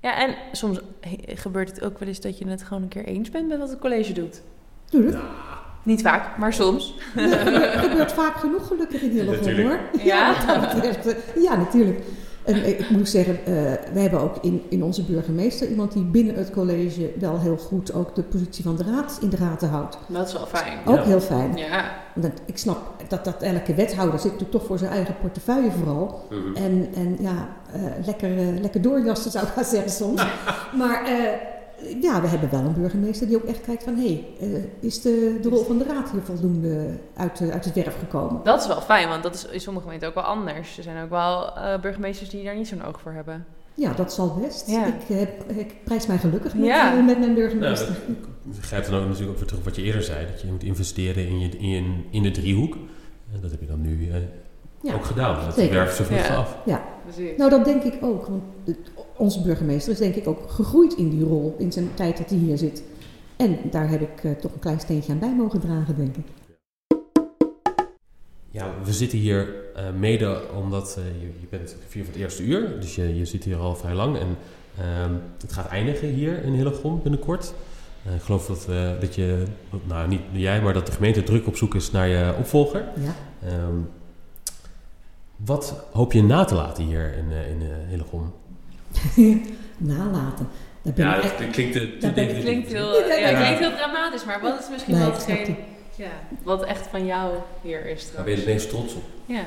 Ja, 0.00 0.16
en 0.16 0.34
soms 0.52 0.80
gebeurt 1.26 1.70
het 1.70 1.84
ook 1.84 1.98
wel 1.98 2.08
eens 2.08 2.20
dat 2.20 2.38
je 2.38 2.48
het 2.48 2.62
gewoon 2.62 2.82
een 2.82 2.88
keer 2.88 3.04
eens 3.04 3.30
bent 3.30 3.48
met 3.48 3.58
wat 3.58 3.70
het 3.70 3.78
college 3.78 4.12
doet. 4.12 4.42
Tuurlijk. 4.84 5.18
Niet 5.82 6.02
vaak, 6.02 6.36
maar 6.36 6.52
soms. 6.52 6.94
Er 7.16 7.78
gebeurt 7.78 8.12
vaak 8.12 8.36
genoeg 8.36 8.66
gelukkig 8.66 9.02
in 9.02 9.10
Hillegom 9.10 9.34
Natuurlijk. 9.34 9.68
hoor. 9.68 10.04
Ja. 10.04 10.34
betreft, 10.74 11.06
eh, 11.06 11.42
ja, 11.42 11.56
natuurlijk. 11.56 12.00
En 12.50 12.68
ik 12.68 12.78
ik 12.78 12.90
moet 12.90 13.08
zeggen, 13.08 13.34
uh, 13.40 13.44
we 13.92 14.00
hebben 14.00 14.20
ook 14.20 14.36
in, 14.40 14.62
in 14.68 14.82
onze 14.84 15.02
burgemeester 15.04 15.68
iemand 15.68 15.92
die 15.92 16.04
binnen 16.04 16.34
het 16.34 16.50
college 16.50 17.10
wel 17.18 17.38
heel 17.40 17.56
goed 17.56 17.92
ook 17.92 18.14
de 18.14 18.22
positie 18.22 18.64
van 18.64 18.76
de 18.76 18.82
raad 18.84 19.18
in 19.22 19.28
de 19.28 19.36
gaten 19.36 19.68
houdt. 19.68 19.98
Dat 20.06 20.26
is 20.26 20.32
wel 20.32 20.46
fijn. 20.46 20.78
Ook 20.86 20.96
Ja. 20.96 21.02
heel 21.04 21.20
fijn. 21.20 21.56
Ja. 21.56 21.90
Want 22.14 22.26
dat- 22.26 22.42
ik 22.46 22.58
snap 22.58 22.78
dat, 23.08 23.24
dat 23.24 23.42
elke 23.42 23.74
wethouder 23.74 24.18
zit 24.20 24.32
natuurlijk 24.32 24.58
toch 24.58 24.66
voor 24.66 24.78
zijn 24.78 24.90
eigen 24.90 25.14
portefeuille 25.20 25.70
vooral. 25.70 26.20
En, 26.54 26.88
en 26.94 27.16
ja, 27.20 27.48
eh, 27.72 27.80
lekker, 28.06 28.38
eh, 28.38 28.60
lekker 28.60 28.82
doorjassen 28.82 29.30
zou 29.30 29.46
ik 29.46 29.54
maar 29.54 29.64
zeggen 29.64 29.90
soms. 29.90 30.22
maar 30.78 31.04
eh, 31.04 31.14
ja, 32.00 32.20
we 32.20 32.26
hebben 32.26 32.50
wel 32.50 32.60
een 32.60 32.72
burgemeester 32.80 33.26
die 33.26 33.36
ook 33.36 33.44
echt 33.44 33.60
kijkt 33.60 33.82
van... 33.82 33.94
hé, 33.96 34.24
hey, 34.38 34.48
eh, 34.50 34.62
is 34.80 35.00
de, 35.02 35.38
de 35.42 35.48
rol 35.48 35.64
van 35.64 35.78
de 35.78 35.84
raad 35.84 36.10
hier 36.10 36.20
voldoende 36.22 36.86
uit, 37.16 37.38
de- 37.38 37.52
uit 37.52 37.64
het 37.64 37.74
werf 37.74 37.98
gekomen? 37.98 38.40
Dat 38.44 38.60
is 38.60 38.66
wel 38.66 38.80
fijn, 38.80 39.08
want 39.08 39.22
dat 39.22 39.34
is 39.34 39.46
in 39.46 39.60
sommige 39.60 39.84
gemeenten 39.84 40.08
ook 40.08 40.14
wel 40.14 40.24
anders. 40.24 40.76
Er 40.76 40.82
zijn 40.82 41.02
ook 41.04 41.10
wel 41.10 41.56
eh, 41.56 41.80
burgemeesters 41.80 42.30
die 42.30 42.44
daar 42.44 42.56
niet 42.56 42.68
zo'n 42.68 42.84
oog 42.84 43.00
voor 43.00 43.12
hebben. 43.12 43.44
Ja, 43.74 43.92
dat 43.92 44.12
zal 44.12 44.38
best. 44.42 44.70
Ja. 44.70 44.86
Ik, 44.86 44.94
heb, 45.16 45.50
ik 45.50 45.74
prijs 45.84 46.06
mij 46.06 46.18
gelukkig 46.18 46.54
met, 46.54 46.64
Ja. 46.66 46.88
eh, 46.90 46.96
met 46.96 47.04
mijn 47.18 47.20
Nou, 47.20 47.34
burgemeester. 47.34 47.96
dat 48.44 48.58
grijpt 48.60 48.90
dan 48.90 49.00
ook 49.00 49.04
natuurlijk 49.06 49.30
ook 49.30 49.36
weer 49.36 49.46
terug 49.46 49.60
op 49.60 49.66
wat 49.66 49.76
je 49.76 49.82
eerder 49.82 50.02
zei. 50.02 50.26
Dat 50.26 50.40
je 50.40 50.46
moet 50.46 50.62
investeren 50.62 51.26
in, 51.28 51.40
je, 51.40 51.48
in, 51.58 52.04
in 52.10 52.22
de 52.22 52.30
driehoek. 52.30 52.74
En 53.32 53.40
dat 53.40 53.50
heb 53.50 53.60
je 53.60 53.66
dan 53.66 53.80
nu 53.80 54.08
eh, 54.10 54.16
Ja, 54.82 54.94
ook 54.94 55.04
gedaan. 55.04 55.44
Dat 55.44 55.54
werft 55.68 55.96
ze 55.96 56.04
Ja. 56.14 56.36
af. 56.36 56.56
Precies. 57.04 57.36
Nou, 57.36 57.50
dat 57.50 57.64
denk 57.64 57.82
ik 57.82 57.94
ook. 58.04 58.26
Want 58.26 58.42
onze 59.20 59.42
burgemeester 59.42 59.92
is 59.92 59.98
denk 59.98 60.14
ik 60.14 60.28
ook 60.28 60.50
gegroeid 60.50 60.94
in 60.94 61.10
die 61.10 61.24
rol 61.24 61.54
in 61.58 61.72
zijn 61.72 61.94
tijd 61.94 62.18
dat 62.18 62.30
hij 62.30 62.38
hier 62.38 62.58
zit. 62.58 62.82
En 63.36 63.58
daar 63.70 63.88
heb 63.88 64.00
ik 64.00 64.24
eh, 64.24 64.32
toch 64.32 64.52
een 64.52 64.58
klein 64.58 64.80
steentje 64.80 65.12
aan 65.12 65.18
bij 65.18 65.34
mogen 65.34 65.60
dragen, 65.60 65.96
denk 65.96 66.16
ik. 66.16 66.26
Ja, 68.50 68.74
we 68.84 68.92
zitten 68.92 69.18
hier 69.18 69.54
eh, 69.74 69.84
mede 69.98 70.42
omdat 70.56 70.96
eh, 70.98 71.04
je, 71.20 71.26
je 71.40 71.46
bent 71.50 71.76
vier 71.88 72.04
van 72.04 72.12
het 72.12 72.22
eerste 72.22 72.42
uur. 72.42 72.80
Dus 72.80 72.94
je, 72.94 73.16
je 73.16 73.24
zit 73.24 73.44
hier 73.44 73.56
al 73.56 73.76
vrij 73.76 73.94
lang. 73.94 74.18
En 74.18 74.36
ehm, 74.78 75.14
het 75.40 75.52
gaat 75.52 75.68
eindigen 75.68 76.08
hier 76.08 76.44
in 76.44 76.52
Hillegom 76.52 77.02
binnenkort. 77.02 77.54
Ik 78.14 78.22
geloof 78.22 78.46
dat, 78.46 78.66
dat 79.00 79.14
je, 79.14 79.42
nou 79.84 80.08
niet 80.08 80.20
jij, 80.32 80.62
maar 80.62 80.72
dat 80.72 80.86
de 80.86 80.92
gemeente 80.92 81.22
druk 81.22 81.46
op 81.46 81.56
zoek 81.56 81.74
is 81.74 81.90
naar 81.90 82.08
je 82.08 82.34
opvolger. 82.38 82.84
Ja. 83.00 83.14
Ehm, 83.48 83.76
wat 85.36 85.84
hoop 85.92 86.12
je 86.12 86.22
na 86.22 86.44
te 86.44 86.54
laten 86.54 86.84
hier 86.84 87.16
in, 87.16 87.30
in 87.30 87.68
Hillegom? 87.88 88.32
Nalaten. 89.78 90.48
Ik 90.82 90.98
echt- 90.98 91.50
klinkt 91.50 91.74
Het 91.74 92.38
klinkt 92.40 92.72
heel, 92.72 92.94
Ja, 93.18 93.40
klinkt 93.42 93.58
heel 93.58 93.76
dramatisch, 93.76 94.24
maar 94.24 94.40
wat 94.40 94.58
is 94.60 94.68
misschien 94.70 94.94
Nee, 94.94 95.02
wel 95.02 95.12
hetgeen 95.12 95.56
ja, 95.96 96.10
wat 96.42 96.64
echt 96.64 96.86
van 96.86 97.06
jou 97.06 97.32
hier 97.62 97.86
is? 97.86 98.08
Daar 98.14 98.24
ben 98.24 98.32
je 98.32 98.38
het 98.38 98.48
meest 98.48 98.68
trots 98.68 98.94
op. 98.94 99.02
Ja. 99.26 99.40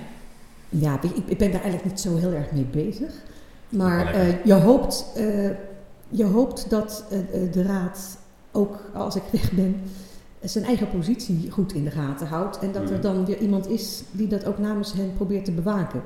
Ja, 0.69 0.99
ik, 1.01 1.11
ik 1.25 1.37
ben 1.37 1.51
daar 1.51 1.61
eigenlijk 1.61 1.85
niet 1.91 1.99
zo 1.99 2.17
heel 2.17 2.31
erg 2.33 2.51
mee 2.51 2.65
bezig. 2.71 3.11
Maar 3.69 4.13
eh, 4.13 4.45
je, 4.45 4.53
hoopt, 4.53 5.05
eh, 5.15 5.49
je 6.09 6.23
hoopt 6.25 6.69
dat 6.69 7.05
eh, 7.09 7.19
eh, 7.19 7.51
de 7.51 7.63
raad, 7.63 8.17
ook 8.51 8.79
als 8.93 9.15
ik 9.15 9.23
weg 9.41 9.51
ben, 9.51 9.81
zijn 10.41 10.65
eigen 10.65 10.89
positie 10.89 11.51
goed 11.51 11.73
in 11.73 11.83
de 11.83 11.91
gaten 11.91 12.27
houdt. 12.27 12.59
En 12.59 12.71
dat 12.71 12.83
er 12.89 12.91
Mhm. 12.93 13.01
dan 13.01 13.25
weer 13.25 13.37
iemand 13.37 13.69
is 13.69 14.03
die 14.11 14.27
dat 14.27 14.45
ook 14.45 14.57
namens 14.57 14.93
hen 14.93 15.13
probeert 15.15 15.45
te 15.45 15.51
bewaken. 15.51 16.01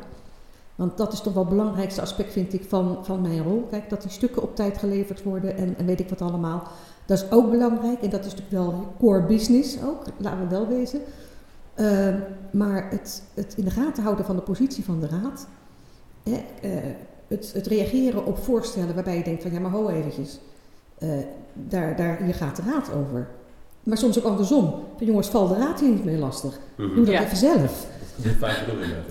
Want 0.77 0.97
dat 0.97 1.13
is 1.13 1.21
toch 1.21 1.33
wel 1.33 1.43
het 1.43 1.51
belangrijkste 1.51 2.01
aspect, 2.01 2.31
vind 2.31 2.53
ik, 2.53 2.63
van, 2.67 2.97
van 3.01 3.21
mijn 3.21 3.43
rol. 3.43 3.67
Kijk, 3.69 3.89
dat 3.89 4.01
die 4.01 4.11
stukken 4.11 4.41
op 4.41 4.55
tijd 4.55 4.77
geleverd 4.77 5.23
worden 5.23 5.57
en, 5.57 5.75
en 5.77 5.85
weet 5.85 5.99
ik 5.99 6.09
wat 6.09 6.21
allemaal. 6.21 6.67
Dat 7.05 7.17
is 7.17 7.31
ook 7.31 7.51
belangrijk 7.51 8.01
en 8.01 8.09
dat 8.09 8.25
is 8.25 8.35
natuurlijk 8.35 8.51
wel 8.51 8.93
core 8.99 9.23
business 9.23 9.77
ook, 9.83 10.03
laten 10.17 10.39
we 10.39 10.47
wel 10.47 10.67
wezen. 10.67 11.01
Uh, 11.75 12.15
maar 12.51 12.89
het, 12.89 13.23
het 13.33 13.53
in 13.57 13.63
de 13.63 13.69
gaten 13.71 14.03
houden 14.03 14.25
van 14.25 14.35
de 14.35 14.41
positie 14.41 14.83
van 14.83 14.99
de 14.99 15.07
raad. 15.07 15.47
Hè, 16.23 16.43
uh, 16.63 16.71
het, 17.27 17.51
het, 17.53 17.67
reageren 17.67 18.25
op 18.25 18.37
voorstellen 18.37 18.95
waarbij 18.95 19.17
je 19.17 19.23
denkt 19.23 19.41
van 19.41 19.51
ja 19.51 19.59
maar 19.59 19.71
ho 19.71 19.87
eventjes. 19.89 20.39
Uh, 20.99 21.09
daar, 21.53 21.95
daar, 21.95 22.21
hier 22.23 22.33
gaat 22.33 22.55
de 22.55 22.61
raad 22.61 22.93
over. 22.93 23.27
Maar 23.83 23.97
soms 23.97 24.17
ook 24.19 24.25
andersom. 24.25 24.73
Van 24.97 25.07
jongens, 25.07 25.27
val 25.27 25.47
de 25.47 25.55
raad 25.55 25.79
hier 25.79 25.89
niet 25.89 26.05
mee 26.05 26.17
lastig. 26.17 26.59
Mhm. 26.75 26.95
Doe 26.95 27.05
dat 27.05 27.13
Ja. 27.13 27.23
even 27.23 27.37
zelf. 27.37 27.87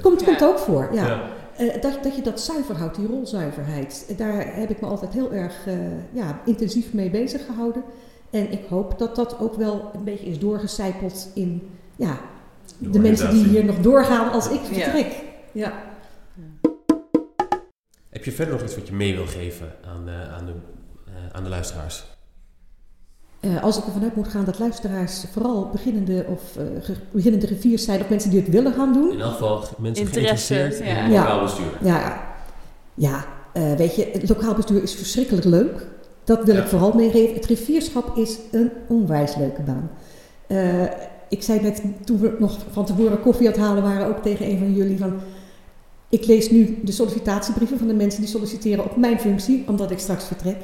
Komt, 0.03 0.25
komt 0.25 0.45
ook 0.45 0.59
voor, 0.59 0.89
ja. 0.93 1.07
Ja. 1.07 1.23
Uh, 1.61 1.81
dat, 1.81 2.03
dat 2.03 2.17
je 2.17 2.23
dat 2.23 2.41
zuiver 2.41 2.77
houdt, 2.77 2.97
die 2.97 3.07
rolzuiverheid. 3.07 4.15
Daar 4.17 4.57
heb 4.57 4.71
ik 4.71 4.81
me 4.81 4.87
altijd 4.87 5.13
heel 5.13 5.33
erg 5.33 5.67
uh, 5.67 5.75
ja, 6.13 6.41
intensief 6.45 6.93
mee 6.93 7.11
bezig 7.11 7.45
gehouden. 7.47 7.83
En 8.31 8.53
ik 8.53 8.65
hoop 8.69 8.99
dat 8.99 9.17
dat 9.17 9.39
ook 9.39 9.55
wel 9.55 9.91
een 9.95 10.05
beetje 10.05 10.27
is 10.27 10.39
doorgecijpeld 10.39 11.29
in 11.35 11.69
ja, 11.97 12.21
de, 12.79 12.91
de 12.91 12.99
mensen 12.99 13.31
die 13.31 13.45
hier 13.45 13.65
nog 13.65 13.81
doorgaan 13.81 14.33
als 14.33 14.51
ik 14.51 14.61
vertrek. 14.61 15.25
Ja. 15.53 15.63
ja. 15.63 15.95
Heb 18.09 18.25
je 18.25 18.33
verder 18.33 18.55
nog 18.55 18.63
iets 18.63 18.75
wat 18.75 18.89
je 18.89 18.95
mee 18.95 19.15
wil 19.15 19.27
geven 19.27 19.73
aan 19.85 20.05
de, 20.05 20.11
aan 20.11 20.47
de, 20.47 20.53
uh, 21.09 21.15
aan 21.33 21.43
de 21.43 21.49
luisteraars? 21.49 22.16
Uh, 23.41 23.63
als 23.63 23.79
ik 23.79 23.85
ervan 23.85 24.03
uit 24.03 24.17
moet 24.17 24.29
gaan 24.29 24.45
dat 24.45 24.59
luisteraars 24.59 25.25
vooral 25.33 25.69
beginnende 25.73 26.25
of 26.29 26.43
uh, 26.57 26.63
ge 26.85 26.93
beginnende 27.11 27.47
griffiers 27.47 27.85
zijn 27.85 28.01
of 28.01 28.09
mensen 28.09 28.31
die 28.31 28.41
het 28.41 28.49
willen 28.49 28.73
gaan 28.73 28.93
doen. 28.93 29.13
In 29.13 29.21
elk 29.21 29.33
geval 29.33 29.65
mensen 29.79 30.05
Interesse, 30.05 30.55
geïnteresseerd 30.55 30.97
ja. 30.97 31.05
in 31.05 31.11
lokaal 31.11 31.43
bestuur. 31.43 31.79
Ja, 31.83 32.21
ja 32.95 33.25
uh, 33.57 33.73
weet 33.73 33.95
je, 33.97 34.11
het 34.13 34.29
lokaal 34.29 34.55
bestuur 34.55 34.83
is 34.83 34.95
verschrikkelijk 34.95 35.45
leuk. 35.45 35.87
Dat 36.25 36.45
wil 36.45 36.55
Ja. 36.55 36.63
ik 36.63 36.69
vooral 36.69 36.93
meegeven. 36.93 37.35
Het 37.35 37.47
riffierschap 37.47 38.17
is 38.17 38.39
een 38.53 38.71
onwijs 38.89 39.37
leuke 39.37 39.63
baan. 39.63 39.91
Uh, 40.49 40.83
ik 41.29 41.43
zei 41.43 41.61
net, 41.61 41.83
toen 42.05 42.21
we 42.21 42.37
nog 42.39 42.59
van 42.71 42.85
tevoren 42.85 43.21
koffie 43.21 43.47
aan 43.47 43.53
het 43.53 43.63
halen 43.63 43.83
waren, 43.83 44.07
ook 44.07 44.23
tegen 44.23 44.51
een 44.51 44.59
van 44.59 44.75
jullie 44.75 44.99
van... 44.99 45.15
Ik 46.09 46.27
lees 46.27 46.51
nu 46.51 46.79
de 46.85 46.93
sollicitatiebrieven 46.93 47.79
van 47.79 47.89
de 47.89 47.95
mensen 47.95 48.21
die 48.21 48.31
solliciteren 48.31 48.85
op 48.85 48.97
mijn 48.97 49.21
functie, 49.21 49.65
omdat 49.69 49.91
ik 49.91 49.99
straks 49.99 50.25
vertrek. 50.25 50.57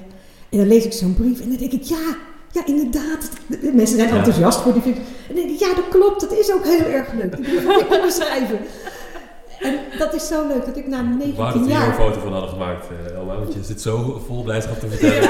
En 0.50 0.58
dan 0.58 0.66
lees 0.66 0.84
ik 0.84 0.92
zo'n 0.92 1.14
brief 1.14 1.40
en 1.40 1.48
dan 1.48 1.58
denk 1.58 1.72
ik, 1.72 1.82
ja, 1.82 2.16
ja 2.52 2.66
inderdaad. 2.66 3.30
De 3.46 3.72
mensen 3.74 3.96
zijn 3.96 4.10
enthousiast 4.10 4.60
voor 4.60 4.72
die. 4.72 4.94
En 5.28 5.34
denk 5.34 5.50
ik, 5.50 5.58
ja 5.58 5.74
dat 5.74 5.88
klopt, 5.90 6.20
dat 6.20 6.32
is 6.32 6.52
ook 6.52 6.64
heel 6.64 6.84
erg 6.84 7.12
leuk. 7.12 7.36
Die 7.36 7.44
brief 7.44 7.66
wil 7.66 7.78
ik 7.78 7.88
kunnen 7.88 8.12
schrijven. 8.12 8.58
En 9.60 9.78
dat 9.98 10.14
is 10.14 10.26
zo 10.26 10.46
leuk 10.46 10.66
dat 10.66 10.76
ik 10.76 10.86
na 10.86 11.00
Ik 11.00 11.04
wou 11.04 11.18
19 11.18 11.36
dat 11.36 11.52
we 11.52 11.58
hier 11.58 11.68
jaar... 11.68 11.88
een 11.88 11.94
foto 11.94 12.20
van 12.20 12.32
hadden 12.32 12.50
gemaakt, 12.50 12.86
uh, 13.06 13.14
Elma, 13.14 13.38
want 13.38 13.54
je 13.54 13.62
zit 13.62 13.80
zo 13.80 14.22
vol 14.26 14.42
blijdschap 14.42 14.80
te 14.80 14.88
vertellen. 14.88 15.22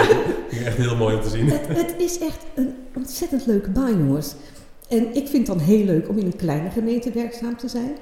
Ja. 0.50 0.64
Echt 0.64 0.76
heel 0.76 0.96
mooi 0.96 1.16
om 1.16 1.22
te 1.22 1.28
zien. 1.28 1.48
Het, 1.50 1.68
het, 1.68 1.94
is 1.98 2.18
echt 2.18 2.38
een 2.54 2.74
ontzettend 2.96 3.46
leuke 3.46 3.70
baan, 3.70 3.98
jongens. 3.98 4.34
En 4.88 5.14
ik 5.14 5.28
vind 5.28 5.46
het 5.46 5.46
dan 5.46 5.58
heel 5.58 5.84
leuk 5.84 6.08
om 6.08 6.18
in 6.18 6.26
een 6.26 6.36
kleine 6.36 6.70
gemeente 6.70 7.10
werkzaam 7.10 7.56
te 7.56 7.68
zijn. 7.68 7.96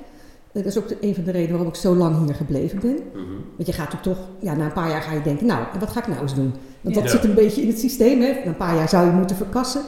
Dat 0.52 0.64
is 0.64 0.78
ook 0.78 0.86
een 1.00 1.14
van 1.14 1.24
de 1.24 1.30
redenen 1.30 1.52
waarom 1.52 1.68
ik 1.68 1.74
zo 1.74 1.94
lang 1.94 2.24
hier 2.24 2.34
gebleven 2.34 2.80
ben. 2.80 2.90
Mm 2.94 3.00
-hmm. 3.12 3.44
Want 3.56 3.68
je 3.68 3.72
gaat 3.72 3.92
natuurlijk 3.92 4.18
toch, 4.18 4.28
ja, 4.38 4.54
na 4.54 4.64
een 4.64 4.72
paar 4.72 4.88
jaar 4.88 5.02
ga 5.02 5.12
je 5.12 5.22
denken, 5.22 5.46
nou, 5.46 5.64
wat 5.78 5.90
ga 5.90 6.00
ik 6.00 6.06
nou 6.06 6.20
eens 6.20 6.34
doen? 6.34 6.52
Want 6.80 6.94
dat 6.94 7.04
Ja. 7.04 7.10
zit 7.10 7.24
een 7.24 7.34
beetje 7.34 7.62
in 7.62 7.68
het 7.68 7.78
systeem, 7.78 8.20
hè. 8.20 8.32
Na 8.32 8.44
een 8.44 8.56
paar 8.56 8.74
jaar 8.76 8.88
zou 8.88 9.06
je 9.06 9.12
moeten 9.12 9.36
verkassen. 9.36 9.82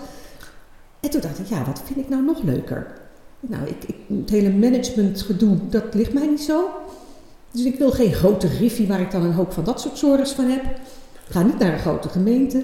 En 1.01 1.11
toen 1.11 1.21
dacht 1.21 1.39
ik, 1.39 1.47
ja, 1.47 1.65
wat 1.65 1.83
vind 1.85 1.99
ik 1.99 2.09
nou 2.09 2.23
nog 2.23 2.43
leuker? 2.43 2.87
Nou, 3.41 3.67
ik, 3.67 3.85
ik, 3.87 3.97
het 4.19 4.31
hele 4.31 4.51
managementgedoe, 4.51 5.57
dat 5.71 5.95
ligt 5.95 6.13
mij 6.13 6.27
niet 6.27 6.41
zo. 6.43 6.69
Dus 7.51 7.65
ik 7.65 7.79
wil 7.79 7.91
geen 7.91 8.13
grote 8.13 8.47
riffie 8.47 8.87
waar 8.89 9.01
ik 9.01 9.11
dan 9.11 9.23
een 9.23 9.33
hoop 9.33 9.53
van 9.53 9.65
dat 9.65 9.81
soort 9.81 9.99
zorgers 9.99 10.33
van 10.33 10.45
heb. 10.45 10.63
Ik 11.27 11.33
ga 11.39 11.43
niet 11.43 11.59
naar 11.59 11.73
een 11.73 11.79
grote 11.79 12.09
gemeente. 12.09 12.59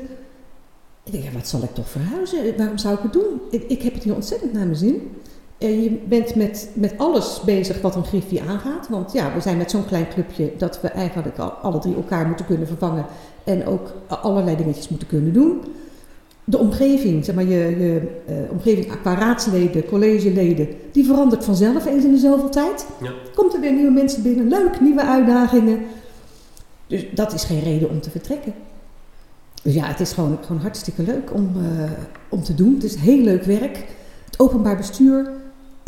Ik 1.05 1.13
denk, 1.13 1.25
ja, 1.25 1.31
wat 1.33 1.49
zal 1.49 1.63
ik 1.63 1.75
toch 1.75 1.89
verhuizen? 1.89 2.57
Waarom 2.57 2.79
zou 2.79 2.95
ik 2.95 3.01
het 3.03 3.13
doen? 3.13 3.41
Ik, 3.51 3.63
ik 3.69 3.83
heb 3.83 3.95
het 3.95 4.03
hier 4.03 4.15
ontzettend 4.15 4.53
naar 4.53 4.65
mijn 4.65 4.77
zin. 4.77 5.11
En 5.59 5.83
je 5.83 5.91
bent 5.91 6.35
met, 6.35 6.69
met 6.73 6.95
alles 6.97 7.41
bezig 7.45 7.81
wat 7.81 7.95
een 7.95 8.05
griffie 8.05 8.43
aangaat. 8.43 8.89
Want 8.89 9.13
ja, 9.13 9.35
we 9.35 9.41
zijn 9.41 9.57
met 9.57 9.71
zo'n 9.71 9.87
klein 9.87 10.09
clubje 10.09 10.53
dat 10.59 10.81
we 10.81 10.89
eigenlijk 10.89 11.39
al, 11.39 11.51
alle 11.51 11.79
drie 11.79 11.95
elkaar 11.95 12.27
moeten 12.27 12.47
kunnen 12.47 12.67
vervangen. 12.67 13.05
En 13.45 13.67
ook 13.67 13.93
allerlei 14.07 14.57
dingetjes 14.57 14.89
moeten 14.89 15.09
kunnen 15.09 15.33
doen. 15.33 15.61
De 16.45 16.59
omgeving, 16.59 17.25
zeg 17.25 17.35
maar 17.35 17.45
je, 17.45 17.77
je 17.79 18.21
uh, 18.29 18.51
omgeving 18.51 19.01
qua 19.01 19.15
raadsleden, 19.15 19.87
collegeleden, 19.87 20.69
die 20.93 21.05
verandert 21.05 21.45
vanzelf 21.45 21.87
eens 21.87 22.05
in 22.05 22.13
de 22.13 22.19
zoveel 22.19 22.49
tijd. 22.49 22.87
Ja. 23.03 23.13
Komt 23.35 23.55
er 23.55 23.61
weer 23.61 23.73
nieuwe 23.73 23.91
mensen 23.91 24.23
binnen, 24.23 24.49
leuk, 24.49 24.81
nieuwe 24.81 25.05
uitdagingen. 25.05 25.81
Dus 26.87 27.07
dat 27.15 27.33
is 27.33 27.45
geen 27.45 27.63
reden 27.63 27.91
om 27.91 28.01
te 28.01 28.11
vertrekken. 28.11 28.55
Dus 29.63 29.75
ja, 29.75 29.85
het 29.85 30.01
is 30.01 30.13
gewoon, 30.13 30.39
gewoon 30.41 30.63
hartstikke 30.63 31.03
leuk 31.03 31.35
om, 31.35 31.51
uh, 31.57 31.91
om 32.29 32.43
te 32.43 32.55
doen. 32.55 32.75
Het 32.75 32.85
is 32.85 32.95
heel 32.95 33.23
leuk 33.23 33.43
werk. 33.43 33.85
Het 34.25 34.41
openbaar 34.41 34.77
bestuur 34.77 35.31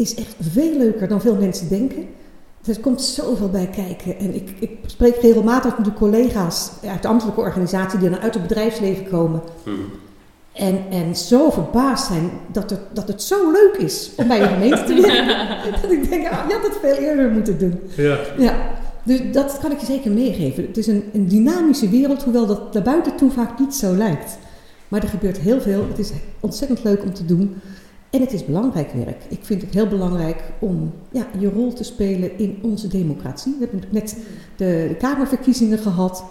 is 0.01 0.15
echt 0.15 0.35
veel 0.41 0.77
leuker 0.77 1.09
dan 1.09 1.21
veel 1.21 1.35
mensen 1.35 1.69
denken. 1.69 2.07
Er 2.67 2.81
komt 2.81 3.03
zoveel 3.03 3.49
bij 3.49 3.67
kijken. 3.67 4.19
En 4.19 4.35
ik, 4.35 4.51
ik 4.59 4.79
spreek 4.87 5.17
regelmatig 5.17 5.77
met 5.77 5.87
de 5.87 5.93
collega's 5.93 6.71
uit 6.87 7.03
de 7.03 7.09
ambtelijke 7.09 7.41
organisatie 7.41 7.99
die 7.99 8.11
dan 8.11 8.21
uit 8.21 8.35
het 8.35 8.43
bedrijfsleven 8.43 9.09
komen. 9.09 9.43
Mm. 9.65 9.75
En, 10.53 10.85
en 10.91 11.17
zo 11.17 11.51
verbaasd 11.51 12.07
zijn 12.07 12.31
dat 12.53 12.71
het, 12.71 12.81
dat 12.93 13.09
het 13.09 13.23
zo 13.23 13.51
leuk 13.53 13.77
is 13.79 14.11
om 14.17 14.29
bij 14.29 14.43
een 14.43 14.49
gemeente 14.49 14.85
te 14.85 15.01
werken. 15.01 15.73
dat 15.83 15.91
ik 15.91 16.11
denk, 16.11 16.29
ah, 16.29 16.49
je 16.49 16.55
had 16.55 16.63
het 16.63 16.79
veel 16.81 16.95
eerder 16.95 17.31
moeten 17.31 17.59
doen. 17.59 17.81
Ja. 17.97 18.19
Ja, 18.39 18.55
dus 19.03 19.21
dat 19.33 19.59
kan 19.61 19.73
ik 19.73 19.79
je 19.79 19.87
zeker 19.87 20.11
meegeven. 20.11 20.67
Het 20.67 20.77
is 20.77 20.87
een, 20.87 21.05
een 21.13 21.29
dynamische 21.29 21.89
wereld, 21.89 22.23
hoewel 22.23 22.47
dat 22.47 22.75
naar 22.75 22.83
buiten 22.83 23.17
toe 23.17 23.31
vaak 23.31 23.59
niet 23.59 23.75
zo 23.75 23.97
lijkt. 23.97 24.39
Maar 24.89 25.03
er 25.03 25.09
gebeurt 25.09 25.39
heel 25.39 25.61
veel. 25.61 25.87
Het 25.89 25.99
is 25.99 26.11
ontzettend 26.41 26.85
leuk 26.85 27.03
om 27.03 27.15
te 27.15 27.25
doen. 27.25 27.61
En 28.11 28.21
het 28.21 28.33
is 28.33 28.45
belangrijk 28.45 28.93
werk. 28.93 29.25
Ik 29.29 29.39
vind 29.43 29.63
het 29.63 29.75
heel 29.75 29.87
belangrijk 29.87 30.43
om 30.59 30.93
ja, 31.11 31.27
je 31.39 31.51
rol 31.51 31.73
te 31.73 31.85
spelen 31.85 32.39
in 32.39 32.59
onze 32.63 32.89
democratie. 32.89 33.57
We 33.59 33.69
hebben 33.71 33.89
net 33.91 34.17
de, 34.57 34.87
de 34.89 34.95
Kamerverkiezingen 34.99 35.79
gehad. 35.79 36.25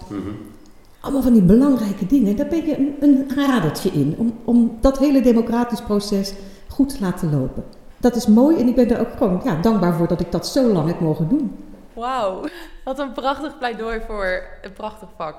Allemaal 1.00 1.22
van 1.22 1.32
die 1.32 1.42
belangrijke 1.42 2.06
dingen. 2.06 2.36
Daar 2.36 2.48
ben 2.48 2.66
je 2.66 2.78
een, 2.78 2.94
een 3.00 3.30
radertje 3.36 3.90
in. 3.90 4.14
Om, 4.18 4.34
om 4.44 4.78
dat 4.80 4.98
hele 4.98 5.20
democratisch 5.20 5.82
proces 5.82 6.34
goed 6.68 6.88
te 6.88 7.00
laten 7.00 7.30
lopen. 7.30 7.64
Dat 7.96 8.16
is 8.16 8.26
mooi 8.26 8.56
en 8.56 8.68
ik 8.68 8.74
ben 8.74 8.90
er 8.90 9.00
ook 9.00 9.16
gewoon 9.16 9.40
ja, 9.44 9.60
dankbaar 9.60 9.94
voor 9.94 10.08
dat 10.08 10.20
ik 10.20 10.32
dat 10.32 10.46
zo 10.46 10.72
lang 10.72 10.86
heb 10.86 11.00
mogen 11.00 11.28
doen. 11.28 11.56
Wauw, 11.94 12.44
wat 12.84 12.98
een 12.98 13.12
prachtig 13.12 13.58
pleidooi 13.58 14.00
voor 14.06 14.42
een 14.62 14.72
prachtig 14.72 15.08
vak. 15.16 15.34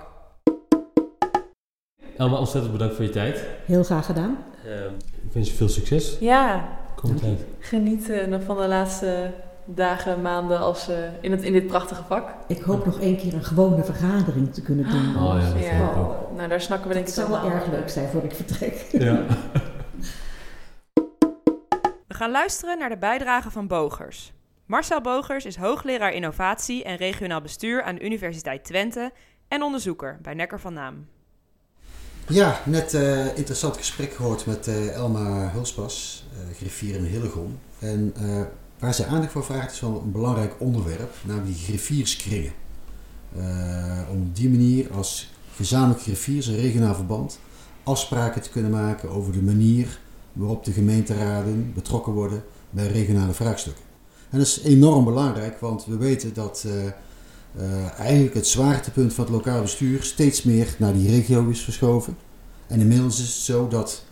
Elma, 2.17 2.37
ontzettend 2.37 2.73
bedankt 2.73 2.95
voor 2.95 3.05
je 3.05 3.11
tijd. 3.11 3.45
Heel 3.65 3.83
graag 3.83 4.05
gedaan. 4.05 4.37
Ehm, 4.65 4.93
ik 5.25 5.33
wens 5.33 5.49
je 5.49 5.55
veel 5.55 5.69
succes. 5.69 6.17
Ja, 6.19 6.69
Komend 6.95 7.19
tijd. 7.19 7.45
genieten 7.59 8.29
nog 8.29 8.43
van 8.43 8.57
de 8.57 8.67
laatste 8.67 9.31
dagen, 9.65 10.21
maanden 10.21 10.59
als, 10.59 10.89
eh, 10.89 10.97
in, 11.21 11.31
het, 11.31 11.43
in 11.43 11.53
dit 11.53 11.67
prachtige 11.67 12.03
vak. 12.03 12.29
Ik 12.47 12.61
hoop 12.61 12.85
nog 12.85 12.99
één 12.99 13.17
keer 13.17 13.33
een 13.33 13.43
gewone 13.43 13.83
vergadering 13.83 14.53
te 14.53 14.61
kunnen 14.61 14.89
doen. 14.89 15.23
Oh 15.23 15.37
ja, 15.55 15.79
dat 15.79 15.97
ook. 15.97 16.31
Nou, 16.35 16.49
daar 16.49 16.61
snakken 16.61 16.87
we 16.87 16.93
denk 16.93 17.05
Het 17.05 17.15
ik 17.15 17.21
zou 17.21 17.31
wel 17.31 17.39
allemaal 17.39 17.59
erg 17.59 17.71
leuk 17.71 17.89
zijn 17.89 18.09
voor 18.09 18.23
ik 18.23 18.35
vertrek. 18.35 18.85
Ja. 18.91 19.23
We 22.07 22.17
gaan 22.17 22.31
luisteren 22.31 22.77
naar 22.77 22.89
de 22.89 22.97
bijdrage 22.97 23.51
van 23.51 23.67
Bogers. 23.67 24.33
Marcel 24.65 25.01
Bogers 25.01 25.45
is 25.45 25.55
hoogleraar 25.55 26.13
innovatie 26.13 26.83
en 26.83 26.95
regionaal 26.95 27.41
bestuur 27.41 27.83
aan 27.83 27.95
de 27.95 28.05
Universiteit 28.05 28.63
Twente 28.63 29.11
en 29.47 29.61
onderzoeker 29.61 30.19
bij 30.21 30.33
Nekker 30.33 30.59
van 30.59 30.73
Naam. 30.73 31.07
Ja, 32.27 32.61
net 32.65 32.93
een 32.93 33.35
interessant 33.35 33.77
gesprek 33.77 34.13
gehoord 34.13 34.45
met 34.45 34.67
eh, 34.67 34.93
Elma 34.93 35.49
Hulspas, 35.51 36.25
eh, 36.33 36.55
griffier 36.55 36.95
in 36.95 37.03
Hillegom. 37.03 37.59
En 37.79 38.13
eh, 38.15 38.41
waar 38.79 38.93
zij 38.93 39.05
aandacht 39.05 39.31
voor 39.31 39.45
vraagt 39.45 39.71
is 39.71 39.79
wel 39.79 40.01
een 40.05 40.11
belangrijk 40.11 40.53
onderwerp, 40.57 41.13
namelijk 41.23 41.55
die 41.55 41.63
griffierskringen. 41.65 42.51
Eh, 43.35 43.99
om 44.11 44.21
op 44.21 44.35
die 44.35 44.49
manier 44.49 44.93
als 44.93 45.31
gezamenlijk 45.55 46.01
griffiers, 46.01 46.47
een 46.47 46.55
regionaal 46.55 46.95
verband, 46.95 47.39
afspraken 47.83 48.41
te 48.41 48.49
kunnen 48.49 48.71
maken 48.71 49.09
over 49.09 49.33
de 49.33 49.41
manier 49.41 49.99
waarop 50.33 50.63
de 50.63 50.71
gemeenteraden 50.71 51.71
betrokken 51.73 52.13
worden 52.13 52.43
bij 52.69 52.87
regionale 52.87 53.33
vraagstukken. 53.33 53.83
En 54.29 54.37
dat 54.37 54.47
is 54.47 54.61
enorm 54.61 55.03
belangrijk, 55.05 55.59
want 55.59 55.85
we 55.85 55.97
weten 55.97 56.33
dat 56.33 56.65
eh, 57.57 57.99
eigenlijk 57.99 58.33
het 58.33 58.47
zwaartepunt 58.47 59.13
van 59.13 59.23
het 59.23 59.33
lokaal 59.33 59.61
bestuur 59.61 60.03
steeds 60.03 60.43
meer 60.43 60.75
naar 60.77 60.93
die 60.93 61.09
regio 61.09 61.49
is 61.49 61.61
verschoven. 61.61 62.17
En 62.67 62.79
inmiddels 62.79 63.19
is 63.19 63.27
het 63.27 63.43
zo 63.43 63.67
dat 63.67 64.03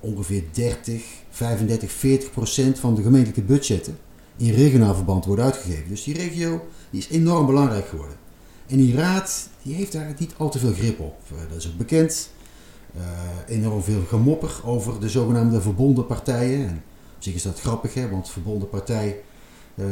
ongeveer 0.00 0.42
30, 0.52 1.02
35, 1.30 1.92
40 1.92 2.30
procent 2.30 2.78
van 2.78 2.94
de 2.94 3.02
gemeentelijke 3.02 3.42
budgetten 3.42 3.98
in 4.36 4.54
regionaal 4.54 4.94
verband 4.94 5.24
worden 5.24 5.44
uitgegeven. 5.44 5.88
Dus 5.88 6.04
die 6.04 6.14
regio 6.14 6.66
die 6.90 7.00
is 7.00 7.08
enorm 7.08 7.46
belangrijk 7.46 7.86
geworden. 7.86 8.16
En 8.66 8.76
die 8.76 8.94
raad 8.94 9.48
die 9.62 9.74
heeft 9.74 9.92
daar 9.92 10.14
niet 10.18 10.34
al 10.36 10.50
te 10.50 10.58
veel 10.58 10.72
grip 10.72 11.00
op. 11.00 11.16
Eh, 11.28 11.36
dat 11.48 11.58
is 11.58 11.66
ook 11.66 11.76
bekend. 11.76 12.30
Eh, 12.96 13.02
enorm 13.46 13.82
veel 13.82 14.02
gemopper 14.08 14.60
over 14.64 15.00
de 15.00 15.08
zogenaamde 15.08 15.60
verbonden 15.60 16.06
partijen. 16.06 16.68
En 16.68 16.82
op 17.16 17.22
zich 17.22 17.34
is 17.34 17.42
dat 17.42 17.60
grappig, 17.60 17.94
hè, 17.94 18.10
want 18.10 18.30
verbonden 18.30 18.68
partij 18.68 19.20
eh, 19.74 19.84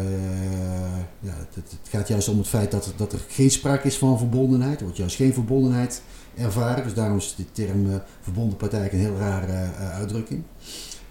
ja, 1.20 1.34
het, 1.54 1.64
gaat 1.88 2.08
juist 2.08 2.28
om 2.28 2.38
het 2.38 2.46
feit 2.48 2.70
dat, 2.70 2.86
er- 2.86 2.92
dat 2.96 3.12
er 3.12 3.20
geen 3.28 3.50
sprake 3.50 3.86
is 3.86 3.98
van 3.98 4.18
verbondenheid. 4.18 4.76
Er 4.78 4.82
wordt 4.84 4.98
juist 4.98 5.16
geen 5.16 5.32
verbondenheid 5.32 6.02
ervaren. 6.36 6.84
Dus 6.84 6.94
daarom 6.94 7.16
is 7.16 7.34
de 7.36 7.52
term 7.52 7.90
eh, 7.90 7.96
verbonden 8.20 8.56
partij 8.56 8.92
een 8.92 8.98
heel 8.98 9.16
rare 9.16 9.52
eh, 9.52 9.90
uitdrukking. 9.94 10.42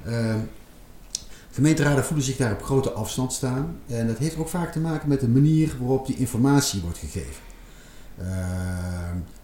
Eh, 0.03 0.35
gemeenteraden 1.51 2.03
voelen 2.03 2.25
zich 2.25 2.37
daar 2.37 2.51
op 2.53 2.63
grote 2.63 2.91
afstand 2.91 3.33
staan. 3.33 3.75
En 3.87 4.07
dat 4.07 4.17
heeft 4.17 4.37
ook 4.37 4.49
vaak 4.49 4.71
te 4.71 4.79
maken 4.79 5.09
met 5.09 5.19
de 5.19 5.27
manier 5.27 5.75
waarop 5.79 6.05
die 6.07 6.17
informatie 6.17 6.81
wordt 6.81 6.97
gegeven. 6.97 7.41
Eh, 8.17 8.25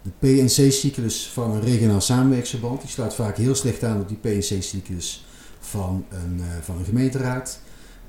de 0.01 0.09
PNC-cyclus 0.19 1.29
van 1.33 1.51
een 1.51 1.61
regionaal 1.61 2.01
samenwerksverband 2.01 2.81
die 2.81 2.89
sluit 2.89 3.13
vaak 3.13 3.37
heel 3.37 3.55
slecht 3.55 3.83
aan 3.83 3.99
op 4.01 4.07
die 4.07 4.17
PNC-cyclus 4.17 5.25
van 5.59 6.05
een, 6.09 6.41
van 6.61 6.77
een 6.77 6.85
gemeenteraad. 6.85 7.59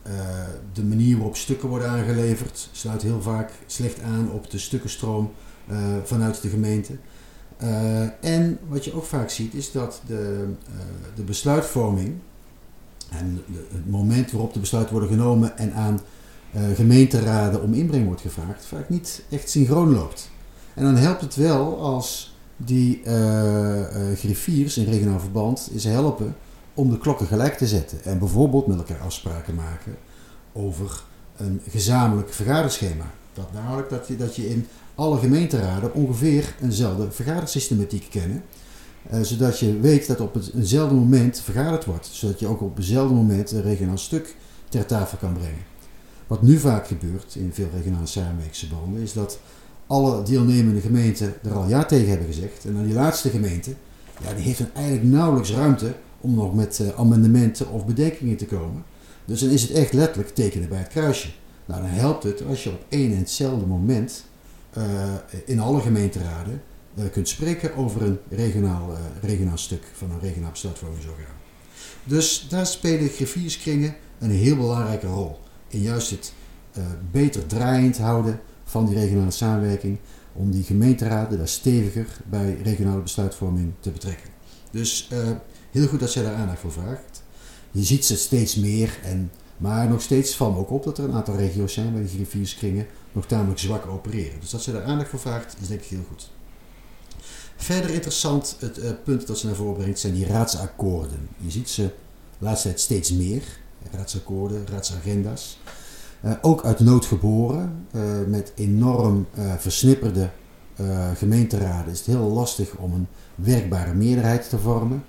Eh, 0.09 0.15
de 0.73 0.85
manier 0.85 1.17
waarop 1.17 1.37
stukken 1.37 1.69
worden 1.69 1.89
aangeleverd 1.89 2.69
sluit 2.73 3.03
heel 3.03 3.23
vaak 3.23 3.51
slecht 3.67 4.03
aan 4.03 4.31
op 4.31 4.51
de 4.51 4.59
stukkenstroom 4.59 5.31
eh, 5.67 5.77
vanuit 6.05 6.43
de 6.43 6.49
gemeente. 6.49 6.97
Eh, 7.57 8.25
en 8.25 8.59
wat 8.69 8.85
je 8.85 8.95
ook 8.95 9.05
vaak 9.05 9.31
ziet 9.31 9.55
is 9.55 9.73
dat 9.73 10.03
de, 10.07 10.47
de 11.15 11.23
besluitvorming 11.23 12.15
en 13.11 13.43
het 13.73 13.91
moment 13.91 14.31
waarop 14.31 14.53
de 14.53 14.61
besluiten 14.61 14.93
worden 14.95 15.11
genomen 15.11 15.59
en 15.59 15.73
aan 15.73 16.01
gemeenteraden 16.75 17.63
om 17.63 17.75
inbreng 17.75 18.07
wordt 18.07 18.21
gevraagd, 18.21 18.65
vaak 18.65 18.89
niet 18.89 19.23
echt 19.31 19.51
synchroon 19.51 19.93
loopt. 19.93 20.31
En 20.75 20.85
dan 20.85 20.97
helpt 20.97 21.21
het 21.21 21.35
wel 21.35 21.81
als 21.81 22.37
die 22.57 23.03
griffiers 24.15 24.77
in 24.77 24.85
regionaal 24.85 25.21
verband 25.21 25.69
is 25.73 25.85
helpen 25.85 26.35
om 26.79 26.91
de 26.91 26.99
klokken 26.99 27.27
gelijk 27.27 27.57
te 27.57 27.67
zetten. 27.67 27.99
En 28.05 28.19
bijvoorbeeld 28.19 28.67
met 28.67 28.77
elkaar 28.77 29.01
afspraken 29.01 29.55
maken 29.55 29.97
over 30.53 31.03
een 31.37 31.61
gezamenlijk 31.69 32.33
vergaderschema. 32.33 33.05
Dat 33.35 33.53
namelijk 33.53 33.91
dat 33.91 34.09
je, 34.09 34.17
dat 34.17 34.37
je 34.37 34.49
in 34.49 34.67
alle 34.95 35.19
gemeenteraden 35.19 35.95
ongeveer 35.95 36.55
eenzelfde 36.63 37.11
vergadersystematiek 37.11 38.07
kennen. 38.11 38.43
eh, 39.11 39.21
zodat 39.21 39.59
je 39.59 39.81
weet 39.81 40.07
dat 40.07 40.21
op 40.21 40.35
het, 40.35 40.53
eenzelfde 40.55 40.95
moment 40.95 41.41
vergaderd 41.41 41.85
wordt. 41.85 42.07
Zodat 42.07 42.41
je 42.41 42.47
ook 42.47 42.61
op 42.61 42.79
eenzelfde 42.79 43.15
moment 43.15 43.51
een 43.51 43.63
regionaal 43.63 43.99
stuk 43.99 44.37
ter 44.69 44.87
tafel 44.87 45.19
kan 45.19 45.33
brengen. 45.33 45.65
Wat 46.27 46.43
nu 46.43 46.59
vaak 46.59 46.87
gebeurt 46.87 47.35
in 47.35 47.51
veel 47.53 47.69
regionale 47.75 48.07
samenwerkingsverbanden 48.07 49.03
is 49.03 49.13
dat 49.13 49.39
alle 49.87 50.23
deelnemende 50.23 50.81
gemeenten 50.81 51.35
er 51.43 51.55
al 51.55 51.69
ja 51.69 51.85
tegen 51.85 52.09
hebben 52.09 52.27
gezegd. 52.27 52.65
En 52.65 52.75
dan 52.75 52.85
die 52.85 52.95
laatste 52.95 53.31
gemeente, 53.31 53.71
ja, 54.23 54.35
die 54.35 54.45
heeft 54.45 54.59
dan 54.59 54.71
eigenlijk 54.75 55.07
nauwelijks 55.07 55.53
ruimte 55.53 55.95
om 56.21 56.35
nog 56.35 56.55
met 56.55 56.81
eh, 56.81 56.89
amendementen 56.99 57.71
of 57.71 57.87
bedenkingen 57.87 58.37
te 58.37 58.47
komen. 58.47 58.85
Dus 59.25 59.41
dan 59.41 59.51
is 59.51 59.63
het 59.63 59.71
echt 59.71 59.93
letterlijk 59.93 60.35
tekenen 60.35 60.69
bij 60.69 60.79
het 60.79 60.89
kruisje. 60.89 61.29
Nou, 61.67 61.83
dan 61.83 61.91
helpt 61.91 62.23
het 62.23 62.47
als 62.47 62.65
je 62.65 62.71
op 62.71 62.85
één 62.89 63.13
en 63.13 63.19
hetzelfde 63.19 63.67
moment 63.67 64.25
eh, 64.71 65.15
in 65.45 65.61
alle 65.61 65.81
gemeenteraden 65.81 66.63
eh, 66.95 67.05
kunt 67.13 67.29
spreken 67.29 67.77
over 67.77 68.03
een 68.03 68.19
regionaal, 68.29 68.97
regionaal 69.23 69.59
stuk 69.59 69.83
van 69.93 70.11
een 70.11 70.21
regionaal 70.21 70.51
besluitvormingsorgaan. 70.51 71.37
Dus 72.05 72.47
daar 72.49 72.67
spelen 72.67 73.09
griffierskringen 73.09 73.95
een 74.19 74.31
heel 74.31 74.57
belangrijke 74.57 75.07
rol. 75.07 75.39
In 75.69 75.81
juist 75.81 76.11
het 76.11 76.33
beter 77.11 77.47
draaiend 77.47 77.99
houden 77.99 78.41
van 78.65 78.87
die 78.87 78.95
regionale 78.95 79.31
samenwerking. 79.31 79.99
Om 80.33 80.51
die 80.51 80.63
gemeenteraden 80.63 81.39
daar 81.39 81.49
steviger 81.49 82.07
bij 82.31 82.57
regionale 82.63 83.01
besluitvorming 83.01 83.73
te 83.81 83.91
betrekken. 83.91 84.31
Dus 84.71 85.09
heel 85.79 85.89
goed 85.89 86.01
dat 86.01 86.11
zij 86.11 86.23
daar 86.23 86.35
aandacht 86.35 86.61
voor 86.61 86.73
vraagt. 86.73 87.23
Je 87.71 87.85
ziet 87.85 88.05
ze 88.05 88.17
steeds 88.17 88.57
meer, 88.57 88.99
en, 89.03 89.31
maar 89.57 89.89
nog 89.89 90.03
steeds 90.03 90.37
valt 90.37 90.55
me 90.55 90.61
ook 90.61 90.71
op 90.71 90.85
dat 90.85 90.99
er 90.99 91.05
een 91.05 91.15
aantal 91.15 91.37
regio's 91.37 91.73
zijn 91.73 91.93
waar 91.93 92.03
die 92.03 92.11
griffierskringen 92.11 92.87
nog 93.13 93.27
tamelijk 93.27 93.59
zwak 93.59 93.87
opereren. 93.87 94.41
Dus 94.41 94.51
dat 94.51 94.63
ze 94.63 94.73
daar 94.73 94.85
aandacht 94.85 95.11
voor 95.11 95.21
vraagt, 95.21 95.57
is 95.61 95.69
denk 95.69 95.81
ik 95.81 95.87
heel 95.87 96.05
goed. 96.09 96.31
Verder 97.57 97.91
interessant, 97.91 98.57
het 98.59 98.79
eh, 98.79 98.91
punt 99.05 99.27
dat 99.27 99.39
ze 99.39 99.47
naar 99.47 99.55
voren 99.55 99.77
brengt, 99.77 99.99
zijn 99.99 100.15
die 100.15 100.27
raadsakkoorden. 100.27 101.29
Je 101.37 101.51
ziet 101.51 101.69
ze 101.69 101.83
de 101.83 102.45
laatste 102.45 102.69
tijd 102.69 102.81
steeds 102.81 103.13
meer. 103.13 103.43
Raadsakkoorden, 103.91 104.67
raadsagenda's. 104.67 105.61
Eh, 106.21 106.33
ook 106.43 106.65
uit 106.65 106.81
nood 106.81 107.05
geboren, 107.05 107.87
eh, 107.91 108.03
met 108.27 108.53
enorm 108.55 109.27
versnipperde 109.59 110.31
gemeenteraden 111.15 111.93
is 111.93 111.99
het 111.99 112.07
heel 112.07 112.31
lastig 112.31 112.77
om 112.77 112.93
een 112.93 113.07
werkbare 113.35 113.95
meerderheid 113.95 114.49
te 114.49 114.59
vormen. 114.59 115.05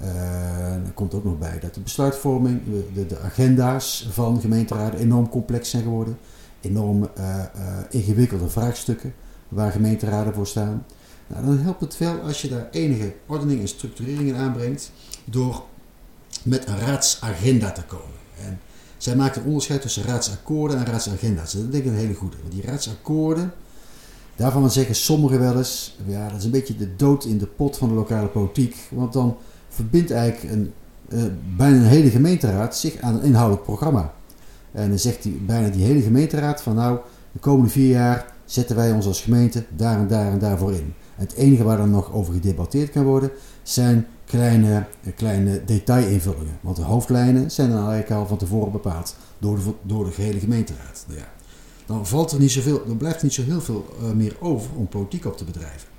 Eh, 0.00 0.74
er 0.74 0.92
komt 0.94 1.14
ook 1.14 1.24
nog 1.24 1.38
bij 1.38 1.58
dat 1.60 1.74
de 1.74 1.80
besluitvorming, 1.80 2.60
de, 2.94 3.06
de, 3.06 3.18
agenda's 3.18 4.08
van 4.10 4.40
gemeenteraden 4.40 5.00
enorm 5.00 5.28
complex 5.28 5.70
zijn 5.70 5.82
geworden. 5.82 6.18
Enorm 6.60 7.08
eh, 7.14 7.40
eh, 7.40 7.48
ingewikkelde 7.90 8.48
vraagstukken 8.48 9.14
waar 9.48 9.72
gemeenteraden 9.72 10.34
voor 10.34 10.46
staan. 10.46 10.86
Nou, 11.26 11.44
dan 11.44 11.58
helpt 11.58 11.80
het 11.80 11.98
wel 11.98 12.20
als 12.20 12.42
je 12.42 12.48
daar 12.48 12.68
enige 12.70 13.14
ordening 13.26 13.60
en 13.60 13.68
structurering 13.68 14.28
in 14.28 14.36
aanbrengt 14.36 14.92
door 15.24 15.64
met 16.42 16.68
een 16.68 16.78
raadsagenda 16.78 17.72
te 17.72 17.82
komen. 17.82 18.16
En 18.44 18.60
zij 18.96 19.16
maakt 19.16 19.36
een 19.36 19.44
onderscheid 19.44 19.80
tussen 19.80 20.02
raadsakkoorden 20.02 20.78
en 20.78 20.86
raadsagenda's. 20.86 21.52
Dat 21.52 21.72
denk 21.72 21.84
ik 21.84 21.90
een 21.90 21.96
hele 21.96 22.14
goede. 22.14 22.36
Die 22.48 22.62
raadsakkoorden, 22.62 23.52
daarvan 24.36 24.70
zeggen 24.70 24.94
sommigen 24.94 25.40
wel 25.40 25.56
eens, 25.56 25.96
ja, 26.06 26.28
dat 26.28 26.38
is 26.38 26.44
een 26.44 26.50
beetje 26.50 26.76
de 26.76 26.96
dood 26.96 27.24
in 27.24 27.38
de 27.38 27.46
pot 27.46 27.76
van 27.76 27.88
de 27.88 27.94
lokale 27.94 28.28
politiek. 28.28 28.76
Want 28.90 29.12
dan 29.12 29.36
verbindt 29.76 30.10
eigenlijk 30.10 30.52
een, 30.52 30.72
eh, 31.08 31.22
bijna 31.56 31.76
een 31.76 31.82
hele 31.82 32.10
gemeenteraad 32.10 32.76
zich 32.76 33.00
aan 33.00 33.14
een 33.14 33.22
inhoudelijk 33.22 33.64
programma. 33.64 34.12
En 34.72 34.88
dan 34.88 34.98
zegt 34.98 35.22
die, 35.22 35.32
bijna 35.32 35.68
die 35.68 35.84
hele 35.84 36.00
gemeenteraad 36.00 36.62
van 36.62 36.74
nou, 36.74 36.98
de 37.32 37.38
komende 37.38 37.70
vier 37.70 37.88
jaar 37.88 38.34
zetten 38.44 38.76
wij 38.76 38.92
ons 38.92 39.06
als 39.06 39.20
gemeente 39.20 39.64
daar 39.76 39.98
en 39.98 40.08
daar 40.08 40.32
en 40.32 40.38
daarvoor 40.38 40.72
in. 40.72 40.94
Het 41.14 41.34
enige 41.34 41.62
waar 41.62 41.76
dan 41.76 41.90
nog 41.90 42.12
over 42.12 42.34
gedebatteerd 42.34 42.90
kan 42.90 43.04
worden, 43.04 43.30
zijn 43.62 44.06
kleine, 44.24 44.86
eh, 45.02 45.12
kleine 45.16 45.64
detailinvullingen. 45.64 46.58
Want 46.60 46.76
de 46.76 46.82
hoofdlijnen 46.82 47.50
zijn 47.50 47.68
dan 47.68 47.78
eigenlijk 47.78 48.10
al 48.10 48.26
van 48.26 48.36
tevoren 48.36 48.72
bepaald 48.72 49.16
door 49.38 49.56
de, 49.56 49.72
door 49.82 50.04
de 50.04 50.12
gehele 50.12 50.38
gemeenteraad. 50.38 51.04
Nou 51.06 51.18
ja, 51.18 51.28
dan, 51.86 52.06
valt 52.06 52.32
er 52.32 52.40
niet 52.40 52.50
zoveel, 52.50 52.82
dan 52.86 52.96
blijft 52.96 53.18
er 53.18 53.24
niet 53.24 53.34
zo 53.34 53.42
heel 53.42 53.60
veel 53.60 53.86
uh, 54.02 54.10
meer 54.10 54.36
over 54.40 54.70
om 54.76 54.88
politiek 54.88 55.24
op 55.24 55.36
te 55.36 55.44
bedrijven. 55.44 55.95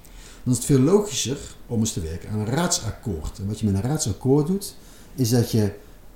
Dan 0.48 0.56
is 0.56 0.62
het 0.62 0.72
veel 0.78 0.86
logischer 0.86 1.38
om 1.66 1.80
eens 1.80 1.93
te 1.93 2.02
werken 2.02 2.30
aan 2.30 2.39
een 2.39 2.45
raadsakkoord. 2.45 3.39
En 3.39 3.48
wat 3.48 3.60
je 3.60 3.66
met 3.66 3.76
een 3.76 3.89
raadsakkoord 3.89 4.48
doet, 4.48 4.76
is 5.16 5.30
dat 5.30 5.52
je 5.52 5.72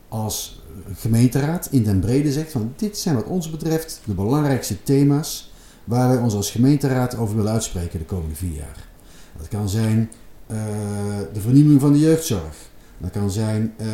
als 0.08 0.62
gemeenteraad 0.94 1.68
in 1.72 1.84
den 1.84 2.00
brede 2.00 2.32
zegt 2.32 2.52
van 2.52 2.74
dit 2.76 2.98
zijn 2.98 3.16
wat 3.16 3.26
ons 3.26 3.50
betreft 3.50 4.02
de 4.06 4.14
belangrijkste 4.14 4.84
thema's 4.84 5.52
waar 5.84 6.10
wij 6.10 6.18
ons 6.18 6.34
als 6.34 6.52
gemeenteraad 6.52 7.16
over 7.16 7.36
willen 7.36 7.52
uitspreken 7.52 8.00
de 8.00 8.06
komende 8.06 8.36
vier 8.36 8.54
jaar. 8.54 8.88
Dat 9.38 9.48
kan 9.48 9.70
zijn 9.70 10.12
uh, 10.52 10.58
de 11.34 11.42
vernieuwing 11.42 11.82
van 11.82 11.94
de 11.94 12.00
jeugdzorg. 12.00 12.56
Dat 12.98 13.12
kan 13.12 13.32
zijn 13.32 13.74
uh, 13.82 13.88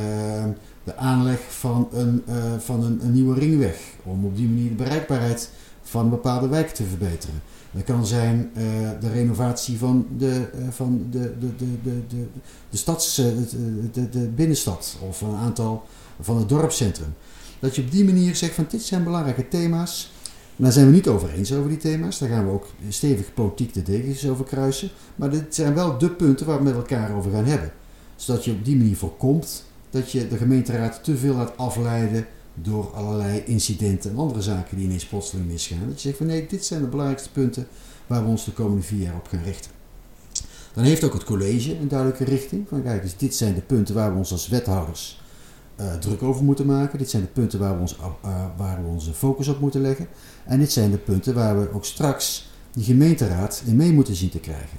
de 0.83 0.95
aanleg 0.95 1.39
van, 1.49 1.87
een, 1.91 2.23
uh, 2.29 2.35
van 2.57 2.83
een, 2.83 3.13
nieuwe 3.13 3.39
ringweg. 3.39 3.79
Om 4.03 4.25
op 4.25 4.35
die 4.35 4.47
manier 4.47 4.69
de 4.69 4.75
bereikbaarheid 4.75 5.49
van 5.81 6.09
bepaalde 6.09 6.47
wijk 6.47 6.69
te 6.69 6.83
verbeteren. 6.83 7.41
Dat 7.71 7.83
kan 7.83 8.05
zijn 8.05 8.49
de 8.99 9.11
renovatie 9.13 9.77
van 9.77 10.07
de, 10.17 10.45
van 10.69 11.07
de, 11.11 11.19
de, 11.39 11.55
de, 11.55 11.65
de, 11.83 12.01
de, 12.07 12.25
de, 12.69 12.77
stads, 12.77 13.15
de, 13.15 14.09
de, 14.09 14.19
binnenstad 14.19 14.97
of 15.07 15.21
een 15.21 15.35
aantal 15.35 15.85
van 16.21 16.37
het 16.37 16.49
dorpscentrum. 16.49 17.13
Dat 17.59 17.75
je 17.75 17.81
op 17.81 17.91
die 17.91 18.05
manier 18.05 18.35
zegt 18.35 18.55
van 18.55 18.65
dit 18.69 18.81
zijn 18.81 19.03
belangrijke 19.03 19.47
thema's 19.47 20.11
daar 20.57 20.71
zijn 20.71 20.85
we 20.85 20.91
niet 20.91 21.07
over 21.07 21.33
eens 21.33 21.53
over 21.53 21.69
die 21.69 21.77
thema's. 21.77 22.19
Daar 22.19 22.29
gaan 22.29 22.45
we 22.45 22.51
ook 22.51 22.67
stevig 22.89 23.33
politiek 23.33 23.73
de 23.73 23.83
degens 23.83 24.27
over 24.27 24.45
kruisen. 24.45 24.89
Maar 25.15 25.29
dit 25.29 25.55
zijn 25.55 25.73
wel 25.73 25.97
de 25.97 26.09
punten 26.09 26.45
waar 26.45 26.57
we 26.57 26.63
met 26.63 26.73
elkaar 26.73 27.15
over 27.15 27.31
gaan 27.31 27.45
hebben. 27.45 27.71
Zodat 28.15 28.45
je 28.45 28.51
op 28.51 28.65
die 28.65 28.75
manier 28.75 28.95
voorkomt 28.95 29.63
dat 29.89 30.11
je 30.11 30.27
de 30.27 30.37
gemeenteraad 30.37 31.03
te 31.03 31.17
veel 31.17 31.35
laat 31.35 31.57
afleiden 31.57 32.25
door 32.61 32.91
allerlei 32.93 33.43
incidenten 33.45 34.11
en 34.11 34.17
andere 34.17 34.41
zaken 34.41 34.77
die 34.77 34.85
ineens 34.85 35.05
plotseling 35.05 35.47
misgaan. 35.47 35.87
Dat 35.87 36.01
je 36.01 36.07
zegt 36.07 36.17
van 36.17 36.25
nee, 36.25 36.47
dit 36.47 36.65
zijn 36.65 36.81
de 36.81 36.87
belangrijkste 36.87 37.31
punten 37.31 37.67
waar 38.07 38.23
we 38.23 38.29
ons 38.29 38.45
de 38.45 38.51
komende 38.51 38.83
vier 38.83 39.01
jaar 39.01 39.15
op 39.15 39.27
gaan 39.27 39.43
richten. 39.43 39.71
Dan 40.73 40.83
heeft 40.83 41.03
ook 41.03 41.13
het 41.13 41.23
college 41.23 41.77
een 41.77 41.87
duidelijke 41.87 42.23
richting. 42.23 42.67
Van 42.67 42.83
kijk, 42.83 43.01
dus 43.01 43.17
dit 43.17 43.35
zijn 43.35 43.53
de 43.53 43.61
punten 43.61 43.95
waar 43.95 44.11
we 44.11 44.17
ons 44.17 44.31
als 44.31 44.47
wethouders 44.47 45.21
uh, 45.79 45.93
druk 45.93 46.23
over 46.23 46.43
moeten 46.43 46.65
maken. 46.65 46.97
Dit 46.97 47.09
zijn 47.09 47.21
de 47.21 47.29
punten 47.29 47.59
waar 47.59 47.73
we, 47.73 47.79
ons, 47.79 47.97
uh, 47.97 48.45
waar 48.57 48.83
we 48.83 48.87
onze 48.87 49.13
focus 49.13 49.47
op 49.47 49.59
moeten 49.59 49.81
leggen. 49.81 50.07
En 50.45 50.59
dit 50.59 50.71
zijn 50.71 50.91
de 50.91 50.97
punten 50.97 51.33
waar 51.33 51.59
we 51.59 51.73
ook 51.73 51.85
straks 51.85 52.49
die 52.71 52.83
gemeenteraad 52.83 53.63
in 53.65 53.75
mee 53.75 53.93
moeten 53.93 54.15
zien 54.15 54.29
te 54.29 54.39
krijgen. 54.39 54.77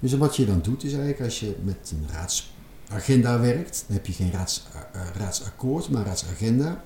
Dus 0.00 0.12
wat 0.12 0.36
je 0.36 0.46
dan 0.46 0.60
doet 0.62 0.84
is 0.84 0.92
eigenlijk 0.92 1.22
als 1.22 1.40
je 1.40 1.56
met 1.64 1.92
een 1.92 2.06
raadsagenda 2.12 3.40
werkt, 3.40 3.84
dan 3.86 3.96
heb 3.96 4.06
je 4.06 4.12
geen 4.12 4.32
raads, 4.32 4.66
uh, 4.74 5.00
raadsakkoord, 5.16 5.90
maar 5.90 6.04
raadsagenda. 6.04 6.82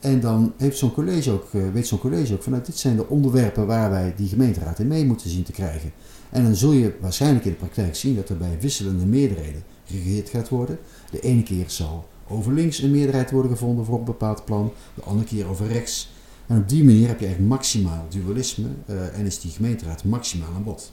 En 0.00 0.20
dan 0.20 0.52
heeft 0.56 0.78
zo'n 0.78 0.92
college 0.92 1.30
ook, 1.30 1.48
weet 1.72 1.86
zo'n 1.86 1.98
college 1.98 2.34
ook 2.34 2.42
vanuit 2.42 2.66
dit 2.66 2.76
zijn 2.76 2.96
de 2.96 3.08
onderwerpen 3.08 3.66
waar 3.66 3.90
wij 3.90 4.14
die 4.16 4.28
gemeenteraad 4.28 4.78
in 4.78 4.86
mee 4.86 5.04
moeten 5.04 5.30
zien 5.30 5.42
te 5.42 5.52
krijgen. 5.52 5.92
En 6.30 6.42
dan 6.42 6.54
zul 6.54 6.72
je 6.72 6.94
waarschijnlijk 7.00 7.44
in 7.44 7.50
de 7.50 7.56
praktijk 7.56 7.96
zien 7.96 8.16
dat 8.16 8.28
er 8.28 8.36
bij 8.36 8.58
wisselende 8.60 9.06
meerderheden 9.06 9.62
geregeerd 9.84 10.28
gaat 10.28 10.48
worden. 10.48 10.78
De 11.10 11.20
ene 11.20 11.42
keer 11.42 11.64
zal 11.70 12.08
over 12.28 12.52
links 12.52 12.78
een 12.78 12.90
meerderheid 12.90 13.30
worden 13.30 13.50
gevonden 13.50 13.84
voor 13.84 13.98
een 13.98 14.04
bepaald 14.04 14.44
plan, 14.44 14.72
de 14.94 15.02
andere 15.02 15.26
keer 15.26 15.48
over 15.48 15.66
rechts. 15.66 16.12
En 16.46 16.58
op 16.58 16.68
die 16.68 16.84
manier 16.84 17.08
heb 17.08 17.20
je 17.20 17.26
eigenlijk 17.26 17.54
maximaal 17.54 18.06
dualisme 18.08 18.68
uh, 18.86 19.18
en 19.18 19.26
is 19.26 19.40
die 19.40 19.50
gemeenteraad 19.50 20.04
maximaal 20.04 20.54
aan 20.54 20.64
bod. 20.64 20.92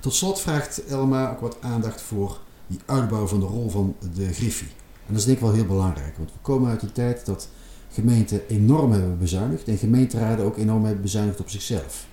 Tot 0.00 0.14
slot 0.14 0.40
vraagt 0.40 0.84
Elma 0.86 1.30
ook 1.30 1.40
wat 1.40 1.56
aandacht 1.60 2.00
voor 2.00 2.40
die 2.66 2.78
uitbouw 2.84 3.26
van 3.26 3.40
de 3.40 3.46
rol 3.46 3.68
van 3.70 3.96
de 4.14 4.32
Griffie. 4.32 4.68
En 5.06 5.12
dat 5.12 5.18
is 5.18 5.24
denk 5.24 5.36
ik 5.36 5.44
wel 5.44 5.52
heel 5.52 5.66
belangrijk, 5.66 6.16
want 6.16 6.32
we 6.32 6.38
komen 6.42 6.70
uit 6.70 6.82
een 6.82 6.92
tijd 6.92 7.26
dat 7.26 7.48
gemeenten 7.92 8.48
enorm 8.48 8.92
hebben 8.92 9.18
bezuinigd 9.18 9.68
en 9.68 9.76
gemeenteraden 9.76 10.44
ook 10.44 10.56
enorm 10.56 10.84
hebben 10.84 11.02
bezuinigd 11.02 11.40
op 11.40 11.48
zichzelf. 11.48 12.06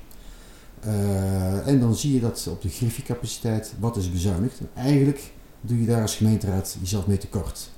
Uh, 0.85 1.67
en 1.67 1.79
dan 1.79 1.95
zie 1.95 2.13
je 2.13 2.19
dat 2.19 2.47
op 2.49 2.61
de 2.61 2.69
Griffie-capaciteit 2.69 3.73
wat 3.79 3.97
is 3.97 4.11
bezuinigd. 4.11 4.59
En 4.59 4.69
eigenlijk 4.75 5.31
doe 5.61 5.79
je 5.79 5.85
daar 5.85 6.01
als 6.01 6.15
gemeenteraad 6.15 6.77
jezelf 6.79 7.07
mee 7.07 7.17
tekort. 7.17 7.69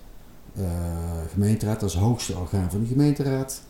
Uh, 0.59 0.65
gemeenteraad 1.31 1.83
als 1.83 1.95
hoogste 1.95 2.37
orgaan 2.37 2.71
van 2.71 2.79
de 2.79 2.87
gemeenteraad, 2.87 3.61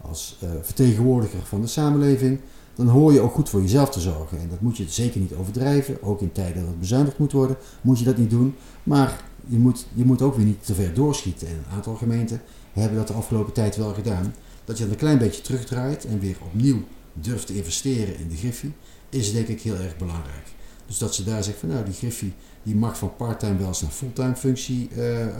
als 0.00 0.38
uh, 0.44 0.50
vertegenwoordiger 0.62 1.42
van 1.42 1.60
de 1.60 1.66
samenleving, 1.66 2.40
dan 2.74 2.88
hoor 2.88 3.12
je 3.12 3.20
ook 3.20 3.34
goed 3.34 3.48
voor 3.48 3.60
jezelf 3.60 3.90
te 3.90 4.00
zorgen. 4.00 4.38
En 4.38 4.48
dat 4.48 4.60
moet 4.60 4.76
je 4.76 4.84
zeker 4.88 5.20
niet 5.20 5.34
overdrijven. 5.34 6.02
Ook 6.02 6.20
in 6.20 6.32
tijden 6.32 6.60
dat 6.60 6.70
het 6.70 6.80
bezuinigd 6.80 7.18
moet 7.18 7.32
worden, 7.32 7.56
moet 7.80 7.98
je 7.98 8.04
dat 8.04 8.16
niet 8.16 8.30
doen. 8.30 8.54
Maar 8.82 9.24
je 9.46 9.58
moet, 9.58 9.86
je 9.94 10.04
moet 10.04 10.22
ook 10.22 10.36
weer 10.36 10.44
niet 10.44 10.66
te 10.66 10.74
ver 10.74 10.94
doorschieten. 10.94 11.48
En 11.48 11.54
een 11.54 11.74
aantal 11.74 11.94
gemeenten 11.94 12.40
hebben 12.72 12.98
dat 12.98 13.06
de 13.06 13.12
afgelopen 13.12 13.52
tijd 13.52 13.76
wel 13.76 13.94
gedaan. 13.94 14.34
Dat 14.64 14.78
je 14.78 14.84
dat 14.84 14.92
een 14.92 14.98
klein 14.98 15.18
beetje 15.18 15.42
terugdraait 15.42 16.04
en 16.04 16.20
weer 16.20 16.36
opnieuw 16.44 16.82
durft 17.12 17.46
te 17.46 17.56
investeren 17.56 18.18
in 18.18 18.28
de 18.28 18.36
Griffie, 18.36 18.72
is 19.08 19.32
denk 19.32 19.48
ik 19.48 19.60
heel 19.60 19.76
erg 19.76 19.96
belangrijk. 19.96 20.46
Dus 20.86 20.98
dat 20.98 21.14
ze 21.14 21.24
daar 21.24 21.44
zeggen 21.44 21.60
van 21.60 21.68
nou 21.68 21.84
die 21.84 21.94
Griffie 21.94 22.32
die 22.62 22.74
mag 22.74 22.98
van 22.98 23.16
parttime 23.16 23.56
wel 23.56 23.66
eens 23.66 23.82
naar 23.82 23.90
fulltime 23.90 24.36
functie 24.36 24.88
uh, 24.96 25.20
uh, 25.26 25.32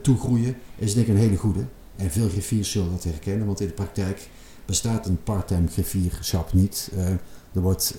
toegroeien, 0.00 0.56
is 0.76 0.94
denk 0.94 1.06
ik 1.06 1.14
een 1.14 1.20
hele 1.20 1.36
goede. 1.36 1.64
En 1.96 2.10
veel 2.10 2.28
griffiers 2.28 2.70
zullen 2.70 2.90
dat 2.90 3.04
herkennen, 3.04 3.46
want 3.46 3.60
in 3.60 3.66
de 3.66 3.72
praktijk 3.72 4.28
bestaat 4.64 5.06
een 5.06 5.22
parttime 5.22 5.68
griffierschap 5.68 6.52
niet. 6.52 6.90
Uh, 6.94 7.08
er 7.52 7.60
wordt 7.60 7.94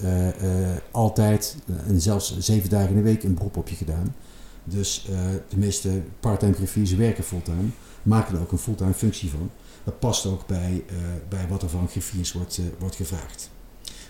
altijd, 0.92 1.56
en 1.88 2.02
zelfs 2.02 2.38
zeven 2.40 2.70
dagen 2.70 2.90
in 2.90 2.96
de 2.96 3.02
week, 3.02 3.24
een 3.24 3.34
beroep 3.34 3.58
op 3.58 3.70
je 3.70 3.76
gedaan. 3.76 4.16
Dus 4.64 5.06
de 5.50 5.58
meeste 5.58 6.02
parttime 6.20 6.54
griffiers 6.54 6.94
werken 6.94 7.24
fulltime, 7.24 7.70
maken 8.04 8.36
er 8.36 8.42
ook 8.42 8.52
een 8.52 8.58
fulltime 8.58 8.94
functie 8.94 9.30
van. 9.30 9.52
Dat 9.84 10.00
past 10.00 10.26
ook 10.26 10.48
bij, 10.48 10.84
bij 11.30 11.48
wat 11.48 11.62
er 11.62 11.70
van 11.70 11.88
griffiers 11.88 12.34
wordt, 12.34 12.60
wordt 12.80 12.96
gevraagd. 12.96 13.50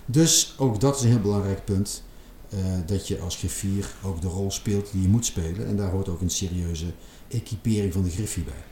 Dus 0.05 0.55
ook 0.57 0.79
dat 0.79 0.95
is 0.95 1.01
een 1.01 1.09
heel 1.09 1.21
belangrijk 1.21 1.65
punt. 1.65 2.03
Dat 2.85 3.07
je 3.07 3.19
als 3.19 3.35
griffier 3.35 3.93
ook 4.03 4.21
de 4.21 4.27
rol 4.27 4.51
speelt 4.51 4.91
die 4.91 5.01
je 5.01 5.07
moet 5.07 5.25
spelen. 5.25 5.67
En 5.67 5.77
daar 5.77 5.91
hoort 5.91 6.09
ook 6.09 6.21
een 6.21 6.29
serieuze 6.29 6.85
equipering 7.27 7.93
van 7.93 8.03
de 8.03 8.09
griffie 8.09 8.43
bij. 8.43 8.63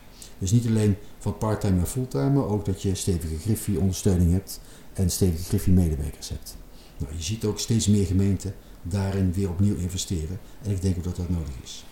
Dus 0.43 0.51
niet 0.51 0.67
alleen 0.67 0.97
van 1.19 1.37
parttime 1.37 1.77
naar 1.77 1.85
fulltime, 1.85 2.29
maar 2.29 2.47
ook 2.47 2.65
dat 2.65 2.81
je 2.81 2.95
stevige 2.95 3.37
griffie 3.37 3.79
ondersteuning 3.79 4.31
hebt 4.31 4.59
en 4.93 5.09
stevige 5.09 5.43
griffie 5.43 5.73
medewerkers 5.73 6.29
hebt. 6.29 6.57
Nou, 6.97 7.13
je 7.15 7.23
ziet 7.23 7.45
ook 7.45 7.59
steeds 7.59 7.87
meer 7.87 8.05
gemeenten 8.05 8.55
daarin 8.81 9.33
weer 9.33 9.49
opnieuw 9.49 9.75
investeren. 9.75 10.39
En 10.63 10.71
ik 10.71 10.81
denk 10.81 10.97
ook 10.97 11.03
dat 11.03 11.15
dat 11.15 11.29
nodig 11.29 11.53
is. 11.63 11.85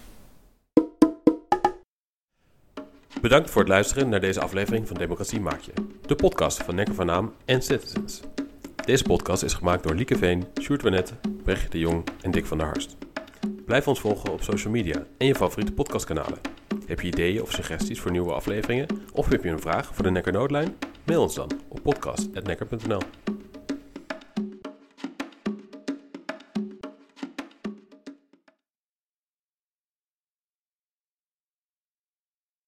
Bedankt 3.22 3.50
voor 3.50 3.62
het 3.62 3.70
luisteren 3.70 4.10
naar 4.10 4.22
deze 4.22 4.42
aflevering 4.42 4.88
van 4.88 4.98
Democratie 4.98 5.40
Maak 5.40 5.60
Je, 5.60 5.74
de 6.06 6.16
podcast 6.16 6.64
van 6.64 6.76
Nekker 6.76 6.96
van 6.96 7.06
Naam 7.06 7.34
en 7.46 7.62
Citizens. 7.62 8.22
Deze 8.86 9.04
podcast 9.04 9.44
is 9.44 9.54
gemaakt 9.54 9.84
door 9.84 9.96
Lieke 9.96 10.18
Veen, 10.18 10.46
Sjoerd 10.62 10.82
Wanet, 10.82 11.14
Brecht 11.44 11.72
de 11.72 11.80
Jong 11.80 12.04
en 12.22 12.32
Dick 12.32 12.46
van 12.46 12.58
der 12.58 12.68
Harst. 12.68 12.98
Blijf 13.66 13.88
ons 13.88 14.00
volgen 14.00 14.32
op 14.32 14.42
social 14.42 14.74
media 14.74 15.06
en 15.18 15.28
je 15.28 15.36
favoriete 15.36 15.74
podcastkanalen. 15.74 16.40
Heb 16.86 17.02
je 17.02 17.08
ideeën 17.08 17.42
of 17.42 17.52
suggesties 17.52 18.00
voor 18.00 18.12
nieuwe 18.12 18.34
afleveringen? 18.34 18.88
Of 19.14 19.30
heb 19.30 19.44
je 19.44 19.50
een 19.50 19.60
vraag 19.60 19.96
voor 19.96 20.04
de 20.04 20.12
Nekker 20.12 20.34
Noodlijn? 20.34 20.78
Mail 21.06 21.22
ons 21.22 21.36
dan 21.36 21.52
op 21.70 21.82
podcast.nekker.nl 21.84 23.02